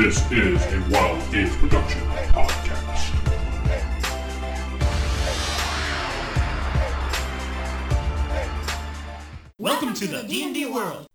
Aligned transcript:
This 0.00 0.32
is 0.32 0.64
a 0.72 0.80
Wild 0.88 1.30
Games 1.30 1.54
Production 1.56 2.00
podcast. 2.32 3.12
Welcome 9.58 9.92
to 9.92 10.06
the 10.06 10.22
D&D 10.22 10.64
world. 10.72 11.09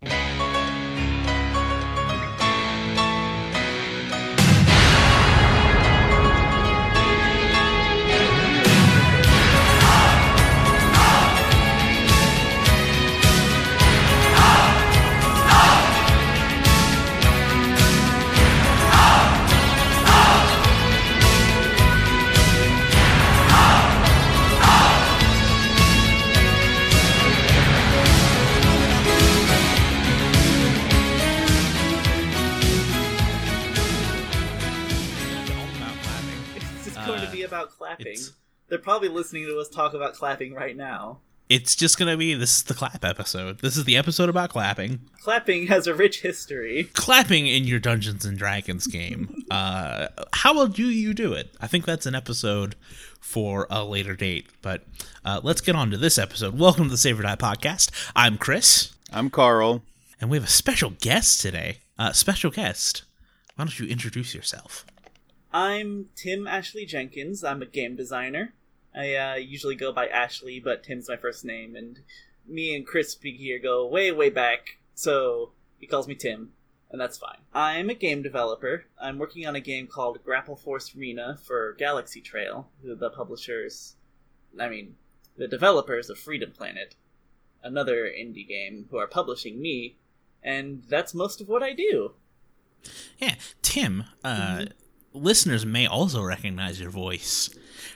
They're 38.75 38.81
probably 38.81 39.07
listening 39.07 39.45
to 39.45 39.57
us 39.57 39.69
talk 39.69 39.93
about 39.93 40.15
clapping 40.15 40.53
right 40.53 40.75
now. 40.75 41.19
It's 41.47 41.77
just 41.77 41.97
gonna 41.97 42.17
be 42.17 42.33
this 42.33 42.57
is 42.57 42.63
the 42.63 42.73
clap 42.73 43.05
episode. 43.05 43.59
This 43.59 43.77
is 43.77 43.85
the 43.85 43.95
episode 43.95 44.27
about 44.27 44.49
clapping. 44.49 44.99
Clapping 45.21 45.67
has 45.67 45.87
a 45.87 45.95
rich 45.95 46.19
history. 46.19 46.89
Clapping 46.91 47.47
in 47.47 47.63
your 47.63 47.79
Dungeons 47.79 48.25
and 48.25 48.37
Dragons 48.37 48.85
game. 48.85 49.45
Uh, 49.49 50.07
how 50.33 50.53
will 50.53 50.69
you 50.71 50.87
you 50.87 51.13
do 51.13 51.31
it? 51.31 51.55
I 51.61 51.67
think 51.67 51.85
that's 51.85 52.05
an 52.05 52.15
episode 52.15 52.75
for 53.21 53.65
a 53.69 53.85
later 53.85 54.13
date. 54.13 54.47
But 54.61 54.83
uh, 55.23 55.39
let's 55.41 55.61
get 55.61 55.77
on 55.77 55.89
to 55.91 55.97
this 55.97 56.17
episode. 56.17 56.59
Welcome 56.59 56.83
to 56.85 56.89
the 56.89 56.97
Save 56.97 57.21
Or 57.21 57.23
Die 57.23 57.35
Podcast. 57.37 57.91
I'm 58.13 58.37
Chris, 58.37 58.93
I'm 59.13 59.29
Carl. 59.29 59.83
and 60.19 60.29
we 60.29 60.35
have 60.35 60.43
a 60.47 60.49
special 60.49 60.89
guest 60.99 61.39
today. 61.39 61.77
Uh, 61.97 62.11
special 62.11 62.51
guest. 62.51 63.03
Why 63.55 63.63
don't 63.63 63.79
you 63.79 63.87
introduce 63.87 64.35
yourself? 64.35 64.85
I'm 65.53 66.07
Tim 66.17 66.45
Ashley 66.45 66.85
Jenkins. 66.85 67.41
I'm 67.41 67.61
a 67.61 67.65
game 67.65 67.95
designer. 67.95 68.53
I 68.95 69.15
uh, 69.15 69.35
usually 69.35 69.75
go 69.75 69.91
by 69.91 70.07
Ashley, 70.07 70.59
but 70.59 70.83
Tim's 70.83 71.09
my 71.09 71.17
first 71.17 71.43
name, 71.43 71.75
and 71.75 71.99
me 72.47 72.75
and 72.75 72.85
Chris 72.85 73.11
speak 73.11 73.37
here 73.37 73.59
go 73.59 73.85
way, 73.85 74.11
way 74.11 74.29
back, 74.29 74.77
so 74.93 75.51
he 75.79 75.85
calls 75.85 76.07
me 76.07 76.15
Tim, 76.15 76.51
and 76.89 77.01
that's 77.01 77.17
fine. 77.17 77.39
I'm 77.53 77.89
a 77.89 77.93
game 77.93 78.21
developer. 78.21 78.85
I'm 79.01 79.17
working 79.17 79.45
on 79.45 79.55
a 79.55 79.59
game 79.59 79.87
called 79.87 80.23
Grapple 80.23 80.55
Force 80.55 80.95
Rena 80.95 81.37
for 81.43 81.73
Galaxy 81.73 82.21
Trail, 82.21 82.69
who 82.81 82.95
the 82.95 83.09
publishers, 83.09 83.95
I 84.59 84.69
mean, 84.69 84.95
the 85.37 85.47
developers 85.47 86.09
of 86.09 86.17
Freedom 86.17 86.51
Planet, 86.51 86.95
another 87.61 88.05
indie 88.05 88.47
game, 88.47 88.87
who 88.91 88.97
are 88.97 89.07
publishing 89.07 89.61
me, 89.61 89.97
and 90.41 90.83
that's 90.87 91.13
most 91.13 91.41
of 91.41 91.49
what 91.49 91.63
I 91.63 91.73
do. 91.73 92.13
Yeah, 93.17 93.35
Tim. 93.61 94.05
Uh, 94.23 94.65
Listeners 95.11 95.65
may 95.65 95.87
also 95.87 96.21
recognize 96.21 96.79
your 96.79 96.91
voice 96.91 97.49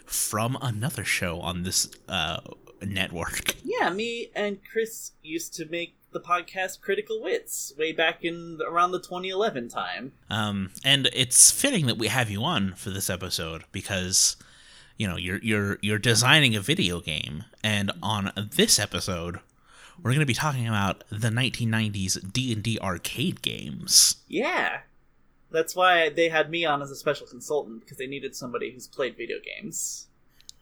from 0.09 0.57
another 0.61 1.03
show 1.03 1.39
on 1.39 1.63
this 1.63 1.89
uh, 2.07 2.39
network. 2.81 3.55
Yeah, 3.79 3.91
me 3.91 4.29
and 4.35 4.59
Chris 4.69 5.11
used 5.23 5.53
to 5.53 5.65
make 5.65 5.95
the 6.11 6.19
podcast 6.19 6.81
Critical 6.81 7.21
Wits 7.21 7.71
way 7.77 7.93
back 7.93 8.25
in 8.25 8.59
around 8.67 8.91
the 8.91 8.99
2011 8.99 9.69
time. 9.69 10.11
Um, 10.29 10.71
and 10.83 11.09
it's 11.13 11.49
fitting 11.49 11.85
that 11.85 11.97
we 11.97 12.07
have 12.07 12.29
you 12.29 12.43
on 12.43 12.73
for 12.73 12.89
this 12.89 13.09
episode 13.09 13.63
because 13.71 14.35
you 14.97 15.07
know 15.07 15.15
you're 15.15 15.37
you're 15.37 15.77
you're 15.81 15.97
designing 15.97 16.57
a 16.57 16.59
video 16.59 16.99
game, 16.99 17.45
and 17.63 17.89
on 18.03 18.33
this 18.35 18.79
episode, 18.79 19.39
we're 19.97 20.11
going 20.11 20.19
to 20.19 20.25
be 20.25 20.33
talking 20.33 20.67
about 20.67 21.05
the 21.09 21.29
1990s 21.29 22.33
D 22.33 22.51
and 22.51 22.61
D 22.61 22.77
arcade 22.79 23.41
games. 23.41 24.17
Yeah. 24.27 24.79
That's 25.51 25.75
why 25.75 26.09
they 26.09 26.29
had 26.29 26.49
me 26.49 26.65
on 26.65 26.81
as 26.81 26.91
a 26.91 26.95
special 26.95 27.27
consultant 27.27 27.79
because 27.79 27.97
they 27.97 28.07
needed 28.07 28.35
somebody 28.35 28.71
who's 28.71 28.87
played 28.87 29.15
video 29.17 29.37
games. 29.43 30.07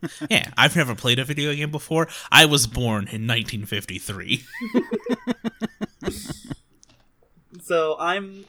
yeah, 0.29 0.51
I've 0.57 0.75
never 0.75 0.95
played 0.95 1.19
a 1.19 1.25
video 1.25 1.53
game 1.53 1.71
before. 1.71 2.07
I 2.31 2.45
was 2.45 2.67
born 2.67 3.07
in 3.07 3.27
1953. 3.27 4.43
So 7.63 7.97
I'm 7.99 8.45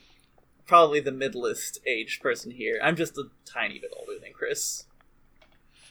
probably 0.65 1.01
the 1.01 1.11
middlest 1.11 1.81
aged 1.85 2.23
person 2.23 2.53
here. 2.53 2.79
I'm 2.81 2.95
just 2.95 3.19
a 3.19 3.25
tiny 3.45 3.81
bit 3.81 3.91
older 3.99 4.13
than 4.21 4.33
Chris. 4.33 4.85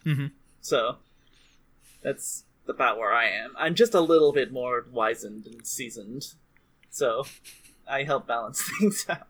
Mhm. 0.06 0.32
So 0.62 0.98
that's 2.02 2.46
about 2.70 2.98
where 2.98 3.12
I 3.12 3.26
am. 3.28 3.54
I'm 3.58 3.76
just 3.76 3.94
a 3.94 4.00
little 4.00 4.32
bit 4.32 4.50
more 4.54 4.86
wizened 4.90 5.46
and 5.46 5.68
seasoned. 5.68 6.36
So 6.90 7.26
I 7.86 8.04
help 8.04 8.28
balance 8.28 8.62
things 8.80 9.06
out. 9.10 9.28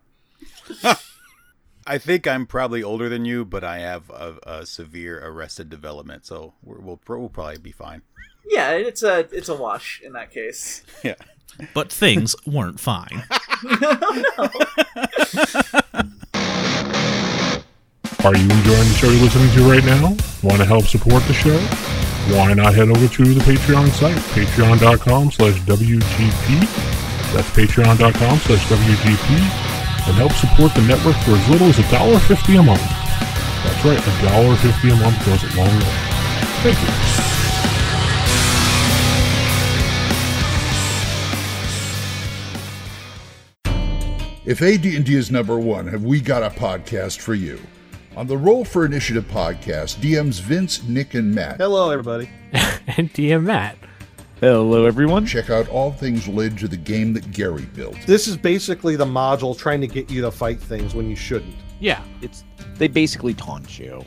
I 1.88 1.96
think 1.96 2.26
I'm 2.26 2.44
probably 2.46 2.82
older 2.82 3.08
than 3.08 3.24
you, 3.24 3.46
but 3.46 3.64
I 3.64 3.78
have 3.78 4.10
a, 4.10 4.36
a 4.42 4.66
severe 4.66 5.24
arrested 5.26 5.70
development, 5.70 6.26
so 6.26 6.52
we're, 6.62 6.78
we'll 6.80 7.00
we'll 7.08 7.30
probably 7.30 7.56
be 7.56 7.72
fine. 7.72 8.02
Yeah, 8.46 8.72
it's 8.72 9.02
a 9.02 9.20
it's 9.32 9.48
a 9.48 9.54
wash 9.56 10.02
in 10.04 10.12
that 10.12 10.30
case. 10.30 10.82
Yeah. 11.02 11.14
but 11.72 11.90
things 11.90 12.36
weren't 12.46 12.78
fine. 12.78 13.24
no, 13.80 13.92
no. 14.38 14.50
Are 18.24 18.36
you 18.36 18.42
enjoying 18.42 18.88
the 18.88 18.94
show 18.98 19.08
you're 19.08 19.22
listening 19.22 19.50
to 19.54 19.70
right 19.70 19.84
now? 19.84 20.08
Want 20.42 20.58
to 20.58 20.66
help 20.66 20.84
support 20.84 21.22
the 21.24 21.32
show? 21.32 21.58
Why 22.36 22.52
not 22.52 22.74
head 22.74 22.90
over 22.90 23.08
to 23.08 23.24
the 23.24 23.40
Patreon 23.40 23.88
site, 23.92 24.16
patreon.com 24.36 25.30
slash 25.30 25.54
WGP. 25.60 26.60
That's 27.32 27.48
patreon.com 27.50 28.38
slash 28.40 28.66
WGP. 28.66 29.77
And 30.08 30.16
help 30.16 30.32
support 30.32 30.74
the 30.74 30.82
network 30.82 31.16
for 31.22 31.32
as 31.32 31.48
little 31.48 31.68
as 31.68 31.76
$1.50 31.76 32.60
a 32.60 32.62
month. 32.62 32.80
That's 32.80 33.84
right, 33.84 33.98
$1.50 33.98 34.92
a 34.92 34.96
month 34.96 35.26
goes 35.26 35.44
a 35.44 35.56
long 35.56 35.68
way. 35.68 35.94
Thank 36.62 36.82
you. 36.82 37.18
If 44.48 44.62
AD&D 44.62 45.14
is 45.14 45.30
number 45.30 45.58
one, 45.58 45.86
have 45.88 46.04
we 46.04 46.22
got 46.22 46.42
a 46.42 46.48
podcast 46.48 47.20
for 47.20 47.34
you? 47.34 47.60
On 48.16 48.26
the 48.26 48.38
Roll 48.38 48.64
for 48.64 48.86
Initiative 48.86 49.24
podcast, 49.24 49.96
DMs 49.96 50.40
Vince, 50.40 50.82
Nick, 50.84 51.12
and 51.12 51.34
Matt 51.34 51.58
Hello, 51.58 51.90
everybody. 51.90 52.30
and 52.52 53.12
DM 53.12 53.42
Matt. 53.42 53.76
Hello, 54.40 54.84
everyone. 54.84 55.26
check 55.26 55.50
out 55.50 55.68
all 55.68 55.90
things 55.90 56.28
related 56.28 56.58
to 56.58 56.68
the 56.68 56.76
game 56.76 57.12
that 57.14 57.28
Gary 57.32 57.64
built. 57.74 57.96
This 58.06 58.28
is 58.28 58.36
basically 58.36 58.94
the 58.94 59.04
module 59.04 59.58
trying 59.58 59.80
to 59.80 59.88
get 59.88 60.10
you 60.10 60.20
to 60.22 60.30
fight 60.30 60.60
things 60.60 60.94
when 60.94 61.10
you 61.10 61.16
shouldn't. 61.16 61.56
Yeah, 61.80 62.02
It's 62.22 62.44
they 62.76 62.86
basically 62.88 63.34
taunt 63.34 63.78
you. 63.80 64.04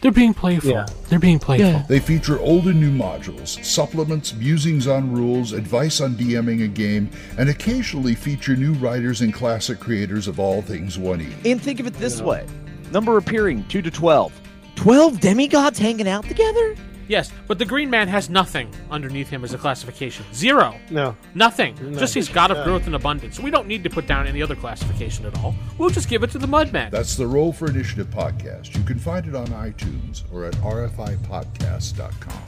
they're 0.00 0.12
being 0.12 0.34
playful. 0.34 0.70
Yeah. 0.70 0.86
They're 1.08 1.18
being 1.18 1.40
playful. 1.40 1.84
They 1.88 1.98
feature 1.98 2.38
old 2.40 2.66
and 2.68 2.80
new 2.80 2.92
modules, 2.92 3.62
supplements, 3.64 4.34
musings 4.34 4.86
on 4.86 5.12
rules, 5.12 5.52
advice 5.52 6.00
on 6.00 6.14
DMing 6.14 6.64
a 6.64 6.68
game, 6.68 7.10
and 7.38 7.48
occasionally 7.48 8.14
feature 8.14 8.54
new 8.56 8.74
writers 8.74 9.20
and 9.20 9.34
classic 9.34 9.80
creators 9.80 10.28
of 10.28 10.38
all 10.38 10.62
things 10.62 10.96
1E. 10.96 11.44
And 11.50 11.60
think 11.60 11.80
of 11.80 11.86
it 11.88 11.94
this 11.94 12.20
way: 12.22 12.46
number 12.92 13.18
appearing 13.18 13.64
two 13.68 13.82
to 13.82 13.90
twelve. 13.90 14.32
Twelve 14.76 15.18
demigods 15.20 15.78
hanging 15.78 16.08
out 16.08 16.24
together. 16.24 16.76
Yes, 17.08 17.30
but 17.46 17.58
the 17.58 17.64
Green 17.64 17.90
Man 17.90 18.08
has 18.08 18.30
nothing 18.30 18.68
underneath 18.90 19.28
him 19.28 19.44
as 19.44 19.52
a 19.54 19.58
classification. 19.58 20.24
Zero. 20.32 20.74
No. 20.90 21.16
Nothing. 21.34 21.76
No. 21.80 21.98
Just 21.98 22.14
he's 22.14 22.28
God 22.28 22.50
of 22.50 22.58
Yeah. 22.58 22.64
growth 22.64 22.86
and 22.86 22.94
abundance. 22.94 23.38
We 23.40 23.50
don't 23.50 23.66
need 23.66 23.82
to 23.84 23.90
put 23.90 24.06
down 24.06 24.26
any 24.26 24.40
other 24.42 24.56
classification 24.56 25.26
at 25.26 25.36
all. 25.38 25.54
We'll 25.78 25.90
just 25.90 26.08
give 26.08 26.22
it 26.22 26.30
to 26.30 26.38
the 26.38 26.46
Mudman. 26.46 26.90
That's 26.90 27.16
the 27.16 27.26
Roll 27.26 27.52
for 27.52 27.68
Initiative 27.68 28.08
podcast. 28.10 28.74
You 28.76 28.82
can 28.84 28.98
find 28.98 29.26
it 29.26 29.34
on 29.34 29.46
iTunes 29.48 30.22
or 30.32 30.44
at 30.44 30.54
rfipodcast.com. 30.54 32.42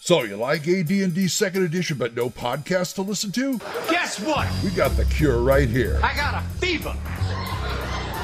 So 0.00 0.24
you 0.24 0.34
like 0.36 0.66
AD&D 0.66 1.28
Second 1.28 1.62
Edition, 1.62 1.96
but 1.96 2.14
no 2.16 2.28
podcast 2.28 2.96
to 2.96 3.02
listen 3.02 3.30
to? 3.32 3.58
Guess 3.88 4.18
what? 4.20 4.48
We 4.64 4.70
got 4.70 4.96
the 4.96 5.04
cure 5.04 5.38
right 5.38 5.68
here. 5.68 6.00
I 6.02 6.12
got 6.16 6.42
a 6.42 6.46
fever. 6.58 6.92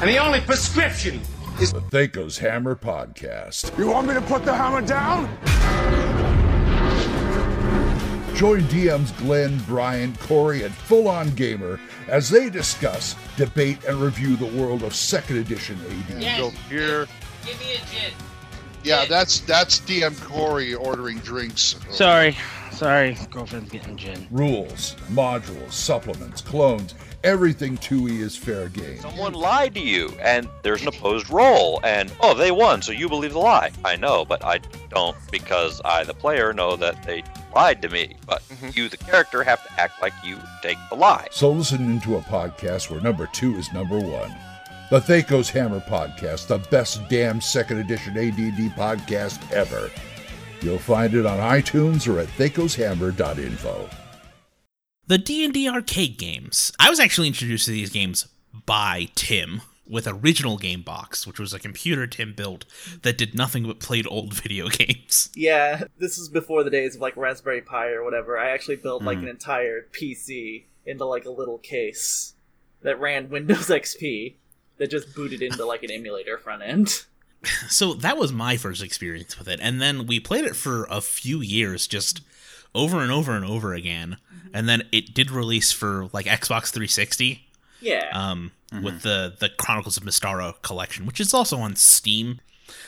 And 0.01 0.11
the 0.11 0.19
only 0.19 0.41
prescription 0.41 1.21
is 1.61 1.73
The 1.73 1.81
Thaco's 1.81 2.39
Hammer 2.39 2.77
Podcast. 2.77 3.77
You 3.77 3.89
want 3.89 4.07
me 4.07 4.15
to 4.15 4.21
put 4.21 4.45
the 4.45 4.55
hammer 4.55 4.81
down? 4.81 5.27
Join 8.37 8.61
DMs 8.63 9.17
Glenn, 9.19 9.59
Brian, 9.67 10.15
Corey, 10.19 10.63
and 10.63 10.73
Full 10.73 11.09
On 11.09 11.35
Gamer 11.35 11.81
as 12.07 12.31
they 12.31 12.49
discuss, 12.49 13.17
debate, 13.37 13.83
and 13.89 14.01
review 14.01 14.37
the 14.37 14.47
world 14.47 14.85
of 14.85 14.95
Second 14.95 15.39
Edition 15.39 15.77
AD. 15.91 16.39
Go 16.39 16.51
here. 16.69 17.09
Give 17.45 17.59
me 17.59 17.73
a 17.73 17.79
gin. 17.79 18.13
Yeah, 18.85 19.07
that's 19.07 19.41
that's 19.41 19.81
DM 19.81 20.23
Corey 20.25 20.75
ordering 20.75 21.19
drinks. 21.19 21.75
Sorry. 21.91 22.37
Sorry, 22.71 23.19
girlfriend's 23.33 23.71
getting 23.73 23.97
gin. 23.97 24.29
Rules, 24.31 24.95
modules, 25.11 25.73
supplements, 25.73 26.41
clones, 26.41 26.95
everything 27.25 27.77
2E 27.79 28.21
is 28.21 28.37
fair 28.37 28.69
game. 28.69 29.01
Someone 29.01 29.33
lied 29.33 29.75
to 29.75 29.81
you, 29.81 30.09
and 30.21 30.49
there's 30.63 30.83
an 30.83 30.89
opposed 30.89 31.31
roll, 31.31 31.81
and 31.85 32.13
oh, 32.21 32.35
they 32.35 32.51
won, 32.51 32.83
so 32.83 32.93
you 32.93 33.09
believe 33.09 33.33
the 33.33 33.39
lie. 33.39 33.71
I 33.85 33.97
know, 33.97 34.25
but 34.25 34.45
I 34.45 34.61
don't 34.91 35.17
because 35.31 35.81
I, 35.85 36.05
the 36.05 36.15
player, 36.15 36.53
know 36.53 36.77
that 36.77 37.03
they 37.03 37.25
lied 37.55 37.83
to 37.83 37.89
me. 37.89 38.17
But 38.27 38.43
mm-hmm. 38.43 38.71
you, 38.75 38.89
the 38.89 38.97
character, 38.97 39.43
have 39.43 39.65
to 39.67 39.81
act 39.81 40.01
like 40.01 40.13
you 40.25 40.39
take 40.63 40.79
the 40.91 40.97
lie. 40.97 41.29
So 41.31 41.51
listen 41.51 41.85
into 41.91 42.17
a 42.17 42.23
podcast 42.23 42.91
where 42.91 43.01
number 43.01 43.29
two 43.33 43.57
is 43.57 43.73
number 43.73 43.99
one. 43.99 44.35
The 44.91 45.01
Thaco's 45.01 45.51
Hammer 45.51 45.81
Podcast, 45.81 46.47
the 46.47 46.59
best 46.71 47.07
damn 47.11 47.43
second 47.43 47.79
edition 47.79 48.17
AD&D 48.17 48.71
podcast 48.71 49.53
ever. 49.53 49.91
You'll 50.63 50.79
find 50.79 51.15
it 51.15 51.27
on 51.27 51.39
iTunes 51.39 52.13
or 52.13 52.21
at 52.21 52.29
thakoshammer.info. 52.29 53.91
The 55.09 55.19
D&D 55.19 55.69
arcade 55.69 56.19
games. 56.19 56.73
I 56.79 56.91
was 56.91 57.01
actually 57.01 57.29
introduced 57.29 57.65
to 57.67 57.71
these 57.73 57.91
games 57.91 58.29
by 58.67 59.09
Tim 59.15 59.63
with 59.89 60.07
Original 60.07 60.59
Game 60.59 60.83
Box, 60.83 61.27
which 61.27 61.39
was 61.41 61.55
a 61.55 61.59
computer 61.59 62.07
Tim 62.07 62.35
built 62.35 62.67
that 63.03 63.17
did 63.17 63.35
nothing 63.35 63.65
but 63.67 63.81
played 63.81 64.07
old 64.11 64.35
video 64.43 64.69
games. 64.69 65.31
Yeah, 65.35 65.85
this 65.99 66.19
is 66.19 66.29
before 66.29 66.63
the 66.63 66.69
days 66.71 66.95
of 66.95 67.01
like 67.01 67.17
Raspberry 67.17 67.63
Pi 67.63 67.89
or 67.89 68.05
whatever. 68.05 68.39
I 68.39 68.51
actually 68.51 68.77
built 68.77 69.03
like 69.03 69.19
Mm. 69.19 69.23
an 69.23 69.29
entire 69.29 69.87
PC 69.93 70.65
into 70.85 71.05
like 71.07 71.25
a 71.25 71.31
little 71.31 71.59
case 71.59 72.35
that 72.83 73.01
ran 73.01 73.29
Windows 73.31 73.69
XP 73.69 74.35
that 74.77 74.91
just 74.91 75.15
booted 75.15 75.41
into 75.43 75.65
like 75.65 75.83
an 75.83 75.91
emulator 75.91 76.39
front 76.39 76.63
end. 76.63 77.05
So 77.69 77.95
that 77.95 78.19
was 78.19 78.33
my 78.33 78.57
first 78.57 78.83
experience 78.83 79.39
with 79.39 79.47
it. 79.47 79.61
And 79.63 79.81
then 79.81 80.09
we 80.09 80.19
played 80.19 80.45
it 80.45 80.57
for 80.57 80.89
a 80.91 81.01
few 81.01 81.41
years 81.41 81.87
just 81.87 82.21
over 82.75 83.01
and 83.01 83.11
over 83.11 83.35
and 83.35 83.45
over 83.45 83.75
again. 83.75 84.17
And 84.53 84.69
then 84.69 84.83
it 84.93 85.15
did 85.15 85.31
release 85.31 85.73
for 85.73 86.09
like 86.13 86.27
Xbox 86.27 86.71
360. 86.71 87.47
Yeah. 87.81 88.09
Um, 88.13 88.53
with 88.83 89.03
the 89.03 89.35
the 89.39 89.49
Chronicles 89.49 89.97
of 89.97 90.03
Mystara 90.03 90.61
collection, 90.63 91.07
which 91.07 91.21
is 91.21 91.33
also 91.33 91.59
on 91.59 91.75
Steam. 91.77 92.41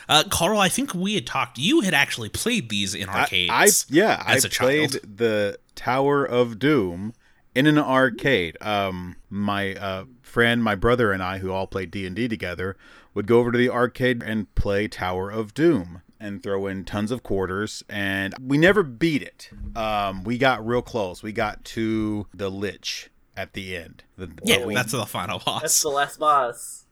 Uh, 0.08 0.24
Carl, 0.28 0.60
I 0.60 0.68
think 0.68 0.92
we 0.94 1.14
had 1.14 1.26
talked. 1.26 1.58
You 1.58 1.80
had 1.80 1.94
actually 1.94 2.28
played 2.28 2.68
these 2.68 2.94
in 2.94 3.08
I- 3.08 3.20
arcades. 3.20 3.50
I, 3.90 3.94
yeah, 3.94 4.22
I 4.26 4.34
as 4.36 4.44
a 4.44 4.48
played 4.50 4.92
child. 4.92 5.16
the 5.16 5.58
Tower 5.74 6.24
of 6.24 6.58
Doom 6.58 7.14
in 7.54 7.66
an 7.66 7.78
arcade. 7.78 8.58
Um, 8.60 9.16
my 9.30 9.74
uh, 9.74 10.04
friend, 10.22 10.62
my 10.62 10.74
brother, 10.74 11.12
and 11.12 11.22
I, 11.22 11.38
who 11.38 11.50
all 11.50 11.66
played 11.66 11.90
D 11.90 12.04
and 12.06 12.14
D 12.14 12.28
together, 12.28 12.76
would 13.14 13.26
go 13.26 13.38
over 13.38 13.52
to 13.52 13.58
the 13.58 13.70
arcade 13.70 14.22
and 14.22 14.54
play 14.54 14.86
Tower 14.86 15.30
of 15.30 15.54
Doom 15.54 16.02
and 16.20 16.42
throw 16.42 16.66
in 16.66 16.84
tons 16.84 17.10
of 17.10 17.22
quarters. 17.22 17.82
And 17.88 18.34
we 18.40 18.58
never 18.58 18.82
beat 18.82 19.22
it. 19.22 19.50
Um, 19.74 20.22
we 20.24 20.38
got 20.38 20.64
real 20.66 20.82
close. 20.82 21.22
We 21.22 21.32
got 21.32 21.64
to 21.66 22.26
the 22.34 22.50
Lich 22.50 23.08
at 23.36 23.54
the 23.54 23.76
end. 23.76 24.04
The, 24.16 24.30
Yeah, 24.44 24.64
we- 24.64 24.74
that's 24.74 24.92
the 24.92 25.06
final 25.06 25.38
boss. 25.38 25.62
That's 25.62 25.82
the 25.82 25.88
last 25.88 26.18
boss. 26.18 26.84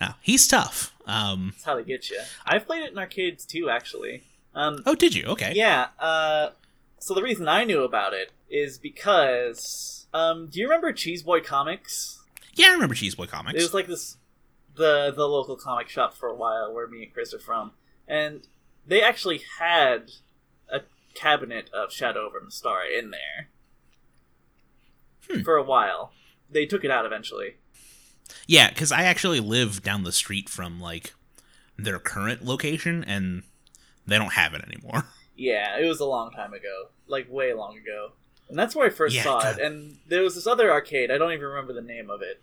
Now, 0.00 0.16
he's 0.20 0.46
tough. 0.46 0.94
Um, 1.06 1.50
That's 1.52 1.64
how 1.64 1.76
they 1.76 1.82
get 1.84 2.10
you. 2.10 2.20
I've 2.44 2.66
played 2.66 2.82
it 2.82 2.92
in 2.92 2.98
arcades 2.98 3.44
too, 3.46 3.70
actually. 3.70 4.24
Um, 4.54 4.82
oh, 4.86 4.94
did 4.94 5.14
you? 5.14 5.24
Okay. 5.26 5.52
Yeah. 5.54 5.88
Uh, 5.98 6.50
so 6.98 7.14
the 7.14 7.22
reason 7.22 7.48
I 7.48 7.64
knew 7.64 7.82
about 7.82 8.12
it 8.12 8.32
is 8.50 8.78
because 8.78 10.06
um, 10.12 10.48
do 10.48 10.60
you 10.60 10.66
remember 10.66 10.92
Cheese 10.92 11.22
Boy 11.22 11.40
Comics? 11.40 12.22
Yeah, 12.54 12.68
I 12.68 12.72
remember 12.72 12.94
Cheese 12.94 13.14
Boy 13.14 13.26
Comics. 13.26 13.58
It 13.58 13.62
was 13.62 13.74
like 13.74 13.86
this 13.86 14.16
the 14.76 15.12
the 15.14 15.26
local 15.26 15.56
comic 15.56 15.88
shop 15.88 16.14
for 16.14 16.28
a 16.28 16.34
while 16.34 16.72
where 16.74 16.86
me 16.86 17.02
and 17.04 17.12
Chris 17.12 17.32
are 17.34 17.38
from, 17.38 17.72
and 18.06 18.46
they 18.86 19.02
actually 19.02 19.42
had 19.58 20.10
a 20.68 20.80
cabinet 21.14 21.70
of 21.72 21.92
Shadow 21.92 22.26
over 22.26 22.40
Mystara 22.40 22.96
in 22.98 23.10
there 23.10 23.48
Hmm. 25.28 25.42
for 25.42 25.56
a 25.56 25.62
while. 25.62 26.12
They 26.48 26.66
took 26.66 26.84
it 26.84 26.90
out 26.90 27.04
eventually. 27.06 27.56
Yeah, 28.46 28.68
because 28.68 28.92
I 28.92 29.02
actually 29.02 29.40
live 29.40 29.82
down 29.82 30.04
the 30.04 30.12
street 30.12 30.48
from 30.48 30.80
like 30.80 31.12
their 31.76 31.98
current 31.98 32.44
location, 32.44 33.02
and 33.04 33.42
they 34.06 34.18
don't 34.18 34.32
have 34.34 34.54
it 34.54 34.62
anymore. 34.64 35.04
Yeah, 35.38 35.76
it 35.78 35.84
was 35.84 36.00
a 36.00 36.06
long 36.06 36.30
time 36.30 36.54
ago, 36.54 36.88
like 37.06 37.30
way 37.30 37.52
long 37.52 37.76
ago, 37.76 38.12
and 38.48 38.58
that's 38.58 38.74
where 38.74 38.86
I 38.86 38.88
first 38.88 39.14
Yeah, 39.14 39.22
saw 39.22 39.42
God. 39.42 39.58
it. 39.58 39.62
And 39.66 39.98
there 40.08 40.22
was 40.22 40.34
this 40.34 40.46
other 40.46 40.72
arcade. 40.72 41.10
I 41.10 41.18
don't 41.18 41.30
even 41.32 41.44
remember 41.44 41.74
the 41.74 41.82
name 41.82 42.08
of 42.08 42.22
it. 42.22 42.42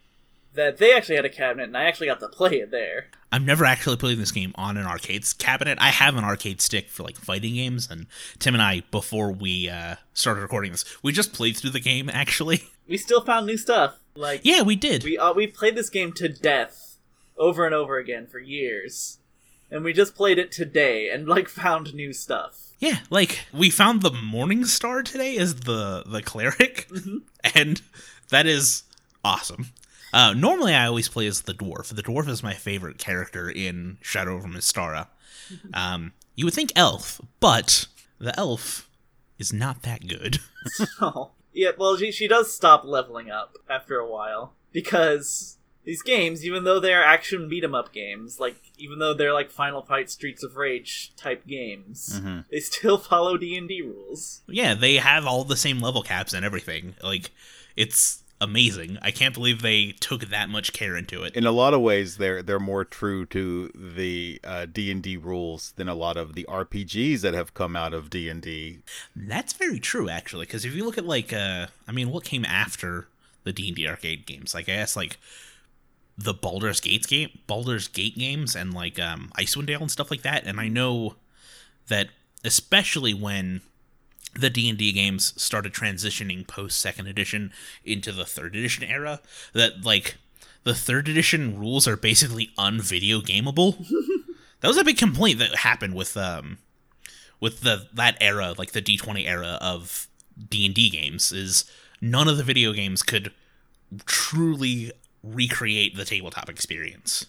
That 0.56 0.78
they 0.78 0.96
actually 0.96 1.16
had 1.16 1.26
a 1.26 1.30
cabinet, 1.30 1.64
and 1.64 1.78
I 1.78 1.84
actually 1.86 2.08
got 2.08 2.20
to 2.20 2.28
play 2.28 2.60
it 2.60 2.70
there. 2.70 3.08
I've 3.32 3.44
never 3.44 3.66
actually 3.66 3.98
played 3.98 4.20
this 4.20 4.32
game 4.32 4.52
on 4.54 4.78
an 4.78 4.86
arcade 4.86 5.26
cabinet. 5.40 5.80
I 5.82 5.90
have 5.90 6.16
an 6.16 6.24
arcade 6.24 6.62
stick 6.62 6.90
for 6.90 7.02
like 7.02 7.18
fighting 7.18 7.56
games, 7.56 7.88
and 7.90 8.06
Tim 8.38 8.54
and 8.54 8.62
I, 8.62 8.84
before 8.92 9.32
we 9.32 9.68
uh, 9.70 9.96
started 10.14 10.42
recording 10.42 10.72
this, 10.72 10.86
we 11.02 11.12
just 11.12 11.34
played 11.34 11.58
through 11.58 11.72
the 11.72 11.80
game. 11.80 12.10
Actually, 12.14 12.66
We 12.88 12.98
still 12.98 13.22
found 13.22 13.48
new 13.48 13.58
stuff. 13.58 13.96
Like 14.16 14.42
yeah, 14.44 14.62
we 14.62 14.76
did. 14.76 15.04
We 15.04 15.18
uh, 15.18 15.34
we 15.34 15.48
played 15.48 15.76
this 15.76 15.90
game 15.90 16.14
to 16.14 16.30
death 16.30 16.98
over 17.36 17.66
and 17.66 17.74
over 17.74 17.98
again 17.98 18.28
for 18.28 18.38
years, 18.38 19.18
and 19.72 19.84
we 19.84 19.92
just 19.94 20.14
played 20.16 20.38
it 20.38 20.52
today 20.52 21.10
and 21.10 21.28
like 21.28 21.50
found 21.64 21.96
new 21.96 22.14
stuff. 22.14 22.60
Yeah, 22.78 23.00
like 23.10 23.46
we 23.52 23.72
found 23.72 24.04
the 24.04 24.12
Morning 24.12 24.66
Star 24.66 25.02
today 25.02 25.38
as 25.38 25.56
the 25.62 26.04
the 26.06 26.22
cleric, 26.22 26.88
and 27.56 27.82
that 28.30 28.46
is 28.46 28.84
awesome. 29.26 29.72
Uh, 30.14 30.34
normally, 30.34 30.74
I 30.74 30.86
always 30.86 31.10
play 31.10 31.26
as 31.28 31.42
the 31.42 31.54
dwarf. 31.54 31.94
The 31.94 32.04
dwarf 32.04 32.28
is 32.30 32.44
my 32.44 32.54
favorite 32.54 32.98
character 33.00 33.50
in 33.50 33.98
Shadow 34.02 34.38
of 34.38 34.46
Mystara. 34.46 35.08
Um, 35.74 36.14
you 36.36 36.46
would 36.46 36.54
think 36.54 36.72
elf, 36.76 37.20
but 37.42 37.88
the 38.18 38.38
elf 38.40 38.90
is 39.38 39.52
not 39.52 39.84
that 39.84 40.08
good. 40.08 40.40
Oh. 41.02 41.32
Yeah, 41.52 41.72
well, 41.78 41.98
she, 41.98 42.12
she 42.12 42.28
does 42.28 42.52
stop 42.56 42.84
leveling 42.86 43.30
up 43.30 43.58
after 43.70 44.00
a 44.00 44.10
while 44.10 44.54
because 44.72 45.58
these 45.84 46.02
games, 46.02 46.44
even 46.46 46.64
though 46.64 46.80
they're 46.80 47.04
action 47.04 47.48
beat 47.50 47.64
'em 47.64 47.76
up 47.76 47.94
games, 47.94 48.40
like 48.40 48.56
even 48.80 48.98
though 48.98 49.14
they're 49.14 49.34
like 49.34 49.52
Final 49.52 49.84
Fight, 49.84 50.10
Streets 50.10 50.42
of 50.44 50.56
Rage 50.56 51.12
type 51.18 51.46
games, 51.46 52.20
Mhm. 52.20 52.46
they 52.50 52.60
still 52.60 52.98
follow 52.98 53.38
D 53.38 53.56
and 53.56 53.68
D 53.68 53.82
rules. 53.84 54.42
yeah, 54.48 54.74
they 54.74 54.96
have 54.96 55.28
all 55.28 55.44
the 55.44 55.58
same 55.58 55.80
level 55.80 56.02
caps 56.02 56.34
and 56.34 56.44
everything. 56.44 56.96
Like, 57.04 57.30
it's 57.76 58.23
amazing. 58.44 58.98
I 59.02 59.12
can't 59.12 59.34
believe 59.34 59.62
they 59.62 59.94
took 60.00 60.26
that 60.26 60.50
much 60.50 60.74
care 60.74 60.96
into 60.96 61.24
it. 61.24 61.36
in 61.36 61.46
a 61.46 61.52
lot 61.52 61.74
of 61.74 61.82
ways 61.82 62.18
they're 62.18 62.44
they're 62.44 62.60
more 62.60 62.86
true 62.86 63.26
to 63.28 63.72
the 63.74 64.40
uh, 64.44 64.66
D&D 64.66 65.18
rules 65.18 65.74
than 65.78 65.88
a 65.88 65.96
lot 65.96 66.18
of 66.18 66.36
the 66.36 66.46
RPGs 66.50 67.22
that 67.22 67.34
have 67.34 67.54
come 67.54 67.76
out 67.76 67.94
of 67.94 68.10
D&D. 68.10 68.80
That's 69.16 69.54
very 69.54 69.80
true, 69.80 70.10
actually. 70.10 70.46
Because 70.46 70.66
if 70.66 70.76
you 70.76 70.86
look 70.86 70.98
at 70.98 71.06
like, 71.06 71.32
uh, 71.34 71.68
I 71.88 71.92
mean, 71.92 72.12
what 72.12 72.24
came 72.24 72.46
after 72.46 73.08
the 73.44 73.54
D 73.54 73.68
and 73.70 73.76
D 73.76 73.88
arcade 73.88 74.26
games? 74.26 74.54
Like, 74.54 74.70
I 74.70 74.74
guess 74.74 74.96
like 74.96 75.18
the 76.18 76.34
Baldur's 76.34 76.80
Gate 76.80 77.08
game, 77.08 77.30
Baldur's 77.48 77.88
Gate 77.88 78.18
games, 78.18 78.56
and 78.56 78.74
like 78.74 79.00
um, 79.00 79.32
Icewind 79.38 79.68
Dale 79.68 79.82
and 79.82 79.92
stuff 79.92 80.12
like 80.12 80.22
that. 80.22 80.46
And 80.46 80.60
I 80.60 80.68
know 80.68 81.16
that 81.88 82.10
especially 82.44 83.14
when 83.14 83.62
the 84.36 84.50
D&D 84.50 84.92
games 84.92 85.34
started 85.42 85.74
transitioning 85.74 86.48
post 86.48 86.80
second 86.80 87.08
edition 87.08 87.52
into 87.84 88.12
the 88.12 88.26
third 88.26 88.56
edition 88.56 88.84
era 88.84 89.20
that 89.54 89.86
like 89.86 90.16
the 90.64 90.74
third 90.74 91.08
edition 91.08 91.60
rules 91.60 91.88
are 91.88 91.98
basically 91.98 92.52
unvideo 92.58 93.22
gameable. 93.22 93.78
that 94.62 94.68
was 94.68 94.78
a 94.78 94.84
big 94.84 94.98
complaint 94.98 95.40
that 95.40 95.58
happened 95.58 95.94
with 95.94 96.16
um 96.18 96.58
with 97.40 97.62
the 97.62 97.88
that 97.94 98.18
era 98.22 98.54
like 98.58 98.72
the 98.72 98.82
D20 98.82 99.28
era 99.28 99.58
of 99.62 100.08
D&D 100.50 100.90
games 100.90 101.32
is 101.32 101.66
none 102.02 102.28
of 102.28 102.38
the 102.38 102.44
video 102.44 102.74
games 102.74 103.04
could 103.04 103.32
truly 104.06 104.92
recreate 105.22 105.96
the 105.96 106.06
tabletop 106.06 106.50
experience. 106.50 107.26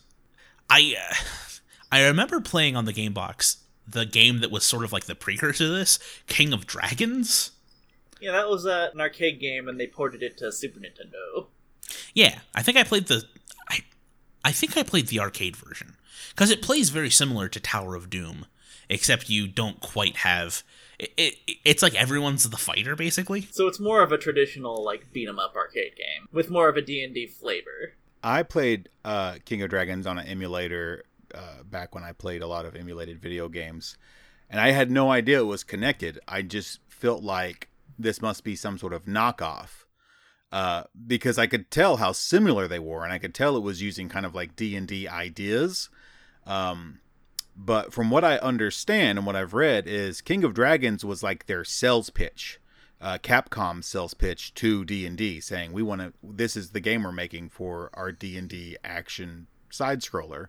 I 0.70 0.96
uh, 0.98 1.14
I 1.92 2.06
remember 2.06 2.40
playing 2.40 2.76
on 2.76 2.86
the 2.86 2.92
game 2.92 3.12
box 3.12 3.58
the 3.86 4.06
game 4.06 4.40
that 4.40 4.50
was 4.50 4.64
sort 4.64 4.84
of 4.84 4.92
like 4.92 5.04
the 5.04 5.14
precursor 5.14 5.64
to 5.64 5.68
this, 5.68 5.98
King 6.26 6.52
of 6.52 6.66
Dragons. 6.66 7.52
Yeah, 8.20 8.32
that 8.32 8.48
was 8.48 8.66
uh, 8.66 8.90
an 8.92 9.00
arcade 9.00 9.40
game, 9.40 9.68
and 9.68 9.78
they 9.78 9.86
ported 9.86 10.22
it 10.22 10.38
to 10.38 10.50
Super 10.50 10.80
Nintendo. 10.80 11.46
Yeah, 12.14 12.40
I 12.54 12.62
think 12.62 12.76
I 12.78 12.82
played 12.82 13.06
the 13.06 13.24
I 13.68 13.80
I 14.44 14.52
think 14.52 14.76
I 14.76 14.82
played 14.82 15.08
the 15.08 15.20
arcade 15.20 15.56
version 15.56 15.96
cuz 16.36 16.50
it 16.50 16.62
plays 16.62 16.90
very 16.90 17.10
similar 17.10 17.48
to 17.48 17.60
Tower 17.60 17.94
of 17.94 18.08
Doom 18.08 18.46
except 18.88 19.30
you 19.30 19.46
don't 19.46 19.80
quite 19.80 20.16
have 20.18 20.62
it, 20.98 21.12
it 21.16 21.34
it's 21.64 21.82
like 21.82 21.94
everyone's 21.94 22.48
the 22.48 22.56
fighter 22.56 22.96
basically. 22.96 23.48
So 23.50 23.66
it's 23.66 23.80
more 23.80 24.02
of 24.02 24.12
a 24.12 24.18
traditional 24.18 24.82
like 24.82 25.12
beat 25.12 25.28
'em 25.28 25.38
up 25.38 25.54
arcade 25.56 25.96
game 25.96 26.28
with 26.32 26.50
more 26.50 26.68
of 26.68 26.76
a 26.76 26.82
D 26.82 27.02
and 27.02 27.14
D 27.14 27.26
flavor. 27.26 27.94
I 28.22 28.42
played 28.42 28.88
uh, 29.04 29.36
King 29.44 29.60
of 29.62 29.68
Dragons 29.70 30.06
on 30.06 30.18
an 30.18 30.26
emulator 30.26 31.04
uh, 31.34 31.62
back 31.64 31.94
when 31.94 32.04
I 32.04 32.12
played 32.12 32.42
a 32.42 32.46
lot 32.46 32.66
of 32.66 32.76
emulated 32.76 33.20
video 33.20 33.48
games, 33.48 33.98
and 34.48 34.60
I 34.60 34.70
had 34.70 34.90
no 34.90 35.10
idea 35.10 35.40
it 35.40 35.44
was 35.44 35.64
connected. 35.64 36.18
I 36.28 36.42
just 36.42 36.80
felt 36.88 37.22
like 37.22 37.68
this 37.98 38.22
must 38.22 38.44
be 38.44 38.56
some 38.56 38.78
sort 38.78 38.92
of 38.92 39.04
knockoff 39.06 39.84
uh, 40.52 40.84
because 41.06 41.38
I 41.38 41.46
could 41.46 41.70
tell 41.70 41.96
how 41.96 42.12
similar 42.12 42.68
they 42.68 42.78
were, 42.78 43.04
and 43.04 43.12
I 43.12 43.18
could 43.18 43.34
tell 43.34 43.56
it 43.56 43.62
was 43.62 43.82
using 43.82 44.08
kind 44.08 44.26
of 44.26 44.34
like 44.34 44.56
D 44.56 44.76
and 44.76 44.86
D 44.86 45.08
ideas. 45.08 45.90
Um, 46.46 47.00
But 47.56 47.92
from 47.92 48.10
what 48.10 48.24
I 48.24 48.38
understand 48.38 49.16
and 49.18 49.26
what 49.26 49.36
I've 49.36 49.54
read 49.54 49.86
is 49.86 50.20
King 50.20 50.42
of 50.44 50.54
Dragons 50.54 51.04
was 51.04 51.22
like 51.22 51.46
their 51.46 51.64
sales 51.64 52.10
pitch, 52.10 52.58
uh, 53.00 53.18
Capcom 53.22 53.82
sales 53.82 54.12
pitch 54.14 54.54
to 54.54 54.84
D 54.84 55.06
and 55.06 55.16
D, 55.16 55.40
saying 55.40 55.72
we 55.72 55.82
want 55.82 56.00
to. 56.00 56.12
This 56.20 56.56
is 56.56 56.70
the 56.70 56.80
game 56.80 57.04
we're 57.04 57.12
making 57.12 57.50
for 57.50 57.90
our 57.94 58.10
D 58.10 58.36
and 58.36 58.48
D 58.48 58.76
action 58.82 59.46
side 59.70 60.00
scroller, 60.00 60.48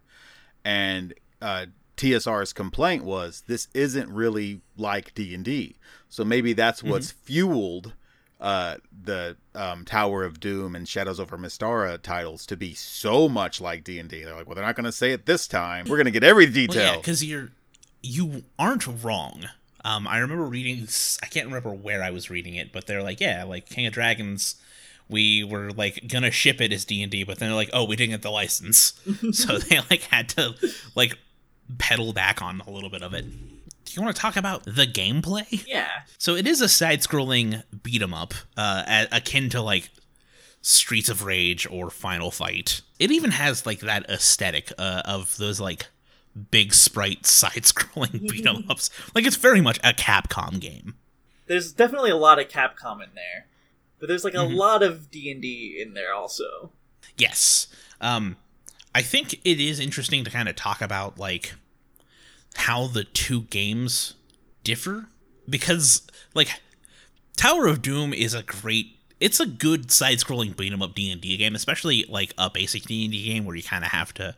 and 0.66 1.14
uh, 1.42 1.68
TSR's 1.96 2.52
complaint 2.52 3.06
was 3.06 3.44
this 3.48 3.70
isn't 3.74 4.10
really 4.10 4.60
like 4.76 5.14
D 5.14 5.34
and 5.34 5.46
D. 5.46 5.78
So 6.10 6.26
maybe 6.26 6.52
that's 6.54 6.84
what's 6.84 7.12
fueled 7.12 7.94
uh, 8.42 8.76
the 9.04 9.38
um, 9.56 9.86
Tower 9.86 10.24
of 10.26 10.40
Doom 10.42 10.76
and 10.76 10.88
Shadows 10.88 11.20
over 11.22 11.38
Mystara 11.38 12.02
titles 12.02 12.46
to 12.48 12.58
be 12.58 12.74
so 12.74 13.30
much 13.30 13.62
like 13.62 13.84
D 13.86 13.98
and 14.00 14.10
D. 14.10 14.24
They're 14.24 14.36
like, 14.36 14.46
well, 14.46 14.56
they're 14.56 14.66
not 14.66 14.76
going 14.76 14.86
to 14.86 14.92
say 14.92 15.12
it 15.12 15.26
this 15.26 15.48
time. 15.48 15.86
We're 15.88 15.96
going 15.96 16.06
to 16.06 16.12
get 16.12 16.24
every 16.24 16.46
Well, 16.46 16.54
detail. 16.54 16.84
yeah, 16.84 16.98
because 16.98 17.24
you're 17.24 17.50
you 18.02 18.44
aren't 18.60 18.86
wrong. 19.04 19.46
Um, 19.84 20.08
I 20.08 20.18
remember 20.18 20.44
reading. 20.46 20.88
I 21.24 21.28
can't 21.28 21.46
remember 21.48 21.72
where 21.72 22.04
I 22.04 22.10
was 22.12 22.30
reading 22.30 22.56
it, 22.56 22.72
but 22.74 22.88
they're 22.88 23.04
like, 23.04 23.20
yeah, 23.22 23.44
like 23.46 23.70
King 23.70 23.86
of 23.86 23.94
Dragons. 23.94 24.56
We 25.08 25.44
were 25.44 25.72
like 25.72 26.08
gonna 26.08 26.32
ship 26.32 26.60
it 26.62 26.72
as 26.74 26.86
D 26.86 27.02
and 27.04 27.12
D, 27.12 27.24
but 27.24 27.40
then 27.40 27.50
they're 27.50 27.56
like, 27.56 27.70
oh, 27.74 27.84
we 27.86 27.96
didn't 27.96 28.12
get 28.12 28.22
the 28.24 28.32
license, 28.32 28.94
so 29.32 29.58
they 29.60 29.80
like 29.90 30.02
had 30.04 30.30
to 30.30 30.56
like 30.96 31.18
pedal 31.78 32.14
back 32.14 32.42
on 32.42 32.62
a 32.62 32.72
little 32.72 32.90
bit 32.90 33.02
of 33.04 33.14
it. 33.14 33.26
Do 33.86 33.94
you 33.94 34.02
want 34.02 34.16
to 34.16 34.22
talk 34.22 34.36
about 34.36 34.64
the 34.66 34.88
gameplay? 34.88 35.64
Yeah. 35.68 35.88
So 36.18 36.36
it 36.36 36.48
is 36.48 36.60
a 36.60 36.68
side-scrolling 36.68 37.62
beat 37.84 38.02
'em 38.02 38.14
up, 38.16 38.34
uh, 38.58 39.06
akin 39.12 39.50
to 39.52 39.62
like 39.62 39.90
Streets 40.62 41.08
of 41.10 41.24
Rage 41.24 41.68
or 41.70 41.92
Final 41.92 42.32
Fight. 42.32 42.82
It 42.98 43.12
even 43.12 43.30
has 43.32 43.66
like 43.68 43.82
that 43.82 44.10
aesthetic 44.10 44.72
uh, 44.80 45.04
of 45.06 45.38
those 45.38 45.60
like 45.60 45.86
big 46.50 46.74
sprite 46.74 47.26
side-scrolling 47.28 48.28
beat 48.32 48.46
'em 48.48 48.66
ups. 48.70 48.90
Like 49.14 49.26
it's 49.28 49.36
very 49.36 49.62
much 49.62 49.78
a 49.84 49.94
Capcom 49.94 50.60
game. 50.60 50.96
There's 51.46 51.72
definitely 51.72 52.10
a 52.10 52.18
lot 52.18 52.40
of 52.40 52.48
Capcom 52.48 53.04
in 53.04 53.10
there, 53.14 53.46
but 54.06 54.10
there's 54.10 54.24
like 54.24 54.36
a 54.36 54.38
Mhm. 54.38 54.56
lot 54.56 54.84
of 54.84 55.10
D 55.10 55.32
and 55.32 55.42
D 55.42 55.80
in 55.82 55.96
there 55.96 56.14
also. 56.14 56.72
Yes. 57.18 57.66
Um, 58.00 58.38
I 58.94 59.02
think 59.02 59.34
it 59.44 59.60
is 59.60 59.80
interesting 59.80 60.24
to 60.24 60.30
kind 60.30 60.48
of 60.48 60.56
talk 60.56 60.80
about 60.80 61.18
like 61.18 61.54
how 62.56 62.86
the 62.86 63.04
two 63.04 63.42
games 63.44 64.14
differ 64.64 65.08
because 65.50 66.04
like 66.36 66.62
Tower 67.36 67.66
of 67.66 67.82
Doom 67.82 68.14
is 68.14 68.34
a 68.36 68.44
great 68.44 68.92
it's 69.20 69.40
a 69.40 69.46
good 69.46 69.92
side-scrolling 69.92 70.56
beat 70.56 70.72
'em 70.74 70.82
up 70.84 70.94
D&D 70.94 71.38
game, 71.38 71.56
especially 71.56 72.04
like 72.10 72.34
a 72.38 72.50
basic 72.50 72.84
D&D 72.84 73.24
game 73.24 73.46
where 73.46 73.56
you 73.56 73.64
kind 73.64 73.84
of 73.86 73.92
have 73.92 74.14
to 74.14 74.36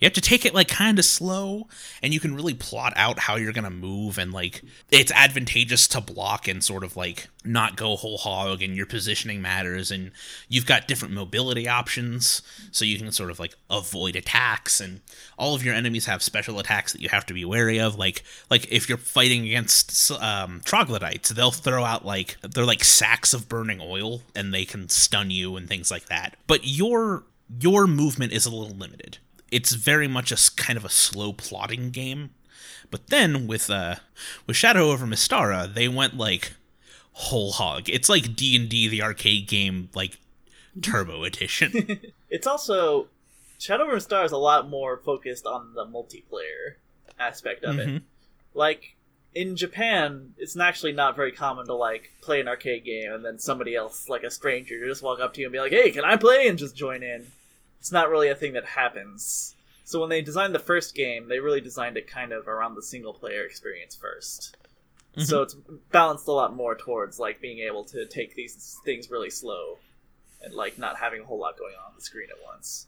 you 0.00 0.06
have 0.06 0.12
to 0.12 0.20
take 0.20 0.44
it 0.44 0.54
like 0.54 0.68
kind 0.68 0.98
of 0.98 1.04
slow 1.04 1.66
and 2.02 2.12
you 2.12 2.20
can 2.20 2.34
really 2.34 2.54
plot 2.54 2.92
out 2.96 3.18
how 3.20 3.36
you're 3.36 3.52
going 3.52 3.64
to 3.64 3.70
move 3.70 4.18
and 4.18 4.32
like 4.32 4.62
it's 4.90 5.12
advantageous 5.12 5.86
to 5.88 6.00
block 6.00 6.48
and 6.48 6.62
sort 6.64 6.84
of 6.84 6.96
like 6.96 7.28
not 7.44 7.76
go 7.76 7.96
whole 7.96 8.18
hog 8.18 8.62
and 8.62 8.76
your 8.76 8.86
positioning 8.86 9.42
matters 9.42 9.90
and 9.90 10.10
you've 10.48 10.66
got 10.66 10.88
different 10.88 11.12
mobility 11.12 11.68
options 11.68 12.40
so 12.70 12.84
you 12.84 12.98
can 12.98 13.12
sort 13.12 13.30
of 13.30 13.38
like 13.38 13.54
avoid 13.70 14.16
attacks 14.16 14.80
and 14.80 15.00
all 15.38 15.54
of 15.54 15.64
your 15.64 15.74
enemies 15.74 16.06
have 16.06 16.22
special 16.22 16.58
attacks 16.58 16.92
that 16.92 17.02
you 17.02 17.08
have 17.08 17.26
to 17.26 17.34
be 17.34 17.44
wary 17.44 17.78
of 17.78 17.96
like 17.96 18.22
like 18.50 18.66
if 18.70 18.88
you're 18.88 18.98
fighting 18.98 19.44
against 19.44 20.10
um, 20.12 20.60
troglodytes 20.64 21.30
they'll 21.30 21.50
throw 21.50 21.84
out 21.84 22.04
like 22.04 22.36
they're 22.42 22.64
like 22.64 22.84
sacks 22.84 23.34
of 23.34 23.48
burning 23.48 23.80
oil 23.80 24.22
and 24.34 24.52
they 24.52 24.64
can 24.64 24.88
stun 24.88 25.30
you 25.30 25.56
and 25.56 25.68
things 25.68 25.90
like 25.90 26.06
that. 26.06 26.36
But 26.46 26.60
your 26.64 27.24
your 27.60 27.86
movement 27.86 28.32
is 28.32 28.46
a 28.46 28.54
little 28.54 28.76
limited 28.76 29.18
it's 29.50 29.74
very 29.74 30.08
much 30.08 30.32
a 30.32 30.36
kind 30.56 30.76
of 30.76 30.84
a 30.84 30.88
slow 30.90 31.32
plotting 31.32 31.90
game 31.90 32.30
but 32.90 33.08
then 33.08 33.46
with 33.46 33.70
uh 33.70 33.96
with 34.46 34.56
shadow 34.56 34.90
over 34.90 35.06
Mystara, 35.06 35.72
they 35.72 35.88
went 35.88 36.16
like 36.16 36.52
whole 37.12 37.52
hog 37.52 37.88
it's 37.88 38.08
like 38.08 38.34
d&d 38.34 38.88
the 38.88 39.02
arcade 39.02 39.46
game 39.46 39.88
like 39.94 40.18
turbo 40.82 41.24
edition 41.24 42.00
It's 42.30 42.48
also 42.48 43.06
Shadow 43.60 43.84
over 43.84 44.00
Star 44.00 44.24
is 44.24 44.32
a 44.32 44.36
lot 44.36 44.68
more 44.68 44.96
focused 44.96 45.46
on 45.46 45.72
the 45.74 45.86
multiplayer 45.86 46.74
aspect 47.16 47.62
of 47.62 47.78
it. 47.78 47.86
Mhm. 47.86 48.02
Like 48.54 48.96
in 49.34 49.54
Japan, 49.54 50.34
it's 50.36 50.56
actually 50.58 50.92
not 50.92 51.14
very 51.14 51.30
common 51.30 51.66
to 51.66 51.74
like 51.74 52.10
play 52.22 52.40
an 52.40 52.48
arcade 52.48 52.84
game 52.84 53.12
and 53.12 53.24
then 53.24 53.38
somebody 53.38 53.76
else, 53.76 54.08
like 54.08 54.24
a 54.24 54.30
stranger, 54.32 54.84
just 54.84 55.02
walk 55.02 55.20
up 55.20 55.32
to 55.34 55.40
you 55.40 55.46
and 55.46 55.52
be 55.52 55.60
like, 55.60 55.70
"Hey, 55.70 55.92
can 55.92 56.04
I 56.04 56.16
play?" 56.16 56.48
and 56.48 56.58
just 56.58 56.74
join 56.76 57.04
in. 57.04 57.30
It's 57.84 57.92
not 57.92 58.08
really 58.08 58.30
a 58.30 58.34
thing 58.34 58.54
that 58.54 58.64
happens. 58.64 59.56
So 59.84 60.00
when 60.00 60.08
they 60.08 60.22
designed 60.22 60.54
the 60.54 60.58
first 60.58 60.94
game, 60.94 61.28
they 61.28 61.38
really 61.38 61.60
designed 61.60 61.98
it 61.98 62.06
kind 62.06 62.32
of 62.32 62.48
around 62.48 62.76
the 62.76 62.82
single 62.82 63.12
player 63.12 63.44
experience 63.44 63.94
1st 63.94 64.56
So 65.26 65.42
it's 65.42 65.54
balanced 65.92 66.26
a 66.26 66.32
lot 66.32 66.56
more 66.56 66.74
towards 66.74 67.18
like 67.18 67.42
being 67.42 67.58
able 67.58 67.84
to 67.84 68.06
take 68.06 68.34
these 68.34 68.78
things 68.86 69.10
really 69.10 69.28
slow 69.28 69.76
and 70.42 70.54
like 70.54 70.78
not 70.78 70.96
having 70.96 71.20
a 71.20 71.24
whole 71.26 71.38
lot 71.38 71.58
going 71.58 71.74
on 71.74 71.90
on 71.90 71.92
the 71.94 72.00
screen 72.00 72.28
at 72.30 72.42
once. 72.42 72.86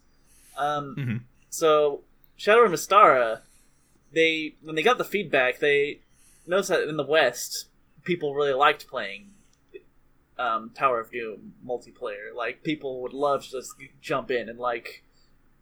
Um, 0.56 0.96
Mhm. 0.96 1.20
So 1.50 2.02
Shadow 2.38 2.64
of 2.64 2.72
Mystara, 2.72 3.42
they 4.12 4.54
when 4.62 4.76
they 4.76 4.82
got 4.82 4.96
the 4.96 5.04
feedback, 5.04 5.58
they 5.58 6.00
noticed 6.46 6.70
that 6.70 6.88
in 6.88 6.96
the 6.96 7.04
West, 7.04 7.66
people 8.02 8.34
really 8.34 8.54
liked 8.54 8.88
playing 8.88 9.34
um, 10.38 10.70
Tower 10.74 11.00
of 11.00 11.10
Doom 11.10 11.54
multiplayer. 11.66 12.34
Like 12.34 12.62
people 12.62 13.02
would 13.02 13.12
love 13.12 13.44
to 13.44 13.50
just 13.52 13.74
jump 14.00 14.30
in 14.30 14.48
and 14.48 14.58
like 14.58 15.02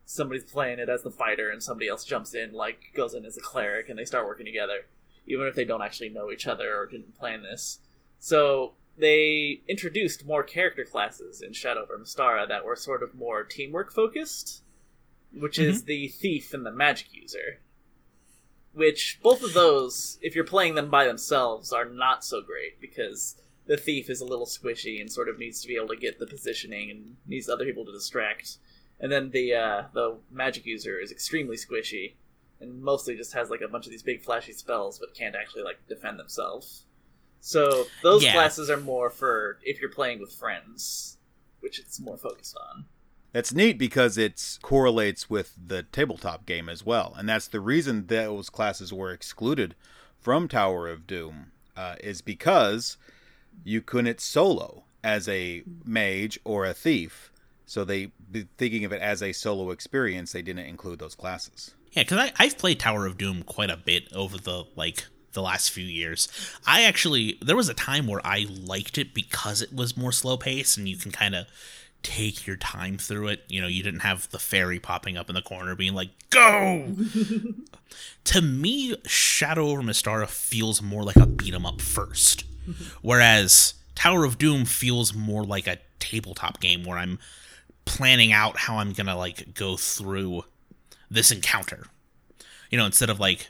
somebody's 0.05 0.45
playing 0.45 0.79
it 0.79 0.89
as 0.89 1.03
the 1.03 1.11
fighter 1.11 1.51
and 1.51 1.63
somebody 1.63 1.89
else 1.89 2.05
jumps 2.05 2.35
in, 2.35 2.53
like 2.53 2.93
goes 2.95 3.15
in 3.15 3.25
as 3.25 3.37
a 3.37 3.41
cleric, 3.41 3.89
and 3.89 3.99
they 3.99 4.05
start 4.05 4.27
working 4.27 4.47
together, 4.47 4.87
even 5.27 5.47
if 5.47 5.55
they 5.55 5.65
don't 5.65 5.83
actually 5.83 6.11
know 6.11 6.31
each 6.31 6.47
other 6.47 6.77
or 6.77 6.87
didn't 6.87 7.17
plan 7.19 7.43
this. 7.43 7.81
So 8.19 8.75
they 8.97 9.63
introduced 9.69 10.27
more 10.27 10.43
character 10.43 10.85
classes 10.85 11.43
in 11.43 11.53
Shadow 11.53 11.83
over 11.83 11.99
Mystara 11.99 12.47
that 12.49 12.65
were 12.65 12.77
sort 12.77 13.03
of 13.03 13.15
more 13.15 13.45
teamwork 13.45 13.93
focused, 13.93 14.63
which 15.33 15.59
is 15.59 15.85
the 15.85 16.09
thief 16.09 16.55
and 16.55 16.65
the 16.65 16.71
magic 16.71 17.13
user. 17.13 17.61
Which 18.73 19.21
both 19.23 19.43
of 19.43 19.55
those, 19.55 20.19
if 20.21 20.35
you're 20.35 20.45
playing 20.45 20.75
them 20.75 20.91
by 20.91 21.07
themselves, 21.07 21.73
are 21.73 21.85
not 21.85 22.25
so 22.25 22.41
great 22.41 22.81
because 22.81 23.37
the 23.67 23.77
thief 23.77 24.11
is 24.11 24.21
a 24.21 24.25
little 24.25 24.47
squishy 24.47 25.01
and 25.01 25.11
sort 25.11 25.29
of 25.29 25.39
needs 25.39 25.61
to 25.63 25.69
be 25.69 25.77
able 25.77 25.89
to 25.89 25.97
get 25.97 26.19
the 26.19 26.27
positioning 26.27 26.91
and 26.91 27.17
needs 27.27 27.49
other 27.49 27.65
people 27.65 27.85
to 27.87 27.93
distract. 27.93 28.59
And 29.01 29.11
then 29.11 29.31
the 29.31 29.55
uh, 29.55 29.83
the 29.93 30.19
magic 30.31 30.67
user 30.67 30.99
is 31.01 31.11
extremely 31.11 31.57
squishy 31.57 32.15
and 32.61 32.83
mostly 32.83 33.17
just 33.17 33.33
has 33.35 33.51
like 33.51 33.61
a 33.61 33.69
bunch 33.69 33.87
of 33.87 33.91
these 33.91 34.03
big 34.03 34.23
flashy 34.23 34.53
spells 34.53 34.99
but 34.99 35.15
can't 35.15 35.35
actually 35.35 35.63
like 35.63 35.79
defend 35.89 36.19
themselves. 36.19 36.85
So 37.41 37.87
those 38.03 38.23
Yeah. 38.25 38.33
classes 38.33 38.71
are 38.71 38.79
more 38.81 39.11
for 39.11 39.59
if 39.63 39.81
you're 39.81 39.91
playing 39.91 40.21
with 40.21 40.33
friends, 40.33 41.19
which 41.61 41.79
it's 41.79 42.01
more 42.01 42.17
focused 42.17 42.57
on. 42.71 42.87
That's 43.33 43.53
neat 43.53 43.79
because 43.79 44.17
it 44.17 44.59
correlates 44.63 45.29
with 45.29 45.55
the 45.67 45.83
tabletop 45.83 46.47
game 46.47 46.69
as 46.69 46.87
well, 46.87 47.15
and 47.19 47.29
that's 47.29 47.49
the 47.49 47.61
reason 47.61 48.07
those 48.07 48.49
classes 48.49 48.93
were 48.93 49.11
excluded 49.11 49.75
from 50.21 50.47
Tower 50.47 50.89
of 50.89 51.07
Doom 51.07 51.51
uh, 51.77 51.97
is 52.01 52.23
because 52.23 52.97
you 53.63 53.81
couldn't 53.81 54.21
solo 54.21 54.85
as 55.03 55.29
a 55.29 55.63
mage 55.85 56.39
or 56.45 56.65
a 56.65 56.75
thief. 56.75 57.31
So 57.67 57.85
they, 57.85 58.13
be 58.31 58.47
thinking 58.59 58.85
of 58.85 58.93
it 58.93 59.01
as 59.01 59.23
a 59.23 59.33
solo 59.33 59.71
experience, 59.71 60.33
they 60.33 60.43
didn't 60.43 60.67
include 60.67 60.99
those 60.99 61.15
classes. 61.15 61.75
Yeah, 61.93 62.03
because 62.03 62.31
I've 62.37 62.59
played 62.59 62.81
Tower 62.81 63.07
of 63.07 63.17
Doom 63.17 63.43
quite 63.45 63.71
a 63.71 63.77
bit 63.77 64.13
over 64.13 64.37
the 64.37 64.65
like 64.75 65.07
the 65.33 65.43
last 65.43 65.71
few 65.71 65.85
years. 65.85 66.29
I 66.67 66.83
actually 66.83 67.39
there 67.41 67.57
was 67.57 67.69
a 67.69 67.75
time 67.75 68.07
where 68.07 68.25
I 68.25 68.47
liked 68.49 68.99
it 68.99 69.15
because 69.15 69.63
it 69.63 69.73
was 69.73 69.97
more 69.97 70.13
slow 70.13 70.37
paced 70.37 70.77
and 70.77 70.89
you 70.89 70.97
can 70.97 71.13
kind 71.13 71.35
of 71.35 71.47
take 72.03 72.47
your 72.47 72.57
time 72.57 72.99
through 72.99 73.29
it. 73.29 73.45
You 73.49 73.61
know, 73.61 73.69
you 73.69 73.83
didn't 73.83 74.01
have 74.01 74.29
the 74.31 74.39
fairy 74.39 74.81
popping 74.81 75.17
up 75.17 75.29
in 75.29 75.35
the 75.35 75.43
corner 75.43 75.75
being 75.77 75.95
like, 75.95 76.11
"Go!" 76.31 76.97
to 78.25 78.43
me, 78.43 78.97
Shadow 79.07 79.69
over 79.69 79.83
Mystara 79.83 80.29
feels 80.29 80.83
more 80.83 81.05
like 81.05 81.17
a 81.17 81.27
beat 81.27 81.55
'em 81.55 81.67
up 81.67 81.81
first, 81.81 82.45
whereas 83.03 83.75
Tower 83.95 84.25
of 84.25 84.39
Doom 84.39 84.65
feels 84.65 85.15
more 85.15 85.45
like 85.45 85.67
a 85.67 85.79
tabletop 85.99 86.61
game 86.61 86.85
where 86.85 86.99
I'm 86.99 87.19
planning 87.85 88.33
out 88.33 88.59
how 88.59 88.79
I'm 88.79 88.93
gonna 88.93 89.17
like 89.17 89.55
go 89.55 89.77
through 89.77 90.45
this 91.11 91.31
encounter. 91.31 91.87
You 92.71 92.79
know, 92.79 92.87
instead 92.87 93.11
of 93.11 93.21
like 93.21 93.49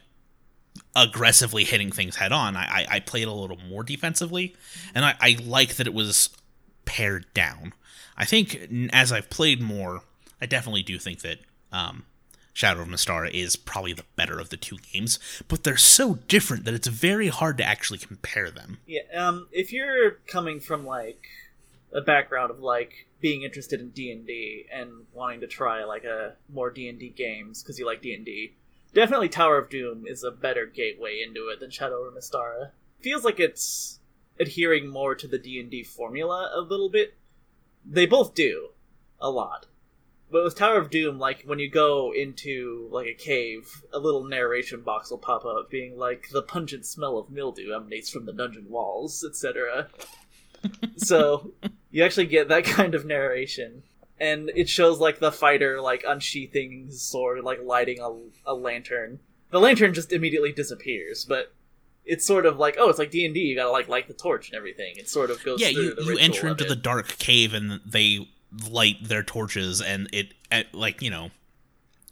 aggressively 0.97 1.65
hitting 1.65 1.91
things 1.91 2.17
head 2.17 2.33
on, 2.33 2.57
I, 2.57 2.65
I, 2.65 2.87
I 2.97 3.01
played 3.01 3.29
a 3.29 3.33
little 3.33 3.59
more 3.69 3.83
defensively, 3.83 4.55
and 4.95 5.05
I, 5.05 5.15
I 5.21 5.39
like 5.45 5.77
that 5.77 5.87
it 5.87 5.95
was 5.95 6.31
pared 6.85 7.27
down. 7.35 7.73
I 8.17 8.25
think 8.25 8.69
as 8.93 9.11
I've 9.13 9.31
played 9.31 9.61
more, 9.61 10.03
I 10.41 10.47
definitely 10.47 10.83
do 10.83 10.99
think 10.99 11.21
that 11.23 11.39
um, 11.73 12.05
Shadow 12.55 12.83
of 12.83 12.89
Mystara 12.89 13.31
is 13.31 13.57
probably 13.57 13.93
the 13.93 14.05
better 14.17 14.39
of 14.39 14.49
the 14.49 14.57
two 14.57 14.79
games, 14.79 15.19
but 15.49 15.65
they're 15.65 15.77
so 15.77 16.15
different 16.29 16.65
that 16.65 16.73
it's 16.73 16.87
very 16.87 17.29
hard 17.29 17.59
to 17.59 17.65
actually 17.65 17.99
compare 17.99 18.51
them. 18.51 18.79
Yeah, 18.87 19.03
um, 19.13 19.49
if 19.53 19.73
you're 19.73 20.13
coming 20.29 20.61
from 20.61 20.87
like 20.87 21.27
a 21.93 22.01
background 22.01 22.51
of 22.51 22.61
like 22.61 23.07
being 23.21 23.43
interested 23.43 23.81
in 23.81 23.91
D 23.91 24.67
and 24.73 24.91
wanting 25.13 25.41
to 25.41 25.47
try 25.47 25.85
like 25.85 26.05
a 26.05 26.35
more 26.49 26.71
D 26.71 26.89
and 26.89 26.99
D 26.99 27.09
games 27.11 27.63
because 27.63 27.79
you 27.79 27.85
like 27.85 28.01
D 28.01 28.15
and 28.15 28.25
D, 28.25 28.55
definitely 28.95 29.29
Tower 29.29 29.59
of 29.59 29.69
Doom 29.69 30.05
is 30.07 30.23
a 30.23 30.31
better 30.31 30.65
gateway 30.65 31.23
into 31.27 31.49
it 31.49 31.61
than 31.61 31.71
Shadow 31.71 32.05
of 32.05 32.15
Mystara. 32.15 32.71
Feels 33.01 33.25
like 33.25 33.41
it's 33.41 33.99
adhering 34.39 34.89
more 34.89 35.15
to 35.15 35.29
the 35.29 35.39
D&D 35.39 35.85
formula 35.85 36.51
a 36.55 36.61
little 36.61 36.89
bit. 36.89 37.15
They 37.85 38.07
both 38.07 38.35
do 38.35 38.71
a 39.21 39.31
lot. 39.31 39.67
But 40.31 40.45
with 40.45 40.57
Tower 40.57 40.79
of 40.79 40.91
Doom, 40.91 41.19
like 41.19 41.43
when 41.45 41.59
you 41.59 41.71
go 41.71 42.13
into 42.13 42.89
like 42.91 43.07
a 43.07 43.15
cave, 43.15 43.83
a 43.93 43.99
little 43.99 44.25
narration 44.25 44.81
box 44.81 45.11
will 45.11 45.19
pop 45.19 45.45
up 45.45 45.71
being 45.71 45.97
like 45.97 46.29
the 46.31 46.43
pungent 46.43 46.87
smell 46.87 47.19
of 47.19 47.31
mildew 47.31 47.73
emanates 47.73 48.11
from 48.11 48.27
the 48.27 48.33
dungeon 48.33 48.67
walls, 48.69 49.25
etc. 49.29 49.89
so 50.97 51.53
you 51.91 52.03
actually 52.03 52.27
get 52.27 52.49
that 52.49 52.65
kind 52.65 52.95
of 52.95 53.05
narration. 53.05 53.83
And 54.19 54.51
it 54.55 54.69
shows 54.69 54.99
like 54.99 55.19
the 55.19 55.33
fighter 55.33 55.81
like 55.81 56.05
unsheathing 56.07 56.87
his 56.87 57.03
sword, 57.03 57.43
like 57.45 57.61
lighting 57.63 58.01
a, 58.01 58.51
a 58.51 58.55
lantern. 58.55 59.21
The 59.51 59.61
lantern 59.61 59.95
just 59.95 60.13
immediately 60.13 60.53
disappears, 60.53 61.25
but 61.25 61.53
it's 62.05 62.25
sort 62.25 62.47
of 62.47 62.59
like 62.59 62.77
oh, 62.79 62.89
it's 62.89 62.99
like 62.99 63.11
D 63.11 63.25
and 63.25 63.35
D. 63.35 63.41
You 63.41 63.57
gotta 63.57 63.71
like 63.71 63.89
light 63.89 64.09
the 64.09 64.15
torch 64.15 64.49
and 64.49 64.57
everything. 64.57 64.95
It 64.97 65.09
sort 65.09 65.31
of 65.31 65.43
goes 65.45 65.61
yeah, 65.61 65.69
you, 65.69 65.95
you 66.03 66.19
enter 66.19 66.49
into 66.49 66.65
it. 66.65 66.69
the 66.69 66.77
dark 66.77 67.19
cave 67.19 67.55
and 67.55 67.81
they 67.85 68.29
light 68.71 68.97
their 69.03 69.23
torches 69.23 69.81
and 69.81 70.09
it, 70.13 70.35
like 70.73 71.03
you 71.03 71.11
know 71.11 71.31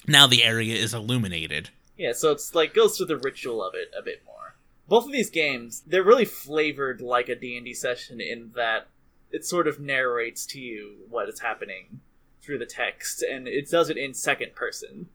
now 0.07 0.27
the 0.27 0.45
area 0.45 0.75
is 0.75 0.95
illuminated 0.95 1.71
Yeah, 1.97 2.13
so 2.13 2.33
it's 2.33 2.55
like 2.55 2.75
goes 2.75 2.97
through 2.97 3.07
the 3.07 3.17
ritual 3.17 3.63
of 3.63 3.75
it 3.75 3.93
a 3.97 4.03
bit 4.03 4.23
more. 4.25 4.57
Both 4.89 5.07
of 5.07 5.13
these 5.13 5.31
games, 5.31 5.83
they're 5.87 6.03
really 6.03 6.25
flavored 6.25 7.01
like 7.01 7.29
a 7.29 7.37
D&D 7.37 7.75
session 7.75 8.21
in 8.21 8.51
that 8.57 8.89
it 9.31 9.45
sort 9.45 9.67
of 9.67 9.81
narrates 9.81 10.45
to 10.47 10.61
you 10.61 11.07
what 11.09 11.29
is 11.29 11.41
happening 11.41 12.01
through 12.43 12.59
the 12.59 12.67
text 12.67 13.23
and 13.23 13.47
it 13.47 13.71
does 13.71 13.89
it 13.89 13.97
in 13.97 14.15
second 14.15 14.55
person. 14.55 15.07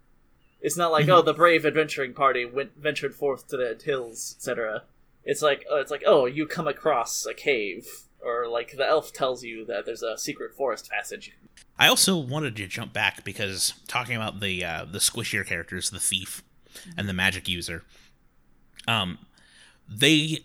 It's 0.62 0.78
not 0.78 0.92
like, 0.92 1.04
mm-hmm. 1.06 1.16
oh, 1.16 1.22
the 1.22 1.34
brave 1.34 1.66
adventuring 1.66 2.14
party 2.14 2.46
went 2.46 2.78
ventured 2.78 3.14
forth 3.14 3.48
to 3.50 3.58
the 3.58 3.80
hills, 3.84 4.36
etc. 4.38 4.84
It's 5.24 5.42
like 5.42 5.66
oh, 5.70 5.80
it's 5.80 5.92
like, 5.92 6.04
oh, 6.06 6.26
you 6.26 6.48
come 6.48 6.68
across 6.68 7.26
a 7.26 7.34
cave 7.34 8.07
or 8.24 8.48
like 8.48 8.76
the 8.78 8.86
elf 8.86 9.14
tells 9.14 9.44
you 9.44 9.66
that 9.66 9.86
there's 9.86 10.04
a 10.04 10.18
secret 10.18 10.54
forest 10.54 10.90
passage. 10.90 11.32
i 11.78 11.88
also 11.88 12.18
wanted 12.18 12.56
to 12.56 12.68
jump 12.68 12.94
back 12.94 13.24
because 13.24 13.74
talking 13.88 14.16
about 14.16 14.40
the 14.40 14.64
uh, 14.64 14.86
the 14.86 15.00
squishier 15.00 15.46
characters 15.46 15.90
the 15.90 16.00
thief 16.00 16.44
and 16.96 17.08
the 17.08 17.14
magic 17.14 17.48
user 17.48 17.84
um 18.88 19.18
they 19.88 20.40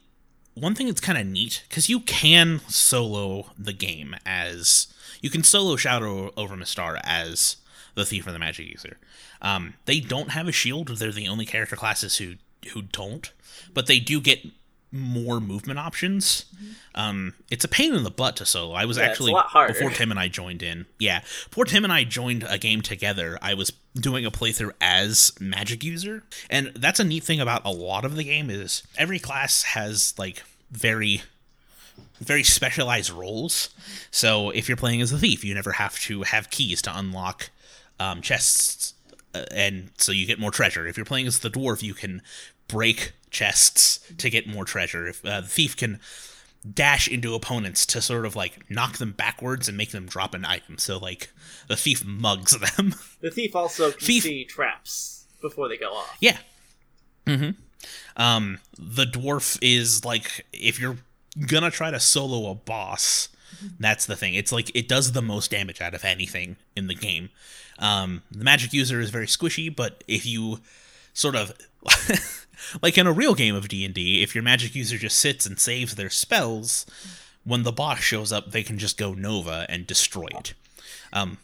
one 0.55 0.75
thing 0.75 0.87
that's 0.87 1.01
kind 1.01 1.19
of 1.19 1.27
neat 1.27 1.65
because 1.69 1.89
you 1.89 2.01
can 2.01 2.61
solo 2.69 3.51
the 3.59 3.73
game 3.73 4.15
as 4.27 4.93
you 5.21 5.31
can 5.31 5.43
solo 5.43 5.77
shadow 5.77 6.31
over 6.37 6.57
Mistar 6.57 7.01
as 7.05 7.57
the 7.95 8.05
thief 8.05 8.27
or 8.27 8.33
the 8.33 8.39
magic 8.39 8.67
user 8.69 8.99
um, 9.41 9.75
they 9.87 10.01
don't 10.01 10.31
have 10.31 10.49
a 10.49 10.53
shield 10.53 10.89
they're 10.89 11.13
the 11.13 11.29
only 11.29 11.47
character 11.47 11.77
classes 11.77 12.17
who 12.17 12.35
who 12.73 12.83
don't 12.83 13.33
but 13.75 13.87
they 13.87 13.99
do 13.99 14.21
get 14.21 14.45
more 14.93 15.41
movement 15.41 15.79
options. 15.79 16.45
Um, 16.95 17.35
it's 17.51 17.65
a 17.65 17.69
pain 17.69 17.95
in 17.95 18.05
the 18.05 18.11
butt 18.11 18.37
to 18.37 18.47
solo. 18.47 18.75
I 18.75 18.85
was 18.85 18.99
Yeah, 18.99 19.05
actually 19.05 19.33
before 19.73 19.91
tim 19.91 20.11
and 20.11 20.21
i 20.21 20.29
joined 20.29 20.63
in 20.63 20.85
yeah 20.99 21.21
before 21.49 21.65
tim 21.65 21.85
and 21.85 21.93
i 21.93 22.05
joined 22.05 22.45
a 22.49 22.59
game 22.59 22.83
together 22.83 23.39
i 23.41 23.55
was 23.55 23.73
doing 23.95 24.25
a 24.25 24.31
playthrough 24.31 24.73
as 24.81 25.33
magic 25.41 25.85
user. 25.85 26.23
And 26.49 26.73
that's 26.75 27.01
a 27.01 27.05
neat 27.05 27.25
thing 27.25 27.41
about 27.41 27.63
a 27.65 27.71
lot 27.71 28.05
of 28.05 28.17
the 28.17 28.25
game 28.25 28.51
is 28.51 28.83
every 28.97 29.19
class 29.19 29.63
has 29.63 30.15
like 30.19 30.43
very 30.71 31.23
very 32.19 32.43
specialized 32.43 33.11
roles. 33.11 33.71
So 34.11 34.51
if 34.51 34.69
you're 34.69 34.77
playing 34.77 35.03
as 35.03 35.13
a 35.13 35.19
thief, 35.19 35.45
you 35.45 35.55
never 35.55 35.73
have 35.73 35.99
to 36.01 36.23
have 36.23 36.51
keys 36.51 36.81
to 36.83 36.97
unlock 36.97 37.51
um, 37.99 38.23
chests, 38.23 38.95
uh, 39.35 39.45
and 39.51 39.91
so 39.99 40.13
you 40.13 40.25
get 40.27 40.39
more 40.39 40.51
treasure. 40.51 40.87
If 40.87 40.97
you're 40.97 41.07
playing 41.07 41.27
as 41.27 41.41
the 41.41 41.51
dwarf, 41.51 41.83
you 41.83 41.95
can 41.95 42.23
break 42.69 43.13
chests 43.33 43.99
to 44.19 44.31
get 44.31 44.47
more 44.47 44.65
treasure. 44.65 45.09
If 45.09 45.25
uh, 45.25 45.41
the 45.41 45.49
thief 45.49 45.77
can 45.77 45.99
dash 46.75 47.09
into 47.09 47.35
opponents 47.35 47.85
to 47.87 48.01
sort 48.01 48.25
of 48.25 48.37
like 48.37 48.71
knock 48.71 48.99
them 48.99 49.11
backwards 49.11 49.67
and 49.69 49.77
make 49.77 49.91
them 49.91 50.07
drop 50.07 50.33
an 50.35 50.45
item. 50.45 50.79
So 50.79 50.99
like 50.99 51.31
the 51.67 51.77
thief 51.77 52.05
mugs 52.05 52.57
them. 52.77 52.95
The 53.21 53.31
thief 53.31 53.55
also 53.55 53.91
can 53.93 54.01
Thief- 54.01 54.23
see 54.25 54.45
traps 54.45 55.27
before 55.41 55.69
they 55.69 55.77
go 55.77 55.93
off. 55.93 56.17
Yeah. 56.21 56.39
Mm-hmm. 57.27 57.51
Um, 58.21 58.59
the 58.79 59.05
dwarf 59.05 59.59
is 59.63 60.05
like 60.05 60.45
if 60.53 60.81
you're 60.81 60.99
gonna 61.47 61.71
try 61.71 61.91
to 61.91 62.01
solo 62.01 62.51
a 62.51 62.55
boss, 62.55 63.29
that's 63.79 64.07
the 64.07 64.17
thing. 64.17 64.35
It's 64.35 64.51
like 64.53 64.71
it 64.75 64.89
does 64.89 65.13
the 65.13 65.23
most 65.23 65.51
damage 65.53 65.81
out 65.81 65.95
of 65.95 66.05
anything 66.05 66.57
in 66.77 66.89
the 66.89 66.95
game. 66.95 67.31
Um, 67.79 68.23
the 68.31 68.45
magic 68.45 68.73
user 68.73 69.01
is 69.01 69.11
very 69.11 69.27
squishy, 69.27 69.75
but 69.75 70.03
if 70.09 70.27
you 70.27 70.59
sort 71.15 71.37
of 71.37 71.53
like 72.83 72.99
in 72.99 73.07
a 73.07 73.13
real 73.13 73.35
game 73.35 73.55
of 73.55 73.69
D&D, 73.69 74.23
if 74.23 74.35
your 74.35 74.45
magic 74.45 74.75
user 74.75 74.99
just 74.99 75.19
sits 75.19 75.47
and 75.47 75.59
saves 75.59 75.95
their 75.95 76.11
spells, 76.11 76.87
when 77.45 77.63
the 77.63 77.73
boss 77.73 78.01
shows 78.01 78.33
up, 78.33 78.51
they 78.51 78.63
can 78.63 78.79
just 78.79 78.97
go 78.97 79.15
Nova 79.15 79.67
and 79.69 79.87
destroy 79.87 80.29
it. 80.31 80.55
Um, 81.13 81.39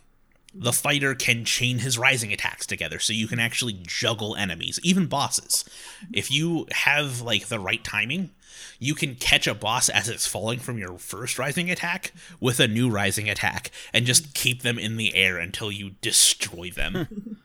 the 0.55 0.73
fighter 0.73 1.15
can 1.15 1.45
chain 1.45 1.81
his 1.81 1.99
rising 1.99 2.33
attacks 2.33 2.67
together 2.67 2.99
so 2.99 3.13
you 3.13 3.27
can 3.29 3.39
actually 3.39 3.79
juggle 3.87 4.35
enemies 4.37 4.81
even 4.83 5.07
bosses 5.07 5.65
if 6.13 6.31
you 6.31 6.67
have 6.73 7.21
like 7.21 7.47
the 7.49 7.61
right 7.61 7.85
timing 7.85 8.31
you 8.79 8.95
can 8.95 9.15
catch 9.15 9.47
a 9.47 9.55
boss 9.55 9.89
as 9.89 10.09
it's 10.09 10.27
falling 10.27 10.59
from 10.59 10.79
your 10.79 10.97
first 10.99 11.39
rising 11.39 11.71
attack 11.71 12.13
with 12.41 12.61
a 12.61 12.67
new 12.67 12.89
rising 12.89 13.29
attack 13.29 13.71
and 13.93 14.07
just 14.07 14.35
keep 14.35 14.63
them 14.63 14.79
in 14.79 14.97
the 14.97 15.15
air 15.15 15.37
until 15.37 15.71
you 15.71 15.91
destroy 16.01 16.71
them 16.71 17.39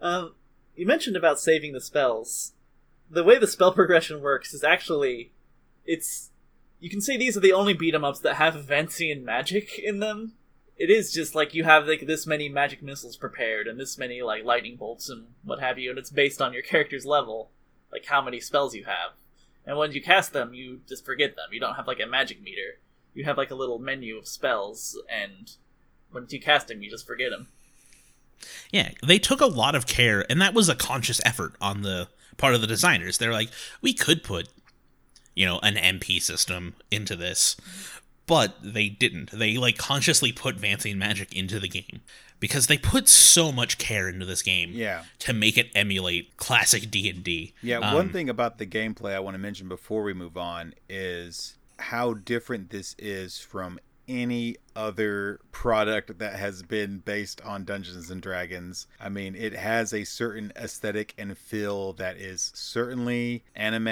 Um, 0.00 0.34
you 0.74 0.86
mentioned 0.86 1.16
about 1.16 1.38
saving 1.38 1.72
the 1.72 1.80
spells. 1.80 2.52
The 3.10 3.24
way 3.24 3.38
the 3.38 3.46
spell 3.46 3.72
progression 3.74 4.20
works 4.20 4.54
is 4.54 4.64
actually, 4.64 5.32
it's 5.84 6.30
you 6.80 6.90
can 6.90 7.00
say 7.00 7.16
these 7.16 7.36
are 7.36 7.40
the 7.40 7.52
only 7.52 7.74
beat 7.74 7.94
'em 7.94 8.04
ups 8.04 8.20
that 8.20 8.36
have 8.36 8.54
Vancian 8.54 9.22
magic 9.22 9.78
in 9.78 10.00
them. 10.00 10.32
It 10.76 10.90
is 10.90 11.12
just 11.12 11.34
like 11.34 11.54
you 11.54 11.62
have 11.64 11.86
like 11.86 12.06
this 12.06 12.26
many 12.26 12.48
magic 12.48 12.82
missiles 12.82 13.16
prepared 13.16 13.68
and 13.68 13.78
this 13.78 13.98
many 13.98 14.20
like 14.22 14.44
lightning 14.44 14.76
bolts 14.76 15.08
and 15.08 15.28
what 15.44 15.60
have 15.60 15.78
you, 15.78 15.90
and 15.90 15.98
it's 15.98 16.10
based 16.10 16.42
on 16.42 16.52
your 16.52 16.62
character's 16.62 17.06
level, 17.06 17.50
like 17.92 18.06
how 18.06 18.20
many 18.20 18.40
spells 18.40 18.74
you 18.74 18.84
have. 18.84 19.12
And 19.64 19.78
when 19.78 19.92
you 19.92 20.02
cast 20.02 20.32
them, 20.32 20.54
you 20.54 20.80
just 20.88 21.04
forget 21.04 21.36
them. 21.36 21.46
You 21.52 21.60
don't 21.60 21.76
have 21.76 21.86
like 21.86 22.00
a 22.00 22.06
magic 22.06 22.42
meter. 22.42 22.80
You 23.14 23.24
have 23.24 23.36
like 23.36 23.50
a 23.50 23.54
little 23.54 23.78
menu 23.78 24.16
of 24.16 24.26
spells, 24.26 25.00
and 25.08 25.52
once 26.12 26.32
you 26.32 26.40
cast 26.40 26.68
them, 26.68 26.82
you 26.82 26.90
just 26.90 27.06
forget 27.06 27.30
them. 27.30 27.48
Yeah, 28.70 28.90
they 29.02 29.18
took 29.18 29.40
a 29.40 29.46
lot 29.46 29.74
of 29.74 29.86
care, 29.86 30.24
and 30.30 30.40
that 30.40 30.54
was 30.54 30.68
a 30.68 30.74
conscious 30.74 31.20
effort 31.24 31.54
on 31.60 31.82
the 31.82 32.08
part 32.36 32.54
of 32.54 32.60
the 32.60 32.66
designers. 32.66 33.18
They're 33.18 33.32
like, 33.32 33.50
we 33.80 33.92
could 33.92 34.22
put, 34.22 34.48
you 35.34 35.46
know, 35.46 35.58
an 35.62 35.74
MP 35.74 36.20
system 36.20 36.74
into 36.90 37.16
this, 37.16 37.56
but 38.26 38.56
they 38.62 38.88
didn't. 38.88 39.30
They 39.30 39.56
like 39.56 39.78
consciously 39.78 40.32
put 40.32 40.56
Vancian 40.56 40.96
magic 40.96 41.34
into 41.34 41.60
the 41.60 41.68
game 41.68 42.00
because 42.40 42.66
they 42.66 42.76
put 42.76 43.08
so 43.08 43.52
much 43.52 43.78
care 43.78 44.08
into 44.08 44.26
this 44.26 44.42
game. 44.42 44.72
Yeah. 44.72 45.04
to 45.20 45.32
make 45.32 45.56
it 45.56 45.70
emulate 45.74 46.36
classic 46.36 46.90
D 46.90 47.08
and 47.08 47.22
D. 47.22 47.54
Yeah, 47.62 47.78
one 47.94 48.06
um, 48.06 48.12
thing 48.12 48.28
about 48.28 48.58
the 48.58 48.66
gameplay 48.66 49.14
I 49.14 49.20
want 49.20 49.34
to 49.34 49.38
mention 49.38 49.68
before 49.68 50.02
we 50.02 50.12
move 50.12 50.36
on 50.36 50.74
is 50.88 51.54
how 51.78 52.14
different 52.14 52.70
this 52.70 52.94
is 52.98 53.38
from 53.38 53.78
any 54.12 54.56
other 54.76 55.40
product 55.50 56.18
that 56.18 56.34
has 56.34 56.62
been 56.62 56.98
based 56.98 57.40
on 57.42 57.64
Dungeons 57.64 58.10
and 58.10 58.20
Dragons. 58.20 58.86
I 59.00 59.08
mean, 59.08 59.34
it 59.34 59.54
has 59.54 59.92
a 59.92 60.04
certain 60.04 60.52
aesthetic 60.56 61.14
and 61.18 61.36
feel 61.36 61.92
that 61.94 62.16
is 62.16 62.52
certainly 62.54 63.44
anime. 63.54 63.84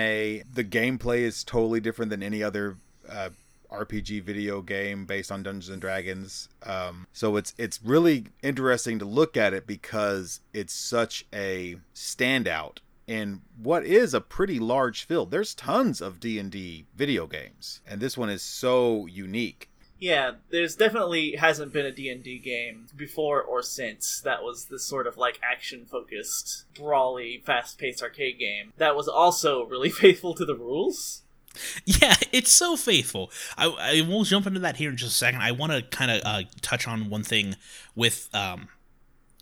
The 0.53 0.65
gameplay 0.65 1.21
is 1.21 1.45
totally 1.45 1.81
different 1.81 2.11
than 2.11 2.23
any 2.23 2.43
other 2.43 2.77
uh, 3.09 3.31
RPG 3.71 4.23
video 4.23 4.63
game 4.63 5.07
based 5.07 5.31
on 5.31 5.43
Dungeons 5.43 5.69
and 5.69 5.81
Dragons. 5.81 6.49
Um, 6.65 7.07
so 7.13 7.37
it's 7.37 7.55
it's 7.57 7.81
really 7.83 8.27
interesting 8.43 8.99
to 8.99 9.05
look 9.05 9.37
at 9.37 9.55
it 9.55 9.67
because 9.67 10.41
it's 10.53 10.75
such 10.75 11.27
a 11.33 11.77
standout 11.95 12.79
in 13.07 13.41
what 13.61 13.85
is 13.85 14.15
a 14.15 14.21
pretty 14.21 14.59
large 14.59 15.05
field. 15.05 15.31
There's 15.31 15.55
tons 15.55 16.01
of 16.01 16.21
D&D 16.21 16.87
video 16.95 17.27
games, 17.27 17.81
and 17.85 18.01
this 18.01 18.17
one 18.17 18.31
is 18.31 18.41
so 18.43 19.07
unique. 19.07 19.69
Yeah, 20.01 20.33
there's 20.49 20.77
definitely 20.77 21.37
hasn't 21.37 21.75
been 21.75 21.85
a 21.85 21.93
D&D 21.93 22.39
game 22.39 22.87
before 22.97 23.43
or 23.43 23.63
since 23.63 24.21
that 24.23 24.43
was 24.43 24.65
this 24.65 24.83
sort 24.83 25.07
of 25.07 25.19
like 25.19 25.39
action-focused, 25.43 26.65
brawly, 26.75 27.43
fast-paced 27.45 28.03
arcade 28.03 28.39
game 28.39 28.73
that 28.79 28.97
was 28.97 29.09
also 29.09 29.67
really 29.67 29.91
faithful 30.05 30.35
to 30.35 30.47
the 30.47 30.57
rules. 30.57 31.23
Yeah, 31.85 32.15
it's 32.33 32.51
so 32.51 32.77
faithful. 32.77 33.31
I, 33.59 33.67
I 33.67 34.01
will 34.09 34.25
jump 34.25 34.47
into 34.47 34.61
that 34.61 34.77
here 34.77 34.89
in 34.89 34.97
just 34.97 35.13
a 35.13 35.17
second. 35.17 35.43
I 35.43 35.53
want 35.53 35.73
to 35.73 35.83
kind 35.83 36.11
of 36.11 36.23
uh, 36.25 36.43
touch 36.63 36.89
on 36.89 37.11
one 37.11 37.25
thing 37.25 37.57
with, 37.95 38.29
um, 38.33 38.69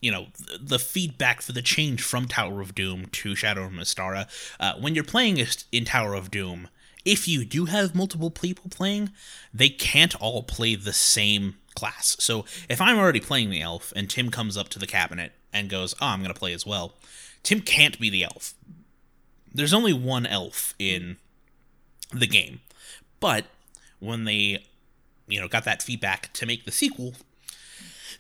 you 0.01 0.11
know, 0.11 0.27
the 0.59 0.79
feedback 0.79 1.41
for 1.43 1.53
the 1.53 1.63
change 1.63 2.03
from 2.03 2.27
Tower 2.27 2.61
of 2.61 2.75
Doom 2.75 3.07
to 3.13 3.37
Shadow 3.37 3.65
of 3.65 3.73
Mystara. 3.73 4.27
Uh, 4.59 4.75
when 4.81 4.95
you're 4.95 5.05
playing 5.05 5.39
in 5.71 5.85
Tower 5.85 6.15
of 6.15 6.31
Doom, 6.31 6.69
if 7.05 7.29
you 7.29 7.45
do 7.45 7.67
have 7.67 7.95
multiple 7.95 8.31
people 8.31 8.71
playing, 8.71 9.11
they 9.53 9.69
can't 9.69 10.15
all 10.21 10.43
play 10.43 10.75
the 10.75 10.93
same 10.93 11.57
class. 11.75 12.17
So 12.19 12.45
if 12.69 12.81
I'm 12.81 12.99
already 12.99 13.21
playing 13.21 13.51
the 13.51 13.63
elf 13.63 13.93
and 13.95 14.11
Tim 14.11 14.31
comes 14.31 14.57
up 14.57 14.69
to 14.71 14.79
the 14.79 14.87
cabinet 14.87 15.33
and 15.53 15.71
goes, 15.71 15.95
"Oh, 16.01 16.07
I'm 16.07 16.21
going 16.21 16.33
to 16.33 16.39
play 16.39 16.53
as 16.53 16.67
well," 16.67 16.95
Tim 17.43 17.61
can't 17.61 17.99
be 17.99 18.11
the 18.11 18.25
elf. 18.25 18.55
There's 19.53 19.75
only 19.75 19.93
one 19.93 20.27
elf 20.27 20.75
in 20.79 21.17
the 22.13 22.27
game. 22.27 22.61
But 23.21 23.47
when 23.99 24.25
they, 24.25 24.65
you 25.27 25.41
know, 25.41 25.49
got 25.49 25.65
that 25.65 25.83
feedback 25.83 26.33
to 26.35 26.47
make 26.47 26.65
the 26.65 26.73
sequel, 26.73 27.15